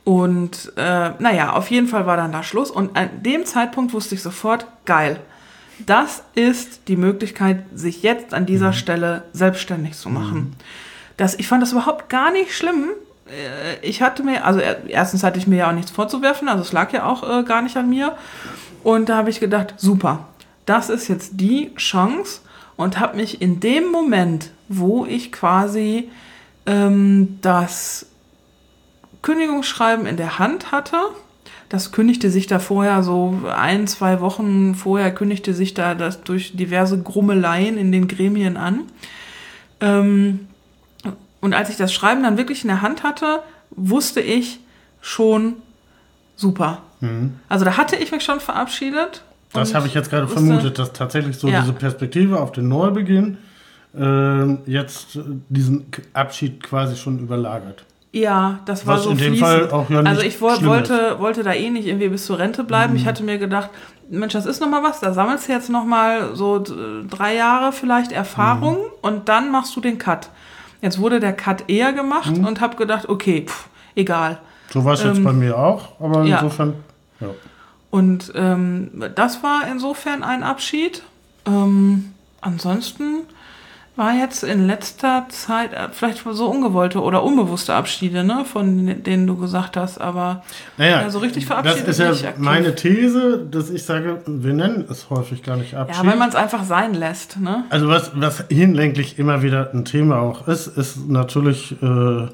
und 0.05 0.73
äh, 0.77 1.11
naja, 1.19 1.53
auf 1.53 1.71
jeden 1.71 1.87
Fall 1.87 2.07
war 2.07 2.17
dann 2.17 2.33
da 2.33 2.43
Schluss. 2.43 2.71
Und 2.71 2.97
an 2.97 3.23
dem 3.23 3.45
Zeitpunkt 3.45 3.93
wusste 3.93 4.15
ich 4.15 4.23
sofort, 4.23 4.67
geil, 4.85 5.21
das 5.87 6.23
ist 6.35 6.89
die 6.89 6.97
Möglichkeit, 6.97 7.65
sich 7.75 8.03
jetzt 8.03 8.35
an 8.35 8.47
dieser 8.47 8.69
mhm. 8.69 8.75
Stelle 8.75 9.25
selbstständig 9.33 9.95
zu 9.95 10.09
machen. 10.09 10.39
Mhm. 10.39 10.53
Das, 11.17 11.35
ich 11.35 11.49
fand 11.49 11.63
das 11.63 11.73
überhaupt 11.73 12.09
gar 12.09 12.33
nicht 12.33 12.57
schlimm. 12.57 12.91
Äh, 13.27 13.87
ich 13.87 14.03
hatte 14.03 14.23
mir, 14.23 14.45
also 14.45 14.61
erstens 14.61 15.23
hatte 15.23 15.39
ich 15.39 15.47
mir 15.47 15.57
ja 15.57 15.69
auch 15.69 15.75
nichts 15.75 15.91
vorzuwerfen, 15.91 16.49
also 16.49 16.63
es 16.63 16.73
lag 16.73 16.93
ja 16.93 17.05
auch 17.05 17.23
äh, 17.29 17.43
gar 17.45 17.63
nicht 17.63 17.77
an 17.77 17.89
mir. 17.89 18.17
Und 18.83 19.09
da 19.09 19.17
habe 19.17 19.31
ich 19.31 19.41
gedacht, 19.41 19.75
super, 19.77 20.29
das 20.67 20.89
ist 20.89 21.09
jetzt 21.09 21.33
die 21.35 21.75
Chance 21.77 22.41
und 22.77 23.01
habe 23.01 23.17
mich 23.17 23.43
in 23.43 23.61
dem 23.61 23.91
Moment, 23.91 24.51
wo 24.69 25.05
ich 25.05 25.33
quasi 25.33 26.11
ähm, 26.67 27.39
das 27.43 28.07
Kündigungsschreiben 29.23 30.07
in 30.07 30.17
der 30.17 30.39
Hand 30.39 30.73
hatte, 30.73 30.97
das 31.69 31.93
kündigte 31.93 32.31
sich 32.31 32.47
da 32.47 32.59
vorher 32.59 33.03
so 33.03 33.43
ein, 33.55 33.87
zwei 33.87 34.21
Wochen 34.21 34.75
vorher 34.75 35.15
kündigte 35.15 35.53
sich 35.53 35.75
da 35.75 35.95
das 35.95 36.23
durch 36.23 36.57
diverse 36.57 37.03
Grummeleien 37.03 37.77
in 37.77 37.93
den 37.93 38.09
Gremien 38.09 38.57
an. 38.57 38.85
Ähm, 39.81 40.49
und 41.41 41.55
als 41.55 41.69
ich 41.69 41.77
das 41.77 41.93
Schreiben 41.93 42.23
dann 42.23 42.39
wirklich 42.39 42.63
in 42.63 42.69
der 42.69 42.83
Hand 42.83 43.03
hatte, 43.03 43.43
wusste 43.71 44.21
ich 44.21 44.61
schon 45.01 45.57
super. 46.37 46.83
Mhm. 47.01 47.35
Also 47.49 47.65
da 47.65 47.77
hatte 47.77 47.97
ich 47.97 48.13
mich 48.13 48.25
schon 48.25 48.41
verabschiedet. 48.41 49.23
Das 49.53 49.75
habe 49.75 49.87
ich 49.87 49.95
jetzt 49.95 50.11
gerade 50.11 50.29
vermutet, 50.29 50.79
dass 50.79 50.93
tatsächlich 50.93 51.37
so 51.39 51.49
ja. 51.49 51.61
diese 51.61 51.73
Perspektive 51.73 52.41
auf 52.41 52.53
den 52.53 52.69
Neubeginn 52.69 53.39
äh, 53.97 54.55
jetzt 54.71 55.19
diesen 55.49 55.87
Abschied 56.13 56.63
quasi 56.63 56.97
schon 56.97 57.19
überlagert. 57.19 57.85
Ja, 58.13 58.61
das 58.65 58.87
war 58.87 58.97
Was 58.97 59.05
so 59.05 59.11
in 59.11 59.19
dem 59.19 59.37
Fall 59.37 59.71
auch 59.71 59.91
ja 59.91 60.03
nicht 60.03 60.09
Also 60.09 60.23
ich 60.23 60.41
wollte, 60.41 61.17
wollte 61.19 61.43
da 61.43 61.53
eh 61.53 61.69
nicht 61.71 61.87
irgendwie 61.87 62.09
bis 62.09 62.25
zur 62.25 62.39
Rente 62.39 62.65
bleiben. 62.65 62.95
Mhm. 62.95 62.99
Ich 62.99 63.07
hatte 63.07 63.23
mir 63.23 63.39
gedacht, 63.39 63.71
Mensch, 64.09 64.33
das 64.33 64.47
ist 64.47 64.61
noch 64.61 64.69
mal 64.69 64.83
was. 64.83 65.01
Da 65.01 65.13
sammelst 65.13 65.49
du 65.49 65.53
jetzt 65.53 65.69
noch 65.69 65.85
mal 65.85 66.35
so 66.35 66.65
drei 67.09 67.35
Jahre 67.35 67.73
vielleicht 67.73 68.13
Erfahrung 68.13 68.77
mhm. 68.77 68.93
und 69.03 69.29
dann 69.29 69.53
machst 69.53 69.77
du 69.77 69.81
den 69.81 69.99
Cut. 69.99 70.31
Jetzt 70.81 70.99
wurde 70.99 71.21
der 71.21 71.35
Cut 71.35 71.69
eher 71.69 71.93
gemacht 71.93 72.37
mhm. 72.37 72.47
und 72.47 72.61
habe 72.61 72.77
gedacht, 72.77 73.09
okay, 73.09 73.45
pff, 73.47 73.69
egal. 73.95 74.39
So 74.71 74.85
war 74.85 74.95
es 74.95 75.03
ähm, 75.03 75.09
jetzt 75.09 75.25
bei 75.25 75.33
mir 75.33 75.59
auch, 75.59 76.01
aber 76.01 76.25
insofern, 76.25 76.75
ja. 77.21 77.27
ja. 77.27 77.33
Und 77.91 78.33
ähm, 78.35 78.91
das 79.15 79.43
war 79.43 79.63
insofern 79.71 80.23
ein 80.23 80.43
Abschied. 80.43 81.03
Ähm, 81.47 82.13
ansonsten 82.41 83.25
war 83.99 84.15
jetzt 84.15 84.45
in 84.45 84.67
letzter 84.67 85.27
Zeit 85.29 85.73
äh, 85.75 85.89
vielleicht 85.91 86.23
so 86.31 86.49
ungewollte 86.49 87.03
oder 87.03 87.25
unbewusste 87.25 87.75
Abschiede, 87.75 88.23
ne, 88.23 88.45
von 88.45 89.03
denen 89.03 89.27
du 89.27 89.37
gesagt 89.37 89.77
hast, 89.77 90.01
aber 90.01 90.45
naja, 90.77 91.03
ja, 91.03 91.11
so 91.11 91.19
richtig 91.19 91.47
verabschiedet 91.47 91.89
Das 91.89 91.99
ist 91.99 92.23
ja 92.23 92.33
meine 92.39 92.75
These, 92.77 93.47
dass 93.51 93.71
ich 93.71 93.83
sage, 93.83 94.23
wir 94.27 94.55
nennen 94.55 94.85
es 94.89 95.11
häufig 95.11 95.43
gar 95.43 95.57
nicht 95.57 95.75
Abschied. 95.75 96.03
Ja, 96.03 96.11
weil 96.11 96.17
man 96.17 96.29
es 96.29 96.37
einfach 96.37 96.65
sein 96.65 96.95
lässt, 96.95 97.41
ne? 97.41 97.65
Also 97.71 97.89
was, 97.89 98.13
was 98.15 98.45
hinlänglich 98.49 99.19
immer 99.19 99.43
wieder 99.43 99.71
ein 99.75 99.85
Thema 99.85 100.21
auch 100.21 100.47
ist, 100.47 100.69
ist 100.69 101.09
natürlich, 101.09 101.73
äh, 101.83 102.29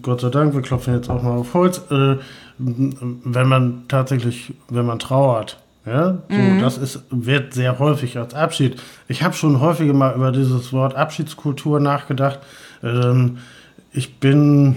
Gott 0.00 0.22
sei 0.22 0.30
Dank, 0.30 0.54
wir 0.54 0.62
klopfen 0.62 0.94
jetzt 0.94 1.10
auch 1.10 1.22
mal 1.22 1.36
auf 1.36 1.52
Holz, 1.52 1.82
äh, 1.90 2.16
wenn 2.58 3.46
man 3.46 3.84
tatsächlich, 3.88 4.54
wenn 4.68 4.86
man 4.86 4.98
trauert, 4.98 5.58
ja, 5.88 6.18
so, 6.28 6.36
mhm. 6.36 6.60
das 6.60 6.78
ist, 6.78 7.02
wird 7.10 7.54
sehr 7.54 7.78
häufig 7.78 8.18
als 8.18 8.34
Abschied. 8.34 8.80
Ich 9.08 9.22
habe 9.22 9.34
schon 9.34 9.60
häufiger 9.60 9.94
mal 9.94 10.14
über 10.14 10.32
dieses 10.32 10.72
Wort 10.72 10.94
Abschiedskultur 10.94 11.80
nachgedacht. 11.80 12.40
Ähm, 12.82 13.38
ich 13.92 14.18
bin 14.18 14.76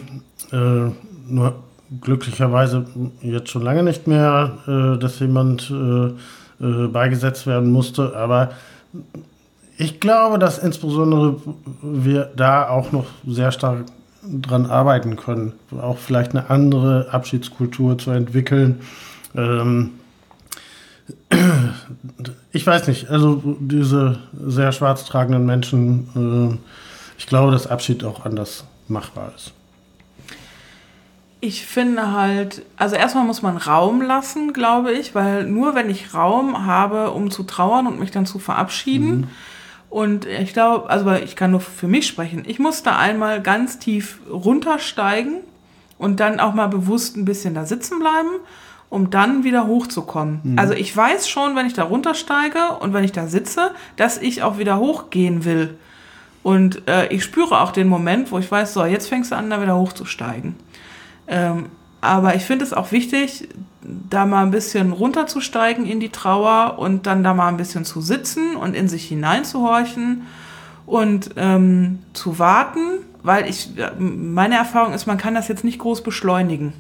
äh, 0.52 0.89
nur 1.28 1.56
glücklicherweise 2.00 2.86
jetzt 3.21 3.50
schon 3.50 3.62
lange 3.62 3.84
nicht 3.84 4.08
mehr, 4.08 4.58
äh, 4.67 4.97
dass 4.97 5.19
jemand 5.19 5.69
äh, 5.69 6.06
äh 6.63 6.88
beigesetzt 6.88 7.47
werden 7.47 7.71
musste, 7.71 8.15
aber 8.15 8.52
ich 9.78 10.00
glaube, 10.00 10.38
dass 10.39 10.60
insbesondere 10.60 11.38
wir 11.82 12.32
da 12.36 12.69
auch 12.69 12.91
noch 12.91 13.08
sehr 13.26 13.52
stark 13.52 13.86
dran 14.24 14.67
arbeiten 14.67 15.15
können, 15.15 15.54
auch 15.82 15.97
vielleicht 15.97 16.32
eine 16.32 16.50
andere 16.50 17.08
Abschiedskultur 17.12 17.97
zu 17.97 18.12
entwickeln. 18.12 18.82
Ähm, 19.36 19.91
ich 22.52 22.65
weiß 22.65 22.88
nicht, 22.88 23.10
also 23.10 23.41
diese 23.60 24.20
sehr 24.34 24.72
schwarz 24.72 25.06
tragenden 25.06 25.46
Menschen, 25.46 26.60
äh, 26.60 26.67
ich 27.17 27.28
glaube, 27.28 27.52
dass 27.52 27.67
Abschied 27.67 28.04
auch 28.04 28.26
anders 28.26 28.65
machbar 28.88 29.32
ist. 29.36 29.54
Ich 31.44 31.65
finde 31.65 32.12
halt, 32.12 32.63
also 32.78 32.96
erstmal 32.96 33.26
muss 33.26 33.41
man 33.41 33.58
Raum 33.58 34.02
lassen, 34.02 34.54
glaube 34.54 34.91
ich, 34.91 35.15
weil 35.15 35.46
nur 35.46 35.74
wenn 35.74 35.89
ich 35.89 36.13
Raum 36.13 36.67
habe, 36.67 37.12
um 37.12 37.32
zu 37.32 37.44
trauern 37.44 37.88
und 37.88 38.00
mich 38.00 38.12
dann 38.12 38.28
zu 38.28 38.38
verabschieden, 38.38 39.22
mhm. 39.22 39.28
und 39.89 40.26
ich 40.26 40.54
glaube, 40.54 40.88
also 40.89 41.12
ich 41.13 41.36
kann 41.36 41.50
nur 41.50 41.62
für 41.62 41.88
mich 41.88 42.06
sprechen, 42.06 42.44
ich 42.46 42.60
musste 42.60 42.96
einmal 42.96 43.41
ganz 43.41 43.80
tief 43.80 44.20
runtersteigen 44.30 45.38
und 45.98 46.20
dann 46.20 46.39
auch 46.39 46.54
mal 46.54 46.67
bewusst 46.67 47.17
ein 47.17 47.26
bisschen 47.26 47.56
da 47.56 47.65
sitzen 47.65 47.98
bleiben, 47.98 48.30
um 48.91 49.10
dann 49.10 49.45
wieder 49.45 49.65
hochzukommen. 49.65 50.41
Mhm. 50.43 50.60
Also 50.60 50.73
ich 50.73 50.95
weiß 50.95 51.30
schon, 51.30 51.56
wenn 51.56 51.65
ich 51.65 51.73
da 51.73 51.84
runtersteige 51.84 52.73
und 52.82 52.93
wenn 52.93 53.06
ich 53.06 53.13
da 53.13 53.25
sitze, 53.25 53.71
dass 53.95 54.17
ich 54.17 54.43
auch 54.43 54.60
wieder 54.60 54.77
hochgehen 54.77 55.45
will. 55.45 55.77
Und 56.43 56.88
äh, 56.89 57.08
ich 57.08 57.23
spüre 57.23 57.62
auch 57.62 57.71
den 57.71 57.88
Moment, 57.88 58.32
wo 58.32 58.38
ich 58.38 58.51
weiß, 58.51 58.73
so, 58.73 58.84
jetzt 58.84 59.08
fängst 59.08 59.32
du 59.32 59.38
an, 59.38 59.49
da 59.49 59.62
wieder 59.62 59.77
hochzusteigen. 59.77 60.58
Ähm, 61.27 61.67
aber 62.01 62.36
ich 62.36 62.43
finde 62.43 62.65
es 62.65 62.73
auch 62.73 62.91
wichtig, 62.91 63.47
da 63.82 64.25
mal 64.25 64.43
ein 64.43 64.51
bisschen 64.51 64.91
runterzusteigen 64.91 65.86
in 65.86 66.01
die 66.01 66.10
Trauer 66.10 66.77
und 66.77 67.08
dann 67.08 67.23
da 67.23 67.34
mal 67.34 67.47
ein 67.47 67.58
bisschen 67.58 67.86
zu 67.86 68.01
sitzen 68.01 68.58
und 68.58 68.75
in 68.75 68.89
sich 68.89 69.08
hineinzuhorchen 69.08 70.23
und 70.86 71.30
ähm, 71.38 71.99
zu 72.12 72.39
warten, 72.39 72.99
weil 73.23 73.47
ich, 73.47 73.69
meine 73.97 74.56
Erfahrung 74.56 74.93
ist, 74.93 75.06
man 75.06 75.17
kann 75.17 75.34
das 75.34 75.47
jetzt 75.47 75.63
nicht 75.63 75.80
groß 75.80 76.04
beschleunigen, 76.04 76.73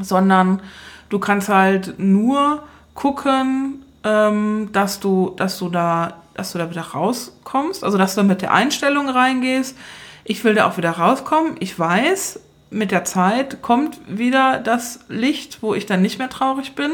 sondern 0.00 0.62
du 1.08 1.18
kannst 1.18 1.48
halt 1.48 1.98
nur 1.98 2.62
gucken, 2.94 3.84
ähm, 4.04 4.70
dass 4.72 5.00
du, 5.00 5.34
dass 5.36 5.58
du 5.58 5.68
da, 5.68 6.14
dass 6.34 6.52
du 6.52 6.58
da 6.58 6.70
wieder 6.70 6.82
rauskommst, 6.82 7.84
also 7.84 7.98
dass 7.98 8.14
du 8.14 8.22
mit 8.22 8.42
der 8.42 8.52
Einstellung 8.52 9.08
reingehst. 9.08 9.76
Ich 10.24 10.42
will 10.44 10.54
da 10.54 10.68
auch 10.68 10.76
wieder 10.76 10.92
rauskommen. 10.92 11.56
Ich 11.60 11.78
weiß, 11.78 12.40
mit 12.70 12.90
der 12.90 13.04
Zeit 13.04 13.62
kommt 13.62 13.98
wieder 14.08 14.58
das 14.58 15.00
Licht, 15.08 15.62
wo 15.62 15.74
ich 15.74 15.86
dann 15.86 16.02
nicht 16.02 16.18
mehr 16.18 16.28
traurig 16.28 16.74
bin. 16.74 16.92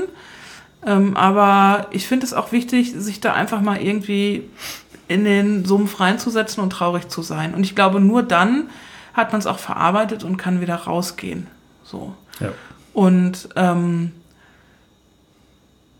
Ähm, 0.85 1.17
aber 1.17 1.87
ich 1.91 2.07
finde 2.07 2.27
es 2.27 2.35
auch 2.35 2.53
wichtig, 2.53 2.93
sich 2.97 3.21
da 3.21 3.33
einfach 3.33 3.61
mal 3.61 3.81
irgendwie 3.81 4.49
in 5.09 5.25
den 5.25 5.65
Sumpf 5.65 6.01
reinzusetzen 6.01 6.63
und 6.63 6.71
traurig 6.71 7.09
zu 7.09 7.23
sein. 7.23 7.55
Und 7.55 7.65
ich 7.65 7.75
glaube, 7.75 8.01
nur 8.01 8.23
dann 8.23 8.69
hat 9.15 9.33
man 9.33 9.41
es 9.41 9.47
auch 9.47 9.59
verarbeitet 9.59 10.25
und 10.25 10.37
kann 10.37 10.61
wieder 10.61 10.75
rausgehen. 10.75 11.47
So. 11.85 12.15
Ja. 12.41 12.49
Und 12.93 13.49
ähm, 13.57 14.13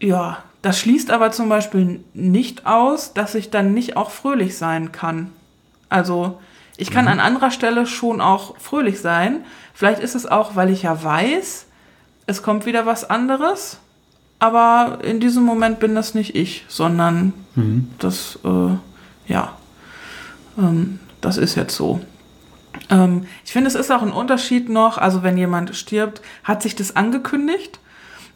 ja, 0.01 0.39
das 0.63 0.79
schließt 0.79 1.11
aber 1.11 1.33
zum 1.33 1.49
Beispiel 1.49 2.05
nicht 2.15 2.67
aus, 2.67 3.15
dass 3.15 3.35
ich 3.35 3.51
dann 3.51 3.75
nicht 3.75 3.97
auch 3.97 4.11
fröhlich 4.11 4.57
sein 4.57 4.93
kann. 4.93 5.31
Also 5.89 6.41
ich 6.77 6.91
kann 6.91 7.09
an 7.09 7.21
anderer 7.21 7.51
Stelle 7.51 7.87
schon 7.87 8.21
auch 8.21 8.59
fröhlich 8.59 9.01
sein. 9.01 9.45
Vielleicht 9.75 10.01
ist 10.01 10.15
es 10.15 10.27
auch, 10.27 10.57
weil 10.57 10.71
ich 10.71 10.83
ja 10.83 11.03
weiß, 11.03 11.67
es 12.27 12.43
kommt 12.43 12.67
wieder 12.67 12.87
was 12.87 13.09
anderes. 13.09 13.79
Aber 14.39 14.99
in 15.05 15.21
diesem 15.21 15.45
Moment 15.45 15.79
bin 15.79 15.95
das 15.95 16.15
nicht 16.15 16.35
ich, 16.35 16.65
sondern 16.67 17.33
das, 17.99 18.39
äh, 18.45 19.31
ja, 19.33 19.53
ähm, 20.59 20.99
das 21.21 21.37
ist 21.37 21.55
jetzt 21.55 21.77
so. 21.77 22.01
Ähm, 22.93 23.27
ich 23.45 23.53
finde, 23.53 23.69
es 23.69 23.75
ist 23.75 23.91
auch 23.91 24.03
ein 24.03 24.13
Unterschied 24.13 24.69
noch, 24.69 24.99
also 24.99 25.23
wenn 25.23 25.37
jemand 25.37 25.75
stirbt, 25.75 26.23
hat 26.45 26.63
sich 26.63 26.77
das 26.77 26.95
angekündigt. 26.95 27.81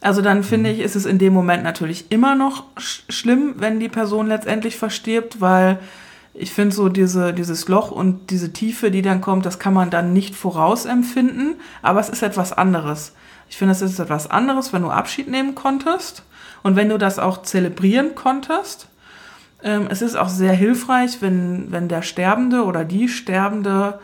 Also 0.00 0.22
dann 0.22 0.42
finde 0.42 0.70
ich, 0.70 0.80
ist 0.80 0.96
es 0.96 1.06
in 1.06 1.18
dem 1.18 1.32
Moment 1.32 1.62
natürlich 1.62 2.10
immer 2.10 2.34
noch 2.34 2.64
sch 2.78 3.04
schlimm, 3.08 3.54
wenn 3.58 3.80
die 3.80 3.88
Person 3.88 4.26
letztendlich 4.26 4.76
verstirbt, 4.76 5.40
weil 5.40 5.78
ich 6.34 6.52
finde 6.52 6.74
so 6.74 6.88
diese, 6.88 7.32
dieses 7.32 7.66
Loch 7.68 7.90
und 7.90 8.30
diese 8.30 8.52
Tiefe, 8.52 8.90
die 8.90 9.00
dann 9.00 9.22
kommt, 9.22 9.46
das 9.46 9.58
kann 9.58 9.72
man 9.72 9.88
dann 9.88 10.12
nicht 10.12 10.34
vorausempfinden, 10.34 11.56
aber 11.80 12.00
es 12.00 12.10
ist 12.10 12.22
etwas 12.22 12.52
anderes. 12.52 13.14
Ich 13.48 13.56
finde, 13.56 13.72
es 13.72 13.80
ist 13.80 13.98
etwas 13.98 14.30
anderes, 14.30 14.72
wenn 14.72 14.82
du 14.82 14.90
Abschied 14.90 15.28
nehmen 15.28 15.54
konntest 15.54 16.24
und 16.62 16.76
wenn 16.76 16.90
du 16.90 16.98
das 16.98 17.18
auch 17.18 17.42
zelebrieren 17.42 18.14
konntest. 18.14 18.88
Ähm, 19.62 19.86
es 19.88 20.02
ist 20.02 20.16
auch 20.16 20.28
sehr 20.28 20.52
hilfreich, 20.52 21.22
wenn, 21.22 21.72
wenn 21.72 21.88
der 21.88 22.02
Sterbende 22.02 22.64
oder 22.64 22.84
die 22.84 23.08
Sterbende 23.08 23.98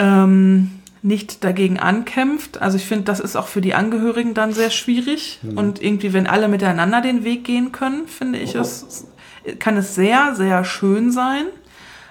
ähm, 0.00 0.70
nicht 1.02 1.44
dagegen 1.44 1.78
ankämpft. 1.78 2.60
Also 2.60 2.76
ich 2.76 2.84
finde, 2.84 3.04
das 3.04 3.20
ist 3.20 3.36
auch 3.36 3.46
für 3.46 3.60
die 3.60 3.74
Angehörigen 3.74 4.34
dann 4.34 4.52
sehr 4.52 4.70
schwierig. 4.70 5.40
Und 5.56 5.82
irgendwie, 5.82 6.12
wenn 6.12 6.26
alle 6.26 6.48
miteinander 6.48 7.00
den 7.00 7.24
Weg 7.24 7.44
gehen 7.44 7.72
können, 7.72 8.06
finde 8.08 8.38
ich 8.38 8.54
es, 8.54 9.06
kann 9.58 9.76
es 9.76 9.94
sehr, 9.94 10.34
sehr 10.34 10.64
schön 10.64 11.12
sein. 11.12 11.44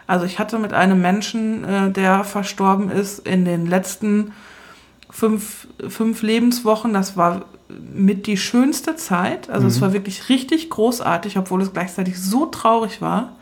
Also 0.07 0.25
ich 0.25 0.39
hatte 0.39 0.57
mit 0.57 0.73
einem 0.73 1.01
Menschen, 1.01 1.63
äh, 1.63 1.91
der 1.91 2.23
verstorben 2.23 2.89
ist, 2.89 3.27
in 3.27 3.45
den 3.45 3.67
letzten 3.67 4.33
fünf, 5.11 5.67
fünf 5.87 6.23
Lebenswochen, 6.23 6.93
das 6.93 7.15
war 7.15 7.45
mit 7.69 8.25
die 8.25 8.37
schönste 8.37 8.95
Zeit. 8.95 9.51
Also 9.51 9.67
es 9.67 9.79
war 9.81 9.93
wirklich 9.93 10.29
richtig 10.29 10.71
großartig, 10.71 11.37
obwohl 11.37 11.61
es 11.61 11.73
gleichzeitig 11.73 12.19
so 12.19 12.47
traurig 12.47 13.01
war. 13.01 13.35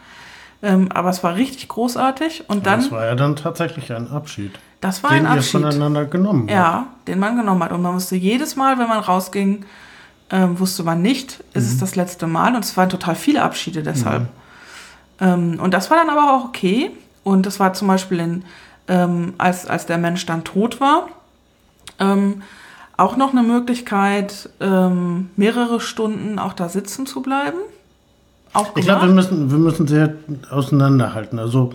Ähm, 0.64 0.92
aber 0.92 1.10
es 1.10 1.24
war 1.24 1.36
richtig 1.36 1.68
großartig. 1.68 2.46
Und 2.50 2.66
dann, 2.66 2.80
das 2.82 2.92
war 2.92 3.06
ja 3.06 3.16
dann 3.16 3.36
tatsächlich 3.36 3.94
ein 3.94 4.10
Abschied, 4.10 4.52
das 4.82 5.04
war 5.04 5.12
den 5.12 5.26
ein 5.26 5.34
ihr 5.34 5.38
Abschied. 5.40 5.62
voneinander 5.62 6.06
genommen 6.06 6.42
habt. 6.44 6.52
Ja, 6.52 6.88
den 7.08 7.20
man 7.20 7.38
genommen 7.38 7.64
hat. 7.64 7.72
Und 7.72 7.82
man 7.84 7.94
musste 7.94 8.16
jedes 8.16 8.56
Mal, 8.56 8.78
wenn 8.80 8.88
man 8.88 9.00
rausging, 9.00 9.66
ähm, 10.32 10.60
wusste 10.60 10.84
man 10.84 11.02
nicht, 11.02 11.44
ist 11.54 11.66
Mhm. 11.68 11.72
es 11.74 11.78
das 11.78 11.96
letzte 11.96 12.26
Mal. 12.28 12.56
Und 12.56 12.66
es 12.66 12.76
waren 12.76 12.90
total 12.90 13.16
viele 13.16 13.44
Abschiede 13.44 13.84
deshalb. 13.84 14.28
Ähm, 15.20 15.60
und 15.62 15.74
das 15.74 15.90
war 15.92 15.98
dann 15.98 16.10
aber 16.10 16.34
auch 16.34 16.46
okay. 16.46 16.92
Und 17.24 17.46
das 17.46 17.60
war 17.60 17.74
zum 17.74 17.88
Beispiel, 17.88 18.20
in, 18.20 18.44
ähm, 18.88 19.34
als, 19.38 19.68
als 19.68 19.86
der 19.86 19.98
Mensch 19.98 20.26
dann 20.26 20.44
tot 20.44 20.80
war, 20.82 21.08
ähm, 22.00 22.42
auch 22.98 23.16
noch 23.16 23.32
eine 23.32 23.44
Möglichkeit, 23.44 24.50
ähm, 24.60 25.30
mehrere 25.36 25.80
Stunden 25.80 26.40
auch 26.40 26.54
da 26.54 26.68
sitzen 26.68 27.06
zu 27.06 27.22
bleiben. 27.22 27.58
Auch 28.54 28.76
Ich 28.76 28.86
glaube, 28.86 29.02
wir 29.02 29.08
gemacht. 29.08 29.32
müssen, 29.32 29.52
wir 29.52 29.58
müssen 29.58 29.88
sehr 29.88 30.14
auseinanderhalten. 30.50 31.40
Also 31.40 31.74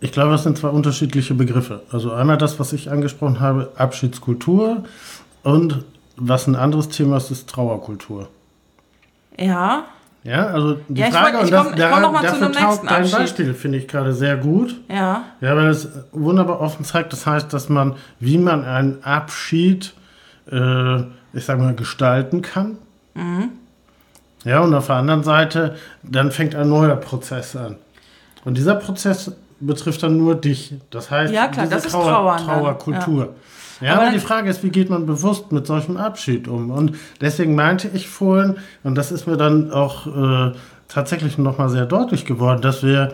ich 0.00 0.12
glaube, 0.12 0.32
das 0.32 0.42
sind 0.44 0.56
zwei 0.58 0.68
unterschiedliche 0.68 1.34
Begriffe. 1.34 1.82
Also 1.90 2.12
einmal 2.12 2.38
das, 2.38 2.58
was 2.60 2.72
ich 2.72 2.90
angesprochen 2.90 3.40
habe, 3.40 3.70
Abschiedskultur 3.76 4.84
und 5.42 5.84
was 6.16 6.46
ein 6.46 6.56
anderes 6.56 6.88
Thema 6.88 7.16
ist, 7.16 7.30
ist 7.30 7.48
Trauerkultur. 7.48 8.28
ja, 9.38 9.84
Ja, 10.24 10.46
also 10.46 10.76
die 10.88 11.00
Ja, 11.00 11.08
ich 11.08 11.14
Frage, 11.14 11.38
wollt- 11.38 11.48
ich 11.48 11.50
und 11.50 11.50
das, 11.52 11.64
komm- 11.64 11.72
ich 11.74 11.80
daran- 11.80 12.12
dafür 12.22 12.46
dem 12.48 12.52
taugt 12.52 12.84
dein 12.90 13.00
Abschied. 13.02 13.18
Beispiel, 13.18 13.54
finde 13.54 13.78
ich 13.78 13.88
gerade 13.88 14.12
sehr 14.12 14.36
gut. 14.36 14.80
ja, 14.88 15.24
Ja, 15.40 15.56
weil 15.56 15.66
es 15.68 15.88
wunderbar 16.12 16.60
offen 16.60 16.84
zeigt, 16.84 17.12
das 17.12 17.26
heißt, 17.26 17.52
dass 17.52 17.68
man, 17.68 17.94
wie 18.20 18.38
man 18.38 18.64
einen 18.64 19.02
Abschied, 19.02 19.94
äh, 20.48 21.00
ich 21.32 21.44
sag 21.44 21.58
mal, 21.58 21.74
gestalten 21.74 22.40
kann. 22.40 22.78
Mhm. 23.14 23.48
Ja, 24.44 24.60
und 24.60 24.74
auf 24.74 24.86
der 24.86 24.96
anderen 24.96 25.22
Seite, 25.22 25.76
dann 26.02 26.30
fängt 26.32 26.54
ein 26.54 26.68
neuer 26.68 26.96
Prozess 26.96 27.54
an. 27.56 27.76
Und 28.44 28.56
dieser 28.58 28.74
Prozess 28.74 29.32
betrifft 29.60 30.02
dann 30.02 30.16
nur 30.16 30.34
dich. 30.34 30.74
Das 30.90 31.10
heißt, 31.10 31.32
Ja, 31.32 31.46
klar, 31.48 31.66
diese 31.66 31.76
das 31.76 31.86
ist 31.86 31.92
Trauern 31.92 32.38
dann, 32.38 32.46
Trauerkultur. 32.46 33.34
Ja, 33.80 33.90
Aber 33.92 33.96
aber, 33.96 34.04
dann- 34.06 34.14
die 34.14 34.20
Frage 34.20 34.50
ist, 34.50 34.62
wie 34.64 34.70
geht 34.70 34.90
man 34.90 35.06
bewusst 35.06 35.52
mit 35.52 35.66
solchem 35.66 35.96
Abschied 35.96 36.48
um? 36.48 36.70
Und 36.70 36.96
deswegen 37.20 37.54
meinte 37.54 37.88
ich 37.94 38.08
vorhin, 38.08 38.56
und 38.82 38.96
das 38.96 39.12
ist 39.12 39.26
mir 39.26 39.36
dann 39.36 39.70
auch 39.70 40.06
äh, 40.06 40.52
tatsächlich 40.88 41.38
nochmal 41.38 41.68
sehr 41.68 41.86
deutlich 41.86 42.24
geworden, 42.24 42.60
dass 42.62 42.82
wir 42.82 43.12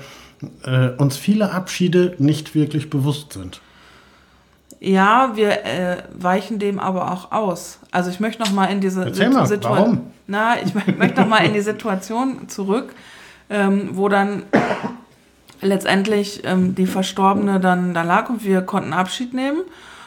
äh, 0.64 0.88
uns 0.96 1.16
viele 1.16 1.52
Abschiede 1.52 2.14
nicht 2.18 2.54
wirklich 2.54 2.90
bewusst 2.90 3.32
sind. 3.34 3.60
Ja, 4.80 5.32
wir 5.34 5.64
äh, 5.64 5.96
weichen 6.16 6.58
dem 6.58 6.78
aber 6.78 7.10
auch 7.10 7.32
aus. 7.32 7.78
Also 7.90 8.10
ich 8.10 8.20
möchte 8.20 8.42
noch 8.42 8.52
mal 8.52 8.66
in 8.66 8.80
diese 8.80 9.04
Erzähl 9.06 9.30
mal, 9.30 9.44
Situa- 9.44 9.70
warum? 9.70 10.00
Na, 10.26 10.54
ich 10.62 10.72
mö- 10.72 10.96
möchte 10.96 11.20
noch 11.20 11.28
mal 11.28 11.38
in 11.44 11.52
die 11.52 11.60
Situation 11.60 12.48
zurück, 12.48 12.94
ähm, 13.50 13.90
wo 13.94 14.08
dann 14.08 14.44
letztendlich 15.60 16.42
ähm, 16.44 16.74
die 16.74 16.86
Verstorbene 16.86 17.60
dann 17.60 17.94
da 17.94 18.02
lag 18.02 18.28
und 18.28 18.44
wir 18.44 18.62
konnten 18.62 18.92
Abschied 18.92 19.34
nehmen. 19.34 19.58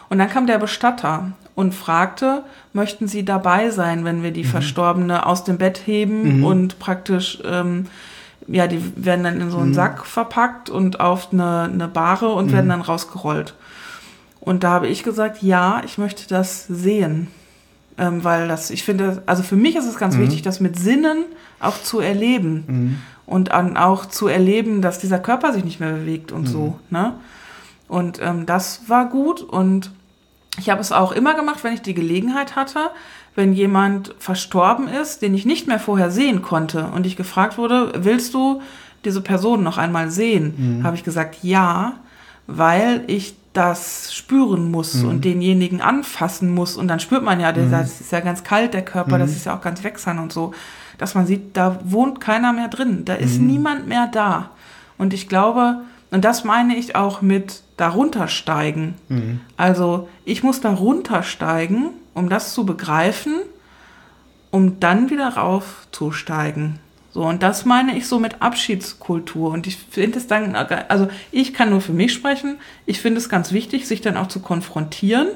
Und 0.09 0.19
dann 0.19 0.29
kam 0.29 0.47
der 0.47 0.57
Bestatter 0.57 1.31
und 1.55 1.73
fragte, 1.73 2.43
möchten 2.73 3.07
Sie 3.07 3.23
dabei 3.25 3.69
sein, 3.69 4.05
wenn 4.05 4.23
wir 4.23 4.31
die 4.31 4.43
Verstorbene 4.43 5.25
aus 5.25 5.43
dem 5.43 5.57
Bett 5.57 5.81
heben 5.85 6.43
und 6.43 6.79
praktisch, 6.79 7.39
ähm, 7.45 7.87
ja, 8.47 8.67
die 8.67 8.81
werden 8.95 9.23
dann 9.23 9.39
in 9.39 9.51
so 9.51 9.57
einen 9.59 9.73
Sack 9.73 10.05
verpackt 10.05 10.69
und 10.69 10.99
auf 10.99 11.29
eine, 11.31 11.69
eine 11.73 11.87
Bahre 11.87 12.29
und 12.29 12.51
werden 12.51 12.69
dann 12.69 12.81
rausgerollt. 12.81 13.53
Und 14.41 14.63
da 14.63 14.71
habe 14.71 14.87
ich 14.87 15.03
gesagt, 15.03 15.41
ja, 15.41 15.81
ich 15.85 15.97
möchte 15.97 16.27
das 16.27 16.65
sehen. 16.67 17.27
Ähm, 17.97 18.23
weil 18.23 18.47
das, 18.47 18.71
ich 18.71 18.83
finde, 18.83 19.21
also 19.27 19.43
für 19.43 19.55
mich 19.55 19.75
ist 19.75 19.85
es 19.85 19.97
ganz 19.97 20.17
wichtig, 20.17 20.41
das 20.41 20.59
mit 20.59 20.77
Sinnen 20.77 21.25
auch 21.59 21.81
zu 21.81 21.99
erleben. 21.99 22.63
Und 23.25 23.51
an, 23.51 23.77
auch 23.77 24.05
zu 24.07 24.27
erleben, 24.27 24.81
dass 24.81 24.99
dieser 24.99 25.19
Körper 25.19 25.53
sich 25.53 25.63
nicht 25.63 25.79
mehr 25.79 25.93
bewegt 25.93 26.31
und 26.31 26.47
so. 26.47 26.79
Ne? 26.89 27.13
Und 27.87 28.19
ähm, 28.21 28.45
das 28.45 28.89
war 28.89 29.07
gut. 29.07 29.41
Und 29.41 29.91
ich 30.57 30.69
habe 30.69 30.81
es 30.81 30.91
auch 30.91 31.11
immer 31.11 31.35
gemacht, 31.35 31.63
wenn 31.63 31.73
ich 31.73 31.81
die 31.81 31.93
Gelegenheit 31.93 32.55
hatte, 32.55 32.89
wenn 33.35 33.53
jemand 33.53 34.15
verstorben 34.19 34.87
ist, 34.87 35.21
den 35.21 35.33
ich 35.33 35.45
nicht 35.45 35.67
mehr 35.67 35.79
vorher 35.79 36.11
sehen 36.11 36.41
konnte 36.41 36.87
und 36.87 37.05
ich 37.05 37.15
gefragt 37.15 37.57
wurde, 37.57 37.93
willst 38.03 38.33
du 38.33 38.61
diese 39.05 39.21
Person 39.21 39.63
noch 39.63 39.77
einmal 39.77 40.11
sehen? 40.11 40.81
Habe 40.83 40.97
ich 40.97 41.03
gesagt, 41.03 41.37
ja, 41.41 41.93
weil 42.47 43.03
ich 43.07 43.35
das 43.53 44.13
spüren 44.13 44.71
muss 44.71 45.03
und 45.09 45.25
denjenigen 45.25 45.81
anfassen 45.81 46.49
muss. 46.53 46.77
Und 46.77 46.87
dann 46.87 46.99
spürt 46.99 47.23
man 47.23 47.39
ja, 47.39 47.51
der, 47.51 47.65
das 47.67 47.99
ist 48.01 48.11
ja 48.11 48.19
ganz 48.21 48.43
kalt, 48.43 48.73
der 48.73 48.83
Körper, 48.85 49.17
das 49.19 49.31
ist 49.31 49.45
ja 49.45 49.55
auch 49.57 49.61
ganz 49.61 49.83
wechselnd 49.83 50.19
und 50.19 50.31
so, 50.31 50.53
dass 50.97 51.15
man 51.15 51.25
sieht, 51.27 51.57
da 51.57 51.79
wohnt 51.83 52.21
keiner 52.21 52.53
mehr 52.53 52.67
drin, 52.69 53.03
da 53.05 53.15
ist 53.15 53.39
niemand 53.47 53.87
mehr 53.87 54.07
da. 54.11 54.51
Und 54.97 55.13
ich 55.13 55.27
glaube, 55.27 55.81
Und 56.11 56.25
das 56.25 56.43
meine 56.43 56.75
ich 56.75 56.95
auch 56.95 57.21
mit 57.21 57.63
darunter 57.77 58.27
steigen. 58.27 58.95
Also 59.57 60.09
ich 60.25 60.43
muss 60.43 60.59
darunter 60.59 61.23
steigen, 61.23 61.91
um 62.13 62.27
das 62.29 62.53
zu 62.53 62.65
begreifen, 62.65 63.35
um 64.51 64.79
dann 64.81 65.09
wieder 65.09 65.29
raufzusteigen. 65.37 66.79
So, 67.13 67.23
und 67.23 67.43
das 67.43 67.65
meine 67.65 67.97
ich 67.97 68.07
so 68.07 68.19
mit 68.19 68.41
Abschiedskultur. 68.41 69.51
Und 69.51 69.67
ich 69.67 69.77
finde 69.77 70.17
es 70.17 70.27
dann, 70.27 70.55
also 70.55 71.09
ich 71.31 71.53
kann 71.53 71.69
nur 71.69 71.81
für 71.81 71.91
mich 71.91 72.13
sprechen, 72.13 72.57
ich 72.85 73.01
finde 73.01 73.19
es 73.19 73.27
ganz 73.27 73.51
wichtig, 73.51 73.87
sich 73.87 74.01
dann 74.01 74.15
auch 74.15 74.27
zu 74.27 74.39
konfrontieren, 74.39 75.27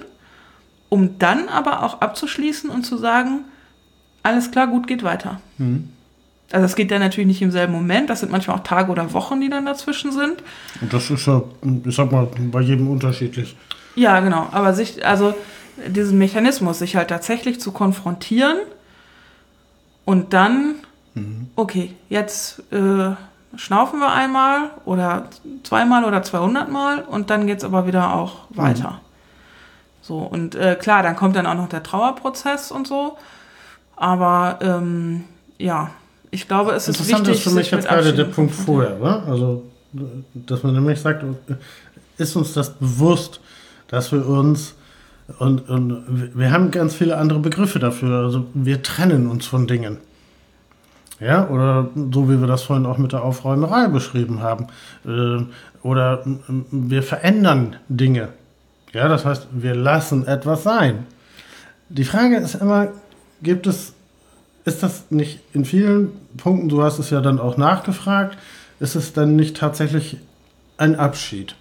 um 0.88 1.20
dann 1.20 1.50
aber 1.50 1.84
auch 1.84 2.00
abzuschließen 2.00 2.70
und 2.70 2.84
zu 2.84 2.98
sagen, 2.98 3.46
alles 4.24 4.52
klar, 4.52 4.68
gut, 4.68 4.88
geht 4.88 5.04
weiter. 5.04 5.42
Also 6.52 6.66
es 6.66 6.76
geht 6.76 6.92
dann 6.92 7.02
natürlich 7.02 7.28
nicht 7.28 7.42
im 7.42 7.52
selben 7.52 7.74
Moment, 7.74 8.10
das 8.10 8.22
sind 8.22 8.32
manchmal 8.32 8.58
auch 8.58 8.64
Tage 8.64 8.92
oder 8.92 9.12
Wochen, 9.14 9.42
die 9.42 9.50
dann 9.50 9.66
dazwischen 9.66 10.12
sind. 10.12 10.44
Und 10.80 10.94
das 10.94 11.10
ist 11.10 11.28
ja, 11.28 11.44
ich 11.86 11.96
sag 11.96 12.12
mal, 12.12 12.28
bei 12.52 12.62
jedem 12.62 12.90
unterschiedlich. 12.90 13.56
Ja, 13.96 14.20
genau. 14.22 14.48
Aber 14.52 14.74
sich, 14.74 15.06
also 15.06 15.34
diesen 15.88 16.18
Mechanismus, 16.18 16.80
sich 16.80 16.96
halt 16.96 17.10
tatsächlich 17.10 17.60
zu 17.60 17.72
konfrontieren 17.72 18.58
und 20.06 20.34
dann, 20.34 20.76
okay, 21.56 21.96
jetzt 22.10 22.62
äh, 22.72 23.12
schnaufen 23.56 24.00
wir 24.00 24.12
einmal 24.12 24.72
oder 24.86 25.30
zweimal 25.64 26.04
oder 26.04 26.24
200 26.24 26.70
Mal 26.72 27.02
und 27.02 27.30
dann 27.30 27.48
geht's 27.48 27.64
aber 27.64 27.88
wieder 27.88 28.14
auch 28.14 28.40
weiter. 28.50 29.00
So, 30.02 30.20
und 30.20 30.56
äh, 30.56 30.76
klar, 30.76 31.04
dann 31.04 31.16
kommt 31.16 31.36
dann 31.36 31.48
auch 31.48 31.56
noch 31.56 31.70
der 31.70 31.84
Trauerprozess 31.84 32.72
und 32.72 32.88
so. 32.88 33.18
Aber 33.96 34.60
ähm, 34.62 35.24
ja, 35.58 35.90
ich 36.32 36.48
glaube, 36.48 36.72
es 36.74 36.88
ist 36.88 37.00
Interessant 37.00 37.28
wichtig, 37.28 37.38
ist 37.38 37.44
für 37.50 37.56
mich 37.58 37.72
jetzt 37.72 37.88
gerade 37.88 38.14
der 38.14 38.26
Punkt 38.26 38.54
vorher, 38.54 39.00
ne? 39.00 39.24
Also, 39.26 39.64
dass 40.34 40.64
man 40.64 40.74
nämlich 40.74 41.00
sagt, 41.00 41.24
ist 42.18 42.36
uns 42.36 42.54
das 42.54 42.74
bewusst, 42.74 43.40
dass 43.88 44.12
wir 44.12 44.28
uns 44.28 44.76
und, 45.40 45.70
und 45.70 46.38
wir 46.38 46.52
haben 46.52 46.72
ganz 46.72 46.94
viele 46.94 47.18
andere 47.18 47.40
Begriffe 47.40 47.80
dafür. 47.80 48.24
Also 48.26 48.46
wir 48.54 48.84
trennen 48.84 49.28
uns 49.28 49.46
von 49.46 49.66
Dingen. 49.68 49.98
Ja, 51.20 51.48
oder 51.50 51.90
so 52.12 52.30
wie 52.30 52.40
wir 52.40 52.48
das 52.48 52.64
vorhin 52.64 52.86
auch 52.86 52.98
mit 52.98 53.14
der 53.14 53.24
Aufräumerei 53.24 53.88
beschrieben 53.88 54.42
haben. 54.42 54.68
Äh, 55.06 55.46
Oder 55.82 56.24
wir 56.72 57.04
verändern 57.04 57.78
Dinge. 57.88 58.30
Ja, 58.92 59.08
das 59.08 59.24
heißt, 59.24 59.48
wir 59.52 59.76
lassen 59.76 60.28
etwas 60.28 60.64
sein. 60.64 61.06
Die 61.90 62.04
Frage 62.04 62.38
ist 62.38 62.56
immer, 62.56 62.88
gibt 63.42 63.68
es, 63.68 63.94
ist 64.66 64.84
das 64.84 65.12
nicht 65.12 65.40
in 65.54 65.64
vielen 65.64 66.12
Punkten, 66.38 66.70
du 66.70 66.82
hast 66.82 67.00
es 67.00 67.12
ja 67.12 67.22
dann 67.22 67.40
auch 67.40 67.56
nachgefragt, 67.56 68.38
ist 68.80 68.96
es 68.96 69.14
dann 69.14 69.36
nicht 69.36 69.58
tatsächlich 69.58 70.18
ein 70.78 70.96
Abschied? 70.96 71.56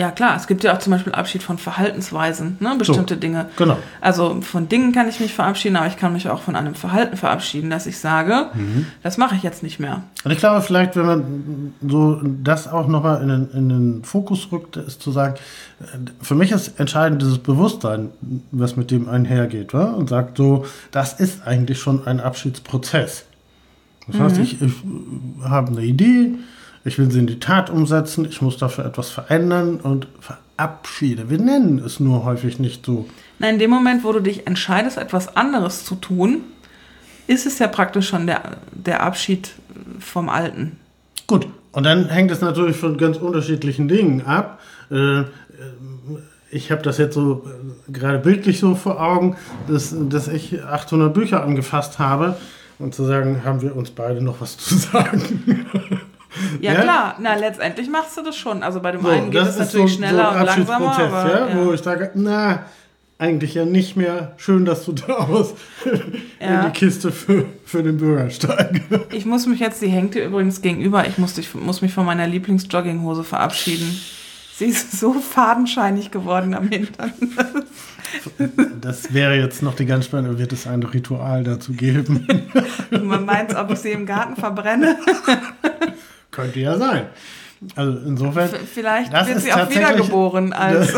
Ja, 0.00 0.10
klar, 0.10 0.34
es 0.36 0.46
gibt 0.46 0.64
ja 0.64 0.72
auch 0.74 0.78
zum 0.78 0.92
Beispiel 0.92 1.12
Abschied 1.12 1.42
von 1.42 1.58
Verhaltensweisen, 1.58 2.56
ne? 2.60 2.74
bestimmte 2.78 3.16
Dinge. 3.18 3.46
Genau. 3.56 3.76
Also 4.00 4.40
von 4.40 4.66
Dingen 4.68 4.92
kann 4.92 5.08
ich 5.08 5.20
mich 5.20 5.34
verabschieden, 5.34 5.76
aber 5.76 5.88
ich 5.88 5.98
kann 5.98 6.14
mich 6.14 6.28
auch 6.30 6.40
von 6.40 6.56
einem 6.56 6.74
Verhalten 6.74 7.16
verabschieden, 7.18 7.68
dass 7.68 7.84
ich 7.86 7.98
sage, 7.98 8.46
Mhm. 8.54 8.86
das 9.02 9.18
mache 9.18 9.34
ich 9.34 9.42
jetzt 9.42 9.62
nicht 9.62 9.78
mehr. 9.78 10.02
Und 10.24 10.30
ich 10.30 10.38
glaube, 10.38 10.62
vielleicht, 10.62 10.96
wenn 10.96 11.06
man 11.06 11.74
so 11.86 12.18
das 12.42 12.66
auch 12.66 12.86
nochmal 12.86 13.20
in, 13.22 13.28
den- 13.28 13.50
in 13.52 13.68
den 13.68 14.04
Fokus 14.04 14.48
rückt, 14.52 14.76
ist 14.78 15.02
zu 15.02 15.10
sagen, 15.10 15.34
äh, 15.80 15.84
für 16.22 16.34
mich 16.34 16.50
ist 16.52 16.80
entscheidend 16.80 17.20
dieses 17.20 17.38
Bewusstsein, 17.38 18.08
was 18.52 18.76
mit 18.76 18.90
dem 18.90 19.06
einhergeht, 19.08 19.74
wa? 19.74 19.84
und 19.90 20.08
sagt 20.08 20.38
so, 20.38 20.64
das 20.92 21.12
ist 21.20 21.46
eigentlich 21.46 21.78
schon 21.78 22.06
ein 22.06 22.20
Abschiedsprozess. 22.20 23.24
Das 24.08 24.18
heißt, 24.18 24.38
ich, 24.38 24.62
ich 24.62 24.72
habe 25.44 25.68
eine 25.72 25.82
Idee, 25.82 26.32
ich 26.84 26.98
will 26.98 27.10
sie 27.10 27.18
in 27.18 27.26
die 27.26 27.40
Tat 27.40 27.70
umsetzen, 27.70 28.24
ich 28.24 28.40
muss 28.42 28.56
dafür 28.56 28.84
etwas 28.86 29.10
verändern 29.10 29.76
und 29.76 30.08
verabschiede. 30.20 31.30
Wir 31.30 31.38
nennen 31.38 31.78
es 31.84 32.00
nur 32.00 32.24
häufig 32.24 32.58
nicht 32.58 32.86
so. 32.86 33.08
Na, 33.38 33.48
in 33.50 33.58
dem 33.58 33.70
Moment, 33.70 34.04
wo 34.04 34.12
du 34.12 34.20
dich 34.20 34.46
entscheidest, 34.46 34.98
etwas 34.98 35.36
anderes 35.36 35.84
zu 35.84 35.94
tun, 35.94 36.42
ist 37.26 37.46
es 37.46 37.58
ja 37.58 37.68
praktisch 37.68 38.08
schon 38.08 38.26
der, 38.26 38.58
der 38.72 39.02
Abschied 39.02 39.52
vom 39.98 40.28
Alten. 40.28 40.78
Gut, 41.26 41.46
und 41.72 41.84
dann 41.84 42.08
hängt 42.08 42.30
es 42.30 42.40
natürlich 42.40 42.76
von 42.76 42.96
ganz 42.98 43.16
unterschiedlichen 43.18 43.86
Dingen 43.88 44.22
ab. 44.26 44.58
Äh, 44.90 45.20
äh, 45.20 45.24
Ich 46.50 46.72
habe 46.72 46.82
das 46.82 46.98
jetzt 46.98 47.14
so 47.14 47.44
äh, 47.46 47.92
gerade 47.92 48.18
bildlich 48.18 48.58
so 48.58 48.74
vor 48.74 49.00
Augen, 49.00 49.36
dass, 49.68 49.94
dass 50.08 50.26
ich 50.26 50.64
800 50.64 51.14
Bücher 51.14 51.44
angefasst 51.44 52.00
habe 52.00 52.36
und 52.80 52.92
zu 52.94 53.04
sagen, 53.04 53.42
haben 53.44 53.62
wir 53.62 53.76
uns 53.76 53.90
beide 53.90 54.20
noch 54.20 54.40
was 54.40 54.56
zu 54.58 54.74
sagen. 54.92 55.66
Ja, 56.60 56.72
Ja? 56.74 56.82
klar, 56.82 57.16
na, 57.20 57.34
letztendlich 57.34 57.88
machst 57.90 58.16
du 58.16 58.22
das 58.22 58.36
schon. 58.36 58.62
Also 58.62 58.80
bei 58.80 58.92
dem 58.92 59.02
So, 59.02 59.08
einen 59.08 59.30
geht 59.30 59.42
es 59.42 59.58
natürlich 59.58 59.94
schneller 59.94 60.30
ein 60.32 60.40
und 60.40 60.46
langsamer, 60.46 60.98
aber, 60.98 61.28
ja, 61.30 61.48
ja. 61.48 61.64
wo 61.66 61.72
ich 61.72 61.80
sage, 61.80 62.10
na, 62.14 62.64
eigentlich 63.18 63.54
ja 63.54 63.64
nicht 63.66 63.96
mehr. 63.96 64.32
Schön, 64.38 64.64
dass 64.64 64.84
du 64.86 64.92
da 65.06 65.26
was 65.28 65.54
Ja. 66.40 66.60
in 66.62 66.66
die 66.66 66.78
Kiste 66.78 67.12
für, 67.12 67.44
für 67.64 67.82
den 67.82 67.98
Bürgersteig. 67.98 68.80
Ich 69.12 69.26
muss 69.26 69.46
mich 69.46 69.60
jetzt, 69.60 69.82
die 69.82 69.88
hängt 69.88 70.14
dir 70.14 70.24
übrigens 70.24 70.62
gegenüber, 70.62 71.06
ich 71.06 71.18
muss, 71.18 71.34
dich, 71.34 71.54
muss 71.54 71.82
mich 71.82 71.92
von 71.92 72.06
meiner 72.06 72.26
Lieblingsjogginghose 72.26 73.24
verabschieden. 73.24 74.00
Sie 74.56 74.66
ist 74.66 74.98
so 74.98 75.14
fadenscheinig 75.14 76.10
geworden 76.10 76.54
am 76.54 76.68
Hintern. 76.68 77.12
Das 78.80 79.12
wäre 79.14 79.36
jetzt 79.36 79.62
noch 79.62 79.74
die 79.74 79.86
ganz 79.86 80.04
spannende, 80.06 80.38
wird 80.38 80.52
es 80.52 80.66
ein 80.66 80.82
Ritual 80.82 81.44
dazu 81.44 81.72
geben? 81.72 82.26
Man 82.90 83.24
meint, 83.24 83.54
ob 83.56 83.70
ich 83.72 83.78
sie 83.78 83.90
im 83.92 84.04
Garten 84.06 84.36
verbrenne. 84.36 84.96
Könnte 86.42 86.60
ja 86.60 86.78
sein. 86.78 87.06
Also 87.76 87.98
insofern. 88.06 88.48
Vielleicht 88.72 89.12
wird 89.12 89.40
sie 89.40 89.52
auch 89.52 89.70
wiedergeboren 89.70 90.52
als 90.54 90.94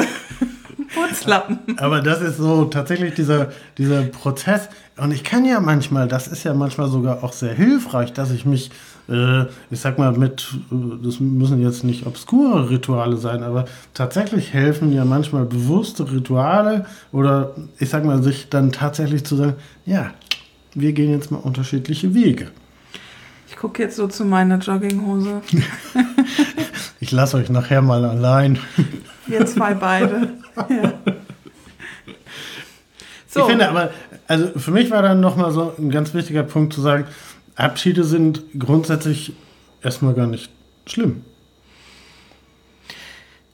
Putzlappen. 0.95 1.79
Aber 1.79 2.01
das 2.01 2.21
ist 2.21 2.37
so 2.37 2.67
tatsächlich 2.67 3.15
dieser, 3.15 3.51
dieser 3.79 4.03
Prozess. 4.03 4.69
Und 4.97 5.13
ich 5.13 5.25
kann 5.25 5.45
ja 5.45 5.59
manchmal, 5.61 6.07
das 6.07 6.29
ist 6.29 6.45
ja 6.45 6.55
manchmal 6.55 6.89
sogar 6.89 7.25
auch 7.25 7.33
sehr 7.33 7.55
hilfreich, 7.55 8.13
dass 8.13 8.31
ich 8.31 8.45
mich, 8.45 8.71
äh, 9.09 9.45
ich 9.71 9.81
sag 9.81 9.99
mal, 9.99 10.13
mit, 10.13 10.55
äh, 10.71 10.75
das 11.03 11.19
müssen 11.19 11.63
jetzt 11.63 11.83
nicht 11.83 12.07
obskure 12.07 12.69
Rituale 12.71 13.17
sein, 13.17 13.43
aber 13.43 13.65
tatsächlich 13.95 14.53
helfen 14.53 14.93
ja 14.93 15.05
manchmal 15.05 15.47
bewusste 15.47 16.11
Rituale 16.13 16.85
oder 17.11 17.55
ich 17.79 17.89
sag 17.89 18.05
mal, 18.05 18.23
sich 18.23 18.49
dann 18.51 18.71
tatsächlich 18.71 19.25
zu 19.25 19.37
sagen, 19.37 19.55
ja, 19.87 20.11
wir 20.75 20.93
gehen 20.93 21.11
jetzt 21.11 21.31
mal 21.31 21.39
unterschiedliche 21.39 22.15
Wege. 22.15 22.49
Gucke 23.63 23.85
jetzt 23.85 23.95
so 23.97 24.09
zu 24.09 24.25
meiner 24.25 24.59
Jogginghose. 24.59 25.41
Ich 26.99 27.11
lasse 27.11 27.37
euch 27.37 27.49
nachher 27.51 27.83
mal 27.83 28.05
allein. 28.05 28.61
Wir 29.27 29.45
zwei 29.45 29.75
beide. 29.75 30.35
Ja. 30.69 30.93
So, 33.27 33.41
Ich 33.41 33.47
finde 33.47 33.69
aber, 33.69 33.91
also 34.29 34.51
für 34.57 34.71
mich 34.71 34.89
war 34.93 35.03
dann 35.03 35.19
nochmal 35.21 35.51
so 35.51 35.73
ein 35.79 35.91
ganz 35.91 36.15
wichtiger 36.15 36.45
Punkt 36.45 36.73
zu 36.73 36.81
sagen, 36.81 37.07
Abschiede 37.57 38.05
sind 38.05 38.43
grundsätzlich 38.57 39.33
erstmal 39.83 40.15
gar 40.15 40.29
nicht 40.29 40.49
schlimm. 40.87 41.25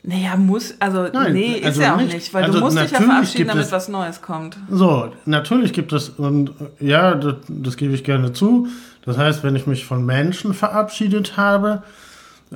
naja, 0.02 0.36
muss, 0.36 0.74
also, 0.78 1.08
Nein, 1.12 1.32
nee, 1.32 1.52
ist 1.54 1.64
also 1.66 1.82
ja 1.82 1.94
auch 1.94 2.00
nicht. 2.00 2.12
nicht, 2.14 2.34
weil 2.34 2.44
Also 2.44 2.58
du 2.58 2.64
musst 2.66 2.78
dich 2.78 2.90
ja 2.90 3.00
verabschieden, 3.00 3.48
damit 3.48 3.64
es- 3.64 3.72
was 3.72 3.88
Neues 3.88 4.20
kommt. 4.20 4.58
So, 4.70 5.10
natürlich 5.24 5.72
gibt 5.72 5.92
es, 5.94 6.10
und 6.10 6.52
ja, 6.80 7.14
das, 7.14 7.36
das 7.48 7.76
gebe 7.78 7.94
ich 7.94 8.04
gerne 8.04 8.32
zu. 8.34 8.68
Das 9.08 9.16
heißt, 9.16 9.42
wenn 9.42 9.56
ich 9.56 9.66
mich 9.66 9.86
von 9.86 10.04
Menschen 10.04 10.52
verabschiedet 10.52 11.38
habe, 11.38 11.82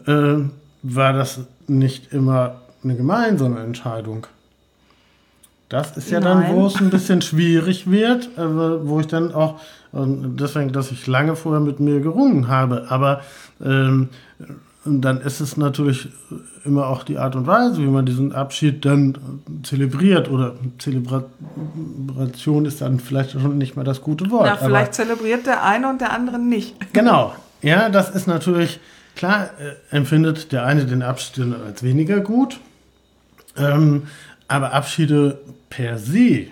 äh, 0.06 0.34
war 0.82 1.12
das 1.14 1.40
nicht 1.66 2.12
immer 2.12 2.56
eine 2.84 2.94
gemeinsame 2.94 3.60
Entscheidung. 3.60 4.26
Das 5.70 5.96
ist 5.96 6.10
ja 6.10 6.20
dann, 6.20 6.40
Nein. 6.40 6.54
wo 6.54 6.66
es 6.66 6.76
ein 6.76 6.90
bisschen 6.90 7.22
schwierig 7.22 7.90
wird, 7.90 8.28
wo 8.36 9.00
ich 9.00 9.06
dann 9.06 9.32
auch, 9.32 9.60
deswegen, 9.94 10.72
dass 10.72 10.92
ich 10.92 11.06
lange 11.06 11.36
vorher 11.36 11.62
mit 11.62 11.80
mir 11.80 12.00
gerungen 12.00 12.48
habe, 12.48 12.84
aber 12.90 13.22
ähm, 13.64 14.10
dann 14.84 15.20
ist 15.20 15.40
es 15.40 15.56
natürlich 15.56 16.08
immer 16.64 16.88
auch 16.88 17.04
die 17.04 17.18
Art 17.18 17.36
und 17.36 17.46
Weise, 17.46 17.78
wie 17.78 17.86
man 17.86 18.04
diesen 18.04 18.32
Abschied 18.32 18.84
dann 18.84 19.16
zelebriert 19.62 20.28
oder 20.28 20.56
Zelebration 20.78 22.64
ist 22.66 22.80
dann 22.80 22.98
vielleicht 23.00 23.32
schon 23.32 23.58
nicht 23.58 23.76
mehr 23.76 23.84
das 23.84 24.00
gute 24.00 24.30
Wort. 24.30 24.46
Ja, 24.46 24.54
aber- 24.54 24.64
vielleicht 24.66 24.94
zelebriert 24.94 25.46
der 25.46 25.62
eine 25.64 25.88
und 25.88 26.00
der 26.00 26.12
andere 26.12 26.38
nicht. 26.38 26.74
Genau. 26.92 27.34
Ja, 27.62 27.88
das 27.90 28.10
ist 28.10 28.26
natürlich, 28.26 28.80
klar, 29.14 29.50
äh, 29.60 29.96
empfindet 29.96 30.50
der 30.50 30.66
eine 30.66 30.84
den 30.84 31.02
Abschied 31.02 31.44
als 31.64 31.82
weniger 31.84 32.18
gut. 32.20 32.58
Ähm, 33.56 34.04
aber 34.48 34.72
Abschiede 34.72 35.38
per 35.70 35.98
se 35.98 36.46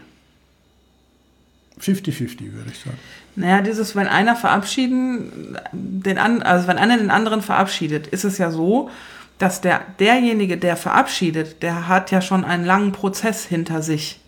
50-50, 1.80 2.52
würde 2.52 2.70
ich 2.70 2.78
sagen. 2.78 2.98
Naja, 3.36 3.62
dieses, 3.62 3.94
wenn 3.96 4.08
einer 4.08 4.36
verabschieden, 4.36 5.56
den 5.72 6.18
an, 6.18 6.42
also 6.42 6.66
wenn 6.66 6.78
einer 6.78 6.98
den 6.98 7.10
anderen 7.10 7.42
verabschiedet, 7.42 8.06
ist 8.08 8.24
es 8.24 8.38
ja 8.38 8.50
so, 8.50 8.90
dass 9.38 9.60
der, 9.60 9.80
derjenige, 9.98 10.58
der 10.58 10.76
verabschiedet, 10.76 11.62
der 11.62 11.88
hat 11.88 12.10
ja 12.10 12.20
schon 12.20 12.44
einen 12.44 12.64
langen 12.64 12.92
Prozess 12.92 13.44
hinter 13.44 13.82
sich. 13.82 14.20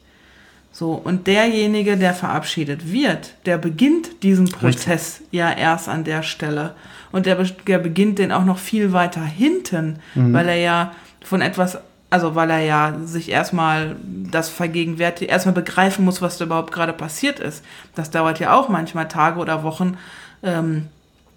So, 0.73 0.93
und 0.93 1.27
derjenige, 1.27 1.99
der 1.99 2.15
verabschiedet 2.15 2.91
wird, 2.91 3.35
der 3.45 3.59
beginnt 3.59 4.23
diesen 4.23 4.47
Prozess 4.47 5.21
Richtig. 5.21 5.39
ja 5.39 5.53
erst 5.53 5.89
an 5.91 6.05
der 6.05 6.23
Stelle. 6.23 6.75
Und 7.11 7.27
der, 7.27 7.37
der 7.67 7.79
beginnt 7.79 8.19
den 8.19 8.33
auch 8.33 8.47
noch 8.47 8.59
viel 8.59 8.95
weiter 8.95 9.23
hinten, 9.23 9.99
mhm. 10.15 10.33
weil 10.33 10.49
er 10.49 10.57
ja 10.57 10.93
von 11.23 11.43
etwas, 11.43 11.79
also 12.13 12.35
weil 12.35 12.51
er 12.51 12.61
ja 12.61 12.95
sich 13.07 13.31
erstmal 13.31 13.97
das 14.05 14.51
vergegenwärtigt, 14.51 15.31
erstmal 15.31 15.55
begreifen 15.55 16.05
muss, 16.05 16.21
was 16.21 16.37
da 16.37 16.45
überhaupt 16.45 16.71
gerade 16.71 16.93
passiert 16.93 17.41
ist. 17.41 17.65
Das 17.95 18.11
dauert 18.11 18.39
ja 18.39 18.53
auch 18.53 18.69
manchmal 18.69 19.09
Tage 19.09 19.41
oder 19.41 19.63
Wochen, 19.63 19.97
ähm, 20.43 20.89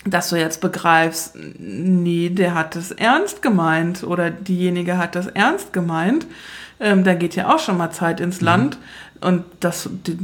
dass 0.05 0.27
du 0.27 0.35
jetzt 0.35 0.59
begreifst, 0.59 1.37
nee, 1.57 2.27
der 2.27 2.55
hat 2.55 2.75
es 2.75 2.91
ernst 2.91 3.41
gemeint 3.41 4.03
oder 4.03 4.29
diejenige 4.29 4.97
hat 4.97 5.15
das 5.15 5.27
ernst 5.27 5.71
gemeint. 5.71 6.27
Ähm, 6.81 7.05
da 7.05 7.13
geht 7.13 7.37
ja 7.37 7.55
auch 7.55 7.59
schon 7.59 7.77
mal 7.77 7.91
Zeit 7.91 8.19
ins 8.19 8.41
mhm. 8.41 8.45
Land. 8.45 8.77
Und 9.21 9.45
das, 9.61 9.89
die, 10.05 10.17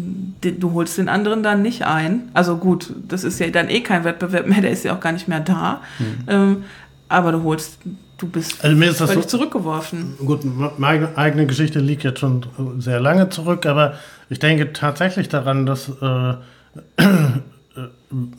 die, 0.44 0.60
du 0.60 0.74
holst 0.74 0.98
den 0.98 1.08
anderen 1.08 1.44
dann 1.44 1.62
nicht 1.62 1.84
ein. 1.84 2.30
Also 2.34 2.58
gut, 2.58 2.94
das 3.08 3.24
ist 3.24 3.40
ja 3.40 3.48
dann 3.48 3.70
eh 3.70 3.80
kein 3.80 4.04
Wettbewerb 4.04 4.48
mehr, 4.48 4.60
der 4.60 4.72
ist 4.72 4.84
ja 4.84 4.94
auch 4.94 5.00
gar 5.00 5.14
nicht 5.14 5.30
mehr 5.30 5.40
da. 5.40 5.80
Mhm. 5.98 6.24
Ähm, 6.28 6.64
aber 7.08 7.32
du 7.32 7.44
holst, 7.44 7.78
du 8.22 8.28
bist 8.28 8.64
also 8.64 9.06
völlig 9.06 9.24
so, 9.24 9.38
zurückgeworfen. 9.38 10.16
Gut, 10.26 10.42
meine 10.78 11.18
eigene 11.18 11.46
Geschichte 11.48 11.80
liegt 11.80 12.04
jetzt 12.04 12.20
schon 12.20 12.46
sehr 12.80 13.00
lange 13.00 13.30
zurück, 13.30 13.66
aber 13.66 13.96
ich 14.30 14.40
denke 14.40 14.74
tatsächlich 14.74 15.30
daran, 15.30 15.66
dass 15.66 15.90
äh, 16.02 16.34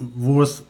wo 0.00 0.42
es 0.42 0.64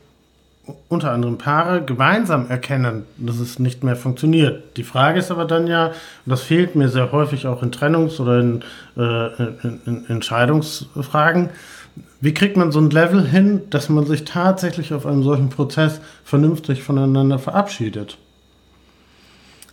unter 0.88 1.10
anderem 1.10 1.38
Paare 1.38 1.82
gemeinsam 1.82 2.48
erkennen, 2.48 3.04
dass 3.18 3.40
es 3.40 3.58
nicht 3.58 3.82
mehr 3.82 3.96
funktioniert. 3.96 4.76
Die 4.76 4.84
Frage 4.84 5.18
ist 5.18 5.30
aber 5.30 5.44
dann 5.44 5.66
ja, 5.66 5.88
und 5.88 5.94
das 6.26 6.42
fehlt 6.42 6.76
mir 6.76 6.88
sehr 6.88 7.10
häufig 7.10 7.46
auch 7.46 7.62
in 7.62 7.72
Trennungs- 7.72 8.20
oder 8.20 8.38
in, 8.38 8.62
äh, 8.96 9.42
in, 9.64 9.80
in 9.86 10.06
Entscheidungsfragen, 10.08 11.50
wie 12.20 12.32
kriegt 12.32 12.56
man 12.56 12.70
so 12.70 12.80
ein 12.80 12.90
Level 12.90 13.26
hin, 13.26 13.62
dass 13.70 13.88
man 13.88 14.06
sich 14.06 14.24
tatsächlich 14.24 14.94
auf 14.94 15.04
einem 15.04 15.24
solchen 15.24 15.50
Prozess 15.50 16.00
vernünftig 16.24 16.82
voneinander 16.82 17.38
verabschiedet? 17.38 18.16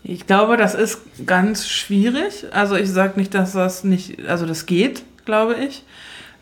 Ich 0.04 0.28
glaube, 0.28 0.58
das 0.58 0.76
ist 0.76 1.02
ganz 1.26 1.68
schwierig. 1.68 2.46
Also 2.52 2.76
ich 2.76 2.90
sage 2.90 3.20
nicht, 3.20 3.34
dass 3.34 3.54
das 3.54 3.84
nicht, 3.84 4.26
also 4.28 4.46
das 4.46 4.66
geht, 4.66 5.04
glaube 5.26 5.56
ich. 5.56 5.84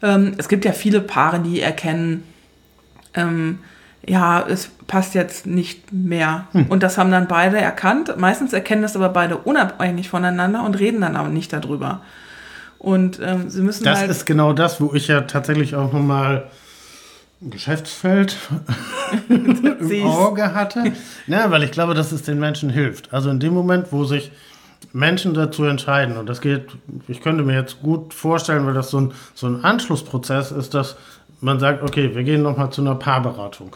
Ähm, 0.01 0.33
es 0.37 0.47
gibt 0.47 0.63
ja 0.63 0.73
viele 0.73 1.01
Paare, 1.01 1.39
die 1.39 1.61
erkennen, 1.61 2.23
ähm, 3.13 3.59
ja, 4.05 4.45
es 4.47 4.69
passt 4.85 5.15
jetzt 5.15 5.45
nicht 5.47 5.91
mehr. 5.91 6.47
Hm. 6.53 6.67
Und 6.67 6.83
das 6.83 6.97
haben 6.97 7.11
dann 7.11 7.27
beide 7.27 7.57
erkannt. 7.57 8.15
Meistens 8.17 8.53
erkennen 8.53 8.83
das 8.83 8.95
aber 8.95 9.09
beide 9.09 9.37
unabhängig 9.37 10.09
voneinander 10.09 10.63
und 10.63 10.79
reden 10.79 11.01
dann 11.01 11.17
auch 11.17 11.27
nicht 11.27 11.51
darüber. 11.51 12.01
Und 12.79 13.19
ähm, 13.21 13.49
sie 13.49 13.61
müssen 13.61 13.83
Das 13.83 13.99
halt 13.99 14.11
ist 14.11 14.25
genau 14.25 14.53
das, 14.53 14.79
wo 14.79 14.93
ich 14.93 15.07
ja 15.07 15.21
tatsächlich 15.21 15.75
auch 15.75 15.91
nochmal 15.91 16.35
ein 16.35 16.43
Geschäftsfeld 17.41 18.35
im 19.29 20.05
Auge 20.05 20.53
hatte. 20.53 20.93
Ja, 21.27 21.51
weil 21.51 21.63
ich 21.63 21.71
glaube, 21.71 21.93
dass 21.93 22.11
es 22.11 22.23
den 22.23 22.39
Menschen 22.39 22.69
hilft. 22.69 23.13
Also 23.13 23.29
in 23.29 23.39
dem 23.39 23.53
Moment, 23.53 23.91
wo 23.91 24.05
sich 24.05 24.31
Menschen 24.93 25.33
dazu 25.33 25.63
entscheiden, 25.65 26.17
und 26.17 26.27
das 26.27 26.41
geht, 26.41 26.69
ich 27.07 27.21
könnte 27.21 27.43
mir 27.43 27.53
jetzt 27.53 27.81
gut 27.81 28.13
vorstellen, 28.13 28.65
weil 28.65 28.73
das 28.73 28.89
so 28.89 29.01
ein, 29.01 29.11
so 29.35 29.47
ein 29.47 29.63
Anschlussprozess 29.63 30.51
ist, 30.51 30.73
dass 30.73 30.95
man 31.39 31.59
sagt, 31.59 31.83
okay, 31.83 32.15
wir 32.15 32.23
gehen 32.23 32.41
nochmal 32.41 32.71
zu 32.71 32.81
einer 32.81 32.95
Paarberatung. 32.95 33.75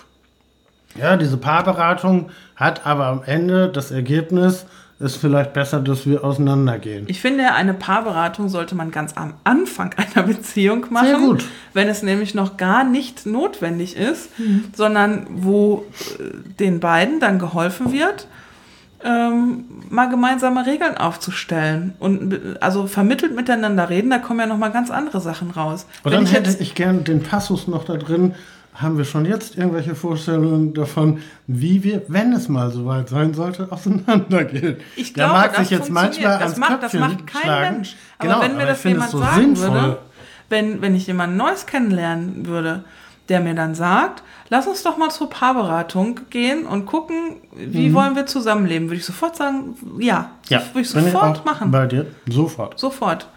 Ja, 0.99 1.16
diese 1.16 1.38
Paarberatung 1.38 2.32
hat 2.55 2.86
aber 2.86 3.05
am 3.07 3.24
Ende 3.24 3.70
das 3.70 3.91
Ergebnis, 3.91 4.66
ist 5.02 5.18
vielleicht 5.18 5.54
besser, 5.54 5.80
dass 5.80 6.06
wir 6.06 6.24
auseinandergehen. 6.24 7.06
Ich 7.08 7.22
finde, 7.22 7.54
eine 7.54 7.74
Paarberatung 7.74 8.49
sollte 8.49 8.76
man 8.76 8.91
ganz 8.91 9.14
am 9.18 9.34
Anfang 9.43 9.93
einer 10.16 10.26
Beziehung 10.26 10.86
machen. 10.89 11.08
Sehr 11.08 11.18
gut. 11.18 11.45
Wenn 11.74 11.88
es 11.88 12.04
nämlich 12.04 12.34
noch 12.34 12.58
gar 12.58 12.84
nicht 12.84 13.26
notwendig 13.26 13.95
ist, 13.95 14.38
mhm. 14.39 14.66
sondern 14.76 15.28
wo 15.30 15.86
äh, 16.20 16.24
den 16.60 16.80
beiden 16.80 17.20
dann 17.20 17.39
geholfen 17.39 17.91
wird, 17.91 18.28
ähm, 19.04 19.66
mal 19.89 20.10
gemeinsame 20.10 20.66
Regeln 20.66 20.95
aufzustellen 20.95 21.95
und 21.99 22.58
also 22.62 22.88
vermittelt 22.88 23.36
miteinander 23.36 23.89
reden, 23.89 24.12
da 24.12 24.20
kommen 24.20 24.39
ja 24.39 24.45
noch 24.45 24.58
mal 24.58 24.70
ganz 24.70 24.91
andere 24.91 25.20
Sachen 25.22 25.52
raus. 25.52 25.88
Und 26.04 26.14
dann 26.14 26.24
ich 26.24 26.34
hätte 26.34 26.56
ich 26.60 26.76
gern 26.76 27.04
den 27.04 27.24
Passus 27.24 27.68
noch 27.68 27.84
da 27.84 27.97
drin, 27.97 28.36
haben 28.74 28.97
wir 28.97 29.05
schon 29.05 29.26
jetzt 29.26 29.57
irgendwelche 29.57 29.95
Vorstellungen 29.95 30.74
davon, 30.74 31.19
wie 31.47 31.84
wir, 31.84 32.03
wenn 32.07 32.34
es 32.34 32.47
mal 32.47 32.72
soweit 32.72 33.09
sein 33.09 33.34
sollte, 33.34 33.72
auseinandergehen? 33.72 34.78
Ich 34.95 35.13
glaube, 35.13 35.34
Der 35.34 35.39
mag 35.41 35.55
sich 35.57 35.69
jetzt 35.69 35.89
manchmal 35.89 36.39
das 36.39 36.57
macht, 36.57 36.84
das 36.84 36.93
macht 36.93 37.28
kein 37.28 37.41
schlagen. 37.41 37.76
Mensch. 37.76 37.95
Aber 38.17 38.28
genau, 38.30 38.41
wenn 38.41 38.57
mir 38.57 38.65
das 38.65 38.84
jemand 38.84 39.09
so 39.11 39.19
sagen 39.19 39.55
sinnvoll. 39.55 39.74
würde, 39.74 39.97
wenn, 40.49 40.82
wenn 40.82 40.95
ich 40.95 41.07
jemand 41.07 41.36
Neues 41.36 41.65
kennenlernen 41.65 42.45
würde, 42.45 42.84
der 43.30 43.39
mir 43.39 43.55
dann 43.55 43.76
sagt, 43.76 44.24
lass 44.49 44.67
uns 44.67 44.84
doch 44.84 44.97
mal 44.97 45.09
zur 45.09 45.30
Paarberatung 45.30 46.19
gehen 46.30 46.65
und 46.65 46.86
gucken, 46.86 47.38
wie 47.55 47.89
mhm. 47.89 47.93
wollen 47.93 48.15
wir 48.15 48.26
zusammenleben, 48.26 48.89
würde 48.89 48.97
ich 48.97 49.05
sofort 49.05 49.36
sagen, 49.36 49.76
ja, 49.99 50.32
ja 50.49 50.61
würde 50.74 50.82
ich 50.82 50.89
sofort 50.89 51.38
ich 51.39 51.45
machen. 51.45 51.72
Bei 51.72 51.88
dir 51.88 52.07
sofort. 52.28 52.80
Sofort. 52.80 53.28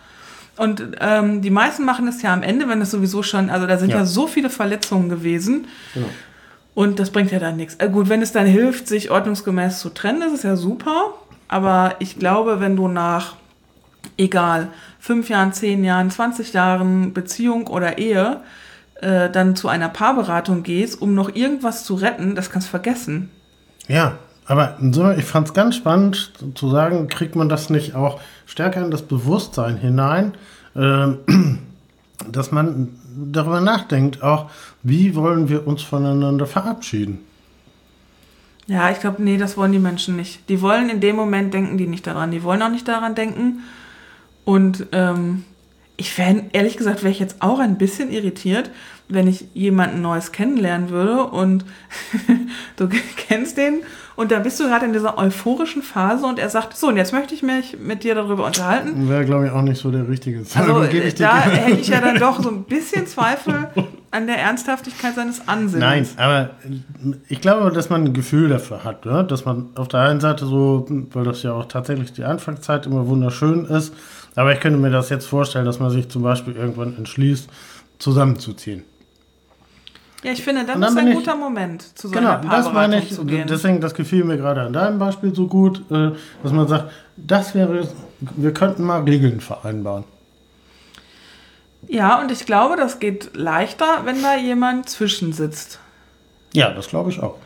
Und 0.56 0.82
ähm, 1.00 1.42
die 1.42 1.50
meisten 1.50 1.84
machen 1.84 2.06
es 2.06 2.22
ja 2.22 2.32
am 2.32 2.42
Ende, 2.42 2.68
wenn 2.68 2.80
es 2.80 2.90
sowieso 2.90 3.22
schon, 3.22 3.50
also 3.50 3.66
da 3.66 3.76
sind 3.76 3.90
ja, 3.90 3.98
ja 3.98 4.04
so 4.04 4.26
viele 4.26 4.50
Verletzungen 4.50 5.08
gewesen. 5.08 5.66
Genau. 5.94 6.06
Und 6.74 6.98
das 6.98 7.10
bringt 7.10 7.30
ja 7.30 7.38
dann 7.38 7.56
nichts. 7.56 7.76
Äh, 7.76 7.88
gut, 7.88 8.08
wenn 8.08 8.22
es 8.22 8.32
dann 8.32 8.46
hilft, 8.46 8.88
sich 8.88 9.10
ordnungsgemäß 9.10 9.80
zu 9.80 9.90
trennen, 9.90 10.22
ist 10.22 10.32
es 10.34 10.42
ja 10.42 10.56
super. 10.56 11.14
Aber 11.48 11.96
ich 11.98 12.18
glaube, 12.18 12.60
wenn 12.60 12.76
du 12.76 12.88
nach, 12.88 13.36
egal, 14.16 14.68
fünf 14.98 15.28
Jahren, 15.28 15.52
zehn 15.52 15.84
Jahren, 15.84 16.10
20 16.10 16.52
Jahren 16.52 17.12
Beziehung 17.12 17.66
oder 17.66 17.98
Ehe, 17.98 18.40
äh, 19.00 19.30
dann 19.30 19.56
zu 19.56 19.68
einer 19.68 19.88
Paarberatung 19.88 20.62
gehst, 20.62 21.00
um 21.00 21.14
noch 21.14 21.34
irgendwas 21.34 21.84
zu 21.84 21.94
retten, 21.94 22.34
das 22.34 22.50
kannst 22.50 22.68
du 22.68 22.70
vergessen. 22.70 23.30
Ja, 23.86 24.18
aber 24.46 24.76
ich 25.16 25.24
fand 25.24 25.48
es 25.48 25.54
ganz 25.54 25.76
spannend 25.76 26.32
zu 26.54 26.68
sagen, 26.68 27.08
kriegt 27.08 27.34
man 27.34 27.48
das 27.48 27.70
nicht 27.70 27.94
auch 27.94 28.20
stärker 28.46 28.84
in 28.84 28.90
das 28.90 29.02
Bewusstsein 29.02 29.76
hinein, 29.76 30.34
äh, 30.74 31.08
dass 32.30 32.52
man 32.52 32.88
darüber 33.32 33.60
nachdenkt, 33.60 34.22
auch 34.22 34.50
wie 34.82 35.14
wollen 35.14 35.48
wir 35.48 35.66
uns 35.66 35.82
voneinander 35.82 36.46
verabschieden. 36.46 37.20
Ja, 38.66 38.90
ich 38.90 39.00
glaube, 39.00 39.22
nee, 39.22 39.36
das 39.36 39.56
wollen 39.56 39.72
die 39.72 39.78
Menschen 39.78 40.16
nicht. 40.16 40.48
Die 40.48 40.62
wollen 40.62 40.88
in 40.88 41.00
dem 41.00 41.16
Moment 41.16 41.52
denken 41.52 41.76
die 41.76 41.86
nicht 41.86 42.06
daran. 42.06 42.30
Die 42.30 42.42
wollen 42.42 42.62
auch 42.62 42.70
nicht 42.70 42.88
daran 42.88 43.14
denken. 43.14 43.60
Und 44.44 44.86
ähm, 44.92 45.44
ich 45.96 46.16
wäre, 46.16 46.44
ehrlich 46.52 46.76
gesagt, 46.76 47.02
wäre 47.02 47.12
ich 47.12 47.20
jetzt 47.20 47.36
auch 47.40 47.58
ein 47.58 47.76
bisschen 47.76 48.10
irritiert, 48.10 48.70
wenn 49.08 49.26
ich 49.26 49.46
jemanden 49.52 50.00
Neues 50.00 50.32
kennenlernen 50.32 50.88
würde 50.88 51.24
und 51.24 51.64
du 52.76 52.88
kennst 53.16 53.58
den 53.58 53.82
und 54.16 54.30
da 54.30 54.38
bist 54.38 54.60
du 54.60 54.64
gerade 54.64 54.86
in 54.86 54.92
dieser 54.92 55.18
euphorischen 55.18 55.82
Phase 55.82 56.26
und 56.26 56.38
er 56.38 56.48
sagt, 56.48 56.76
so, 56.76 56.88
und 56.88 56.96
jetzt 56.96 57.12
möchte 57.12 57.34
ich 57.34 57.42
mich 57.42 57.78
mit 57.78 58.04
dir 58.04 58.14
darüber 58.14 58.46
unterhalten. 58.46 59.08
Wäre, 59.08 59.24
glaube 59.24 59.46
ich, 59.46 59.52
auch 59.52 59.62
nicht 59.62 59.80
so 59.80 59.90
der 59.90 60.08
richtige 60.08 60.44
Zeitpunkt. 60.44 60.94
Also, 60.94 61.16
da 61.18 61.40
hätte 61.40 61.80
ich 61.80 61.88
ja 61.88 62.00
dann 62.00 62.18
doch 62.18 62.40
so 62.40 62.48
ein 62.50 62.62
bisschen 62.68 63.06
Zweifel 63.06 63.68
an 64.12 64.28
der 64.28 64.38
Ernsthaftigkeit 64.38 65.16
seines 65.16 65.48
Ansinnens. 65.48 66.14
Nein, 66.16 66.24
aber 66.24 66.50
ich 67.28 67.40
glaube, 67.40 67.72
dass 67.72 67.90
man 67.90 68.04
ein 68.04 68.12
Gefühl 68.12 68.48
dafür 68.48 68.84
hat, 68.84 69.04
oder? 69.04 69.24
dass 69.24 69.44
man 69.44 69.70
auf 69.74 69.88
der 69.88 70.00
einen 70.00 70.20
Seite 70.20 70.46
so, 70.46 70.86
weil 71.12 71.24
das 71.24 71.42
ja 71.42 71.52
auch 71.52 71.66
tatsächlich 71.66 72.12
die 72.12 72.24
Anfangszeit 72.24 72.86
immer 72.86 73.08
wunderschön 73.08 73.64
ist, 73.64 73.92
aber 74.36 74.52
ich 74.52 74.60
könnte 74.60 74.78
mir 74.78 74.90
das 74.90 75.10
jetzt 75.10 75.26
vorstellen, 75.26 75.64
dass 75.64 75.80
man 75.80 75.90
sich 75.90 76.08
zum 76.08 76.22
Beispiel 76.22 76.54
irgendwann 76.54 76.96
entschließt, 76.96 77.48
zusammenzuziehen. 77.98 78.84
Ja, 80.24 80.32
ich 80.32 80.42
finde, 80.42 80.64
dann 80.64 80.82
ist 80.82 80.96
ein 80.96 81.08
ich, 81.08 81.14
guter 81.14 81.36
Moment, 81.36 81.82
zu 81.98 82.08
so 82.08 82.14
genau, 82.14 82.38
das 82.50 82.72
meine 82.72 82.98
ich. 82.98 83.14
Deswegen, 83.46 83.80
das 83.80 83.92
gefiel 83.92 84.24
mir 84.24 84.38
gerade 84.38 84.62
an 84.62 84.72
deinem 84.72 84.98
Beispiel 84.98 85.34
so 85.34 85.46
gut, 85.46 85.82
äh, 85.90 86.12
dass 86.42 86.50
man 86.50 86.66
sagt, 86.66 86.90
das 87.16 87.54
wäre, 87.54 87.86
wir 88.20 88.54
könnten 88.54 88.84
mal 88.84 89.02
Regeln 89.02 89.40
vereinbaren. 89.40 90.04
Ja, 91.88 92.20
und 92.20 92.32
ich 92.32 92.46
glaube, 92.46 92.76
das 92.76 93.00
geht 93.00 93.36
leichter, 93.36 94.00
wenn 94.04 94.22
da 94.22 94.36
jemand 94.36 94.88
zwischensitzt. 94.88 95.78
Ja, 96.54 96.70
das 96.70 96.88
glaube 96.88 97.10
ich 97.10 97.22
auch. 97.22 97.36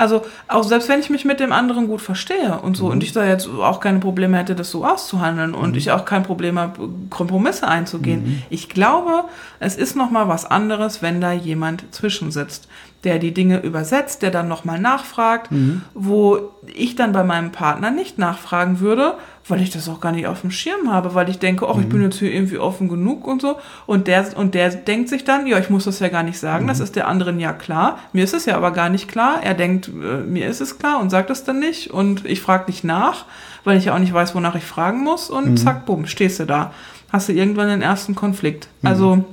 Also 0.00 0.22
auch 0.48 0.64
selbst 0.64 0.88
wenn 0.88 0.98
ich 0.98 1.10
mich 1.10 1.26
mit 1.26 1.40
dem 1.40 1.52
anderen 1.52 1.86
gut 1.86 2.00
verstehe 2.00 2.58
und 2.62 2.74
so 2.74 2.86
mhm. 2.86 2.92
und 2.92 3.02
ich 3.02 3.12
da 3.12 3.26
jetzt 3.26 3.46
auch 3.46 3.80
keine 3.80 3.98
Probleme 3.98 4.38
hätte, 4.38 4.54
das 4.54 4.70
so 4.70 4.86
auszuhandeln 4.86 5.52
und 5.52 5.72
mhm. 5.72 5.76
ich 5.76 5.90
auch 5.90 6.06
kein 6.06 6.22
Problem 6.22 6.58
habe, 6.58 6.88
Kompromisse 7.10 7.68
einzugehen. 7.68 8.22
Mhm. 8.22 8.42
Ich 8.48 8.70
glaube, 8.70 9.24
es 9.58 9.76
ist 9.76 9.96
noch 9.96 10.10
mal 10.10 10.26
was 10.26 10.46
anderes, 10.46 11.02
wenn 11.02 11.20
da 11.20 11.32
jemand 11.32 11.84
zwischensitzt 11.90 12.66
der 13.04 13.18
die 13.18 13.32
Dinge 13.32 13.62
übersetzt, 13.62 14.20
der 14.20 14.30
dann 14.30 14.46
nochmal 14.46 14.78
nachfragt, 14.78 15.50
mhm. 15.50 15.82
wo 15.94 16.50
ich 16.66 16.96
dann 16.96 17.12
bei 17.12 17.24
meinem 17.24 17.50
Partner 17.50 17.90
nicht 17.90 18.18
nachfragen 18.18 18.80
würde, 18.80 19.14
weil 19.48 19.62
ich 19.62 19.70
das 19.70 19.88
auch 19.88 20.00
gar 20.00 20.12
nicht 20.12 20.26
auf 20.26 20.42
dem 20.42 20.50
Schirm 20.50 20.92
habe, 20.92 21.14
weil 21.14 21.28
ich 21.28 21.38
denke, 21.38 21.66
ach, 21.68 21.74
mhm. 21.74 21.82
ich 21.82 21.88
bin 21.88 22.02
jetzt 22.02 22.18
hier 22.18 22.32
irgendwie 22.32 22.58
offen 22.58 22.88
genug 22.88 23.26
und 23.26 23.42
so. 23.42 23.56
Und 23.86 24.06
der, 24.06 24.36
und 24.36 24.54
der 24.54 24.70
denkt 24.70 25.08
sich 25.08 25.24
dann, 25.24 25.46
ja, 25.46 25.58
ich 25.58 25.70
muss 25.70 25.84
das 25.84 25.98
ja 25.98 26.08
gar 26.08 26.22
nicht 26.22 26.38
sagen, 26.38 26.64
mhm. 26.64 26.68
das 26.68 26.80
ist 26.80 26.96
der 26.96 27.08
anderen 27.08 27.40
ja 27.40 27.52
klar. 27.52 27.98
Mir 28.12 28.24
ist 28.24 28.34
es 28.34 28.46
ja 28.46 28.56
aber 28.56 28.70
gar 28.70 28.88
nicht 28.88 29.08
klar. 29.08 29.42
Er 29.42 29.54
denkt, 29.54 29.88
äh, 29.88 30.20
mir 30.22 30.46
ist 30.46 30.60
es 30.60 30.78
klar 30.78 31.00
und 31.00 31.10
sagt 31.10 31.30
es 31.30 31.44
dann 31.44 31.58
nicht. 31.58 31.90
Und 31.90 32.24
ich 32.26 32.40
frage 32.40 32.64
nicht 32.66 32.84
nach, 32.84 33.24
weil 33.64 33.76
ich 33.76 33.86
ja 33.86 33.94
auch 33.94 33.98
nicht 33.98 34.12
weiß, 34.12 34.34
wonach 34.34 34.54
ich 34.54 34.64
fragen 34.64 35.02
muss. 35.02 35.30
Und 35.30 35.50
mhm. 35.50 35.56
zack, 35.56 35.86
bumm, 35.86 36.06
stehst 36.06 36.40
du 36.40 36.44
da. 36.44 36.72
hast 37.10 37.28
du 37.28 37.32
irgendwann 37.32 37.68
den 37.68 37.82
ersten 37.82 38.14
Konflikt. 38.14 38.68
Also, 38.82 39.24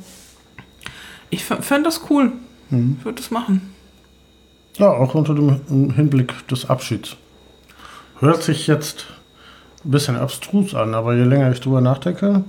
ich 1.30 1.44
fände 1.44 1.84
das 1.84 2.02
cool. 2.10 2.32
Ich 2.70 3.06
würde 3.06 3.22
das 3.22 3.32
machen. 3.32 3.74
Ja, 4.78 4.90
auch 4.90 5.16
unter 5.16 5.34
dem 5.34 5.92
Hinblick 5.92 6.48
des 6.48 6.70
Abschieds. 6.70 7.16
Hört 8.20 8.44
sich 8.44 8.68
jetzt 8.68 9.08
ein 9.86 9.92
bisschen 9.92 10.16
abstrus 10.18 10.76
an, 10.76 10.94
aber 10.94 11.16
je 11.16 11.24
länger 11.24 11.52
ich 11.52 11.62
drüber 11.62 11.82
nachdenke, 11.82 12.44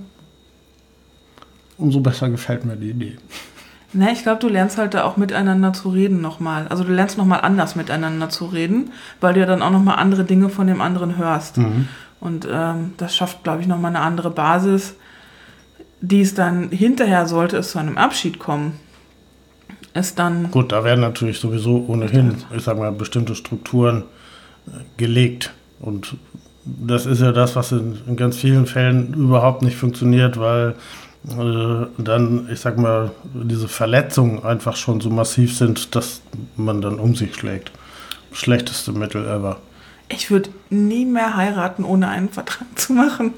umso 1.77 1.99
besser 1.99 2.29
gefällt 2.29 2.65
mir 2.65 2.75
die 2.75 2.89
Idee. 2.89 3.17
Ne, 3.91 4.11
ich 4.11 4.21
glaube, 4.21 4.39
du 4.39 4.49
lernst 4.49 4.77
halt 4.77 4.93
da 4.93 5.03
auch 5.03 5.17
miteinander 5.17 5.73
zu 5.73 5.89
reden 5.89 6.21
nochmal. 6.21 6.67
Also 6.67 6.83
du 6.83 6.93
lernst 6.93 7.17
nochmal 7.17 7.41
anders 7.41 7.75
miteinander 7.75 8.29
zu 8.29 8.45
reden, 8.45 8.91
weil 9.19 9.33
du 9.33 9.39
ja 9.39 9.47
dann 9.47 9.63
auch 9.63 9.71
nochmal 9.71 9.97
andere 9.97 10.25
Dinge 10.25 10.49
von 10.49 10.67
dem 10.67 10.79
anderen 10.79 11.17
hörst. 11.17 11.57
Und 12.19 12.47
ähm, 12.51 12.93
das 12.97 13.15
schafft, 13.15 13.43
glaube 13.43 13.61
ich, 13.61 13.67
nochmal 13.67 13.95
eine 13.95 14.05
andere 14.05 14.29
Basis, 14.29 14.95
die 16.01 16.21
es 16.21 16.35
dann 16.35 16.69
hinterher, 16.69 17.25
sollte 17.25 17.57
es 17.57 17.71
zu 17.71 17.79
einem 17.79 17.97
Abschied 17.97 18.37
kommen, 18.39 18.79
es 19.93 20.15
dann... 20.15 20.51
Gut, 20.51 20.71
da 20.71 20.83
werden 20.83 21.01
natürlich 21.01 21.39
sowieso 21.39 21.85
ohnehin, 21.87 22.43
ich 22.55 22.63
sag 22.63 22.77
mal, 22.77 22.91
bestimmte 22.91 23.35
Strukturen 23.35 24.03
äh, 24.67 24.71
gelegt. 24.97 25.53
Und 25.79 26.15
das 26.85 27.05
ist 27.05 27.21
ja 27.21 27.31
das, 27.31 27.55
was 27.55 27.71
in, 27.71 27.97
in 28.07 28.15
ganz 28.15 28.37
vielen 28.37 28.65
Fällen 28.65 29.13
überhaupt 29.13 29.61
nicht 29.61 29.77
funktioniert, 29.77 30.39
weil 30.39 30.75
äh, 31.27 31.85
dann, 31.97 32.47
ich 32.51 32.59
sag 32.59 32.77
mal, 32.77 33.11
diese 33.33 33.67
Verletzungen 33.67 34.43
einfach 34.43 34.75
schon 34.75 35.01
so 35.01 35.09
massiv 35.09 35.55
sind, 35.55 35.95
dass 35.95 36.21
man 36.55 36.81
dann 36.81 36.99
um 36.99 37.15
sich 37.15 37.35
schlägt. 37.35 37.71
Schlechteste 38.31 38.91
Mittel 38.91 39.25
ever. 39.25 39.57
Ich 40.09 40.31
würde 40.31 40.49
nie 40.69 41.05
mehr 41.05 41.35
heiraten, 41.35 41.83
ohne 41.83 42.07
einen 42.07 42.29
Vertrag 42.29 42.67
zu 42.75 42.93
machen. 42.93 43.33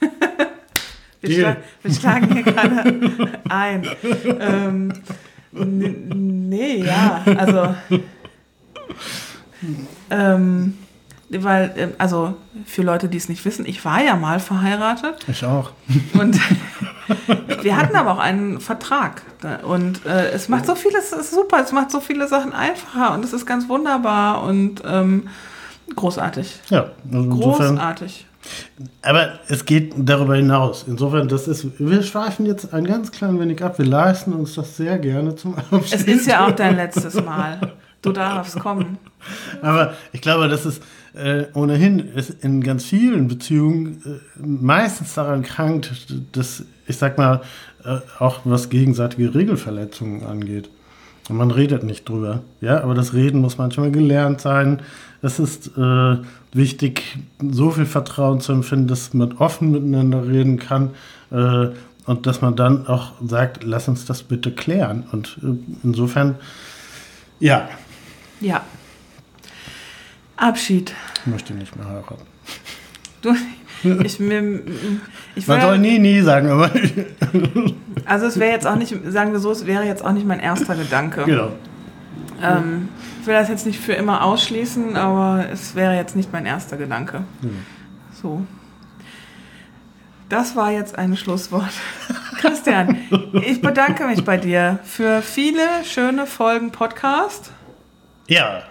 wir, 1.20 1.34
schla 1.34 1.56
wir 1.82 1.94
schlagen 1.94 2.32
hier 2.32 2.42
gerade 2.44 3.40
ein. 3.48 3.86
Ähm, 4.40 4.92
nee, 5.52 6.84
ja, 6.84 7.22
also. 7.36 7.74
Ähm, 10.10 10.74
weil, 11.30 11.72
ähm, 11.76 11.92
also 11.98 12.36
für 12.66 12.82
Leute, 12.82 13.08
die 13.08 13.16
es 13.16 13.28
nicht 13.28 13.44
wissen, 13.44 13.66
ich 13.66 13.84
war 13.84 14.02
ja 14.02 14.16
mal 14.16 14.40
verheiratet 14.40 15.16
Ich 15.28 15.44
auch. 15.44 15.70
und 16.14 16.38
wir 17.62 17.76
hatten 17.76 17.96
aber 17.96 18.12
auch 18.12 18.18
einen 18.18 18.60
Vertrag. 18.60 19.22
Und 19.62 20.04
äh, 20.06 20.30
es 20.30 20.48
macht 20.48 20.66
so 20.66 20.74
vieles, 20.74 21.12
es 21.12 21.26
ist 21.26 21.34
super, 21.34 21.60
es 21.62 21.72
macht 21.72 21.90
so 21.90 22.00
viele 22.00 22.28
Sachen 22.28 22.52
einfacher 22.52 23.14
und 23.14 23.24
es 23.24 23.32
ist 23.32 23.46
ganz 23.46 23.68
wunderbar 23.68 24.42
und 24.42 24.82
ähm, 24.86 25.28
großartig. 25.94 26.60
Ja, 26.70 26.90
also. 27.12 27.28
Großartig. 27.28 28.26
Aber 29.02 29.38
es 29.48 29.64
geht 29.64 29.94
darüber 29.96 30.36
hinaus. 30.36 30.84
Insofern, 30.86 31.28
das 31.28 31.48
ist, 31.48 31.66
wir 31.78 32.02
schweifen 32.02 32.44
jetzt 32.44 32.74
ein 32.74 32.84
ganz 32.84 33.10
klein 33.10 33.40
wenig 33.40 33.62
ab. 33.64 33.78
Wir 33.78 33.86
leisten 33.86 34.34
uns 34.34 34.54
das 34.54 34.76
sehr 34.76 34.98
gerne 34.98 35.34
zum 35.34 35.54
Abschluss. 35.58 35.92
Es 35.92 36.02
ist 36.02 36.26
ja 36.26 36.46
auch 36.46 36.52
dein 36.52 36.76
letztes 36.76 37.14
Mal. 37.22 37.72
Du 38.02 38.12
darfst 38.12 38.58
kommen. 38.60 38.98
Aber 39.62 39.94
ich 40.12 40.20
glaube, 40.20 40.48
dass 40.48 40.66
es 40.66 40.80
äh, 41.14 41.44
ohnehin 41.54 41.98
ist 41.98 42.30
in 42.42 42.62
ganz 42.62 42.84
vielen 42.84 43.28
Beziehungen 43.28 44.02
äh, 44.04 44.46
meistens 44.46 45.14
daran 45.14 45.42
krankt, 45.42 46.14
dass, 46.32 46.64
ich 46.86 46.96
sag 46.96 47.18
mal, 47.18 47.42
äh, 47.84 47.98
auch 48.18 48.40
was 48.44 48.68
gegenseitige 48.68 49.34
Regelverletzungen 49.34 50.24
angeht. 50.24 50.70
Und 51.28 51.36
man 51.36 51.50
redet 51.50 51.84
nicht 51.84 52.08
drüber. 52.08 52.42
Ja, 52.60 52.82
aber 52.82 52.94
das 52.94 53.14
Reden 53.14 53.40
muss 53.40 53.56
manchmal 53.56 53.90
gelernt 53.90 54.40
sein. 54.40 54.82
Es 55.22 55.38
ist 55.38 55.76
äh, 55.78 56.16
wichtig, 56.52 57.18
so 57.40 57.70
viel 57.70 57.86
Vertrauen 57.86 58.40
zu 58.40 58.52
empfinden, 58.52 58.88
dass 58.88 59.14
man 59.14 59.32
offen 59.32 59.70
miteinander 59.70 60.26
reden 60.26 60.58
kann. 60.58 60.90
Äh, 61.30 61.68
und 62.06 62.26
dass 62.26 62.42
man 62.42 62.54
dann 62.54 62.86
auch 62.86 63.12
sagt, 63.24 63.64
lass 63.64 63.88
uns 63.88 64.04
das 64.04 64.22
bitte 64.22 64.50
klären. 64.50 65.04
Und 65.12 65.38
äh, 65.42 65.56
insofern, 65.82 66.34
ja, 67.40 67.68
Ja. 68.40 68.62
Abschied. 70.36 70.94
ich 71.20 71.26
möchte 71.26 71.54
nicht 71.54 71.76
mehr 71.76 71.86
heiraten. 71.86 72.26
Du, 73.22 73.34
ich, 74.04 74.18
mir, 74.18 74.62
ich 75.34 75.46
Man 75.46 75.60
soll 75.60 75.78
nie, 75.78 75.98
nie 75.98 76.20
sagen, 76.20 76.50
aber 76.50 76.70
also 78.04 78.26
es 78.26 78.38
wäre 78.38 78.52
jetzt 78.52 78.66
auch 78.66 78.76
nicht, 78.76 78.94
sagen 79.06 79.32
wir 79.32 79.40
so, 79.40 79.50
es 79.50 79.66
wäre 79.66 79.84
jetzt 79.84 80.04
auch 80.04 80.12
nicht 80.12 80.26
mein 80.26 80.40
erster 80.40 80.74
Gedanke. 80.74 81.24
genau. 81.24 81.52
Ähm, 82.42 82.88
ich 83.20 83.26
will 83.26 83.34
das 83.34 83.48
jetzt 83.48 83.64
nicht 83.64 83.78
für 83.78 83.92
immer 83.94 84.22
ausschließen, 84.22 84.96
aber 84.96 85.46
es 85.50 85.74
wäre 85.74 85.94
jetzt 85.94 86.16
nicht 86.16 86.32
mein 86.32 86.44
erster 86.44 86.76
Gedanke. 86.76 87.22
So. 88.20 88.44
Das 90.28 90.56
war 90.56 90.70
jetzt 90.70 90.98
ein 90.98 91.16
Schlusswort. 91.16 91.72
Christian, 92.40 92.98
ich 93.46 93.62
bedanke 93.62 94.06
mich 94.06 94.24
bei 94.24 94.36
dir 94.36 94.78
für 94.84 95.22
viele 95.22 95.62
schöne 95.84 96.26
Folgen 96.26 96.72
Podcast. 96.72 97.50
Ja, 98.26 98.62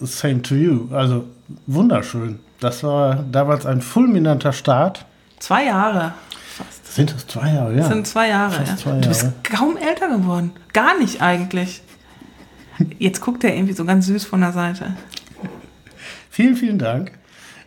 same 0.00 0.42
to 0.42 0.54
you. 0.54 0.88
Also 0.92 1.24
wunderschön. 1.66 2.38
Das 2.60 2.82
war 2.82 3.24
damals 3.30 3.66
ein 3.66 3.80
fulminanter 3.80 4.52
Start. 4.52 5.04
Zwei 5.38 5.64
Jahre. 5.66 6.12
Fast. 6.56 6.94
Sind 6.94 7.14
das 7.14 7.26
zwei 7.26 7.52
Jahre? 7.54 7.72
Ja. 7.72 7.78
Das 7.80 7.88
sind 7.88 8.06
zwei 8.06 8.28
Jahre. 8.28 8.52
Fast 8.52 8.70
Ja. 8.70 8.76
zwei 8.76 9.00
Du 9.00 9.08
bist 9.08 9.22
Jahre. 9.22 9.34
kaum 9.42 9.76
älter 9.76 10.08
geworden. 10.08 10.52
Gar 10.72 10.98
nicht 10.98 11.22
eigentlich. 11.22 11.82
Jetzt 12.98 13.20
guckt 13.20 13.44
er 13.44 13.54
irgendwie 13.54 13.74
so 13.74 13.84
ganz 13.84 14.06
süß 14.06 14.24
von 14.24 14.40
der 14.40 14.52
Seite. 14.52 14.94
Vielen, 16.30 16.56
vielen 16.56 16.78
Dank. 16.78 17.12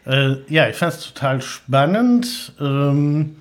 Äh, 0.06 0.36
ja, 0.48 0.68
ich 0.68 0.76
fand 0.76 0.94
es 0.94 1.14
total 1.14 1.42
spannend. 1.42 2.54
Ähm, 2.60 3.36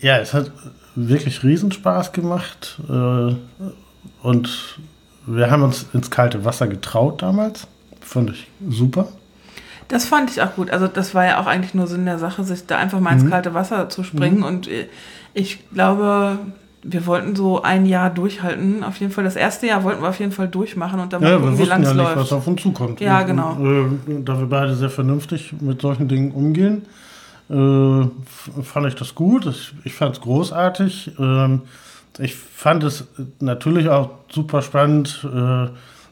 ja, 0.00 0.18
es 0.18 0.34
hat 0.34 0.50
wirklich 0.94 1.42
Riesenspaß 1.42 2.12
gemacht. 2.12 2.78
Äh, 2.88 3.34
und 4.22 4.78
wir 5.28 5.50
haben 5.50 5.62
uns 5.62 5.86
ins 5.92 6.10
kalte 6.10 6.44
Wasser 6.44 6.66
getraut 6.66 7.22
damals. 7.22 7.66
Fand 8.00 8.30
ich 8.30 8.48
super. 8.68 9.08
Das 9.88 10.04
fand 10.06 10.30
ich 10.30 10.42
auch 10.42 10.54
gut. 10.54 10.70
Also 10.70 10.86
das 10.86 11.14
war 11.14 11.24
ja 11.24 11.40
auch 11.40 11.46
eigentlich 11.46 11.74
nur 11.74 11.86
Sinn 11.86 12.04
der 12.04 12.18
Sache, 12.18 12.44
sich 12.44 12.66
da 12.66 12.76
einfach 12.78 13.00
mal 13.00 13.14
Mhm. 13.14 13.20
ins 13.22 13.30
kalte 13.30 13.54
Wasser 13.54 13.88
zu 13.88 14.02
springen. 14.04 14.42
Und 14.42 14.68
äh, 14.68 14.86
ich 15.34 15.60
glaube, 15.72 16.38
wir 16.82 17.06
wollten 17.06 17.34
so 17.36 17.62
ein 17.62 17.86
Jahr 17.86 18.10
durchhalten. 18.10 18.84
Auf 18.84 18.98
jeden 19.00 19.12
Fall. 19.12 19.24
Das 19.24 19.36
erste 19.36 19.66
Jahr 19.66 19.84
wollten 19.84 20.02
wir 20.02 20.08
auf 20.10 20.18
jeden 20.20 20.32
Fall 20.32 20.48
durchmachen 20.48 21.00
und 21.00 21.12
dann 21.12 21.22
Ja, 21.22 21.36
gucken, 21.36 21.44
wir 21.44 21.52
wie 21.54 21.58
wussten 21.60 21.68
lang 21.70 21.82
ja 21.84 21.90
es 21.90 21.96
läuft. 21.96 22.16
was 22.16 22.32
auf 22.32 22.46
uns 22.46 22.62
zukommt. 22.62 23.00
Ja, 23.00 23.20
Und, 23.20 23.26
genau. 23.26 23.56
Äh, 23.60 24.22
da 24.24 24.38
wir 24.38 24.46
beide 24.46 24.74
sehr 24.76 24.90
vernünftig 24.90 25.54
mit 25.60 25.80
solchen 25.80 26.06
Dingen 26.08 26.32
umgehen, 26.32 26.82
äh, 27.50 28.62
fand 28.62 28.86
ich 28.88 28.94
das 28.94 29.14
gut. 29.14 29.46
Ich, 29.46 29.72
ich 29.84 29.94
fand 29.94 30.16
es 30.16 30.20
großartig. 30.20 31.12
Ähm, 31.18 31.62
ich 32.18 32.34
fand 32.34 32.84
es 32.84 33.04
natürlich 33.40 33.88
auch 33.88 34.10
super 34.30 34.62
spannend, 34.62 35.24
äh, 35.24 35.68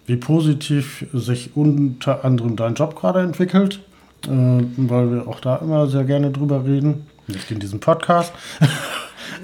wie 0.07 0.16
positiv 0.16 1.07
sich 1.12 1.57
unter 1.57 2.24
anderem 2.24 2.57
dein 2.57 2.74
Job 2.74 2.98
gerade 2.98 3.20
entwickelt, 3.20 3.80
äh, 4.26 4.28
weil 4.30 5.12
wir 5.12 5.28
auch 5.28 5.40
da 5.40 5.57
immer 5.57 5.86
sehr 5.88 6.04
gerne 6.04 6.30
drüber 6.30 6.64
reden. 6.64 7.07
Nicht 7.26 7.50
in 7.50 7.59
diesem 7.59 7.80
Podcast. 7.80 8.32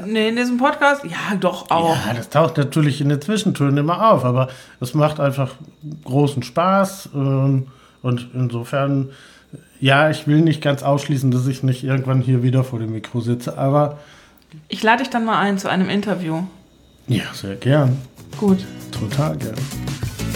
Nee, 0.07 0.29
in 0.29 0.37
diesem 0.37 0.57
Podcast? 0.57 1.05
Ja, 1.05 1.37
doch 1.39 1.71
auch. 1.71 1.97
Ja, 2.07 2.15
das 2.15 2.31
taucht 2.31 2.57
natürlich 2.57 3.01
in 3.01 3.09
den 3.09 3.21
Zwischentönen 3.21 3.77
immer 3.77 4.11
auf, 4.13 4.25
aber 4.25 4.49
es 4.81 4.95
macht 4.95 5.21
einfach 5.21 5.55
großen 6.05 6.43
Spaß. 6.43 7.11
Ähm, 7.15 7.67
und 8.01 8.29
insofern, 8.33 9.11
ja, 9.81 10.11
ich 10.11 10.27
will 10.27 10.41
nicht 10.41 10.63
ganz 10.63 10.83
ausschließen, 10.83 11.31
dass 11.31 11.47
ich 11.47 11.63
nicht 11.63 11.85
irgendwann 11.85 12.21
hier 12.21 12.43
wieder 12.43 12.65
vor 12.65 12.79
dem 12.79 12.93
Mikro 12.93 13.21
sitze, 13.21 13.59
aber 13.59 13.99
Ich 14.69 14.83
lade 14.83 15.03
dich 15.03 15.11
dann 15.11 15.25
mal 15.25 15.39
ein 15.41 15.59
zu 15.59 15.69
einem 15.69 15.89
Interview. 15.89 16.43
ja, 17.09 17.25
sehr 17.33 17.57
gern. 17.57 17.97
Gut. 18.39 18.65
Total 18.91 19.37
gern. 19.37 19.55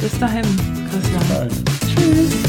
Bis 0.01 0.19
dahin, 0.19 0.45
Christian. 0.91 1.29
Bye. 1.29 1.49
Tschüss. 1.87 2.46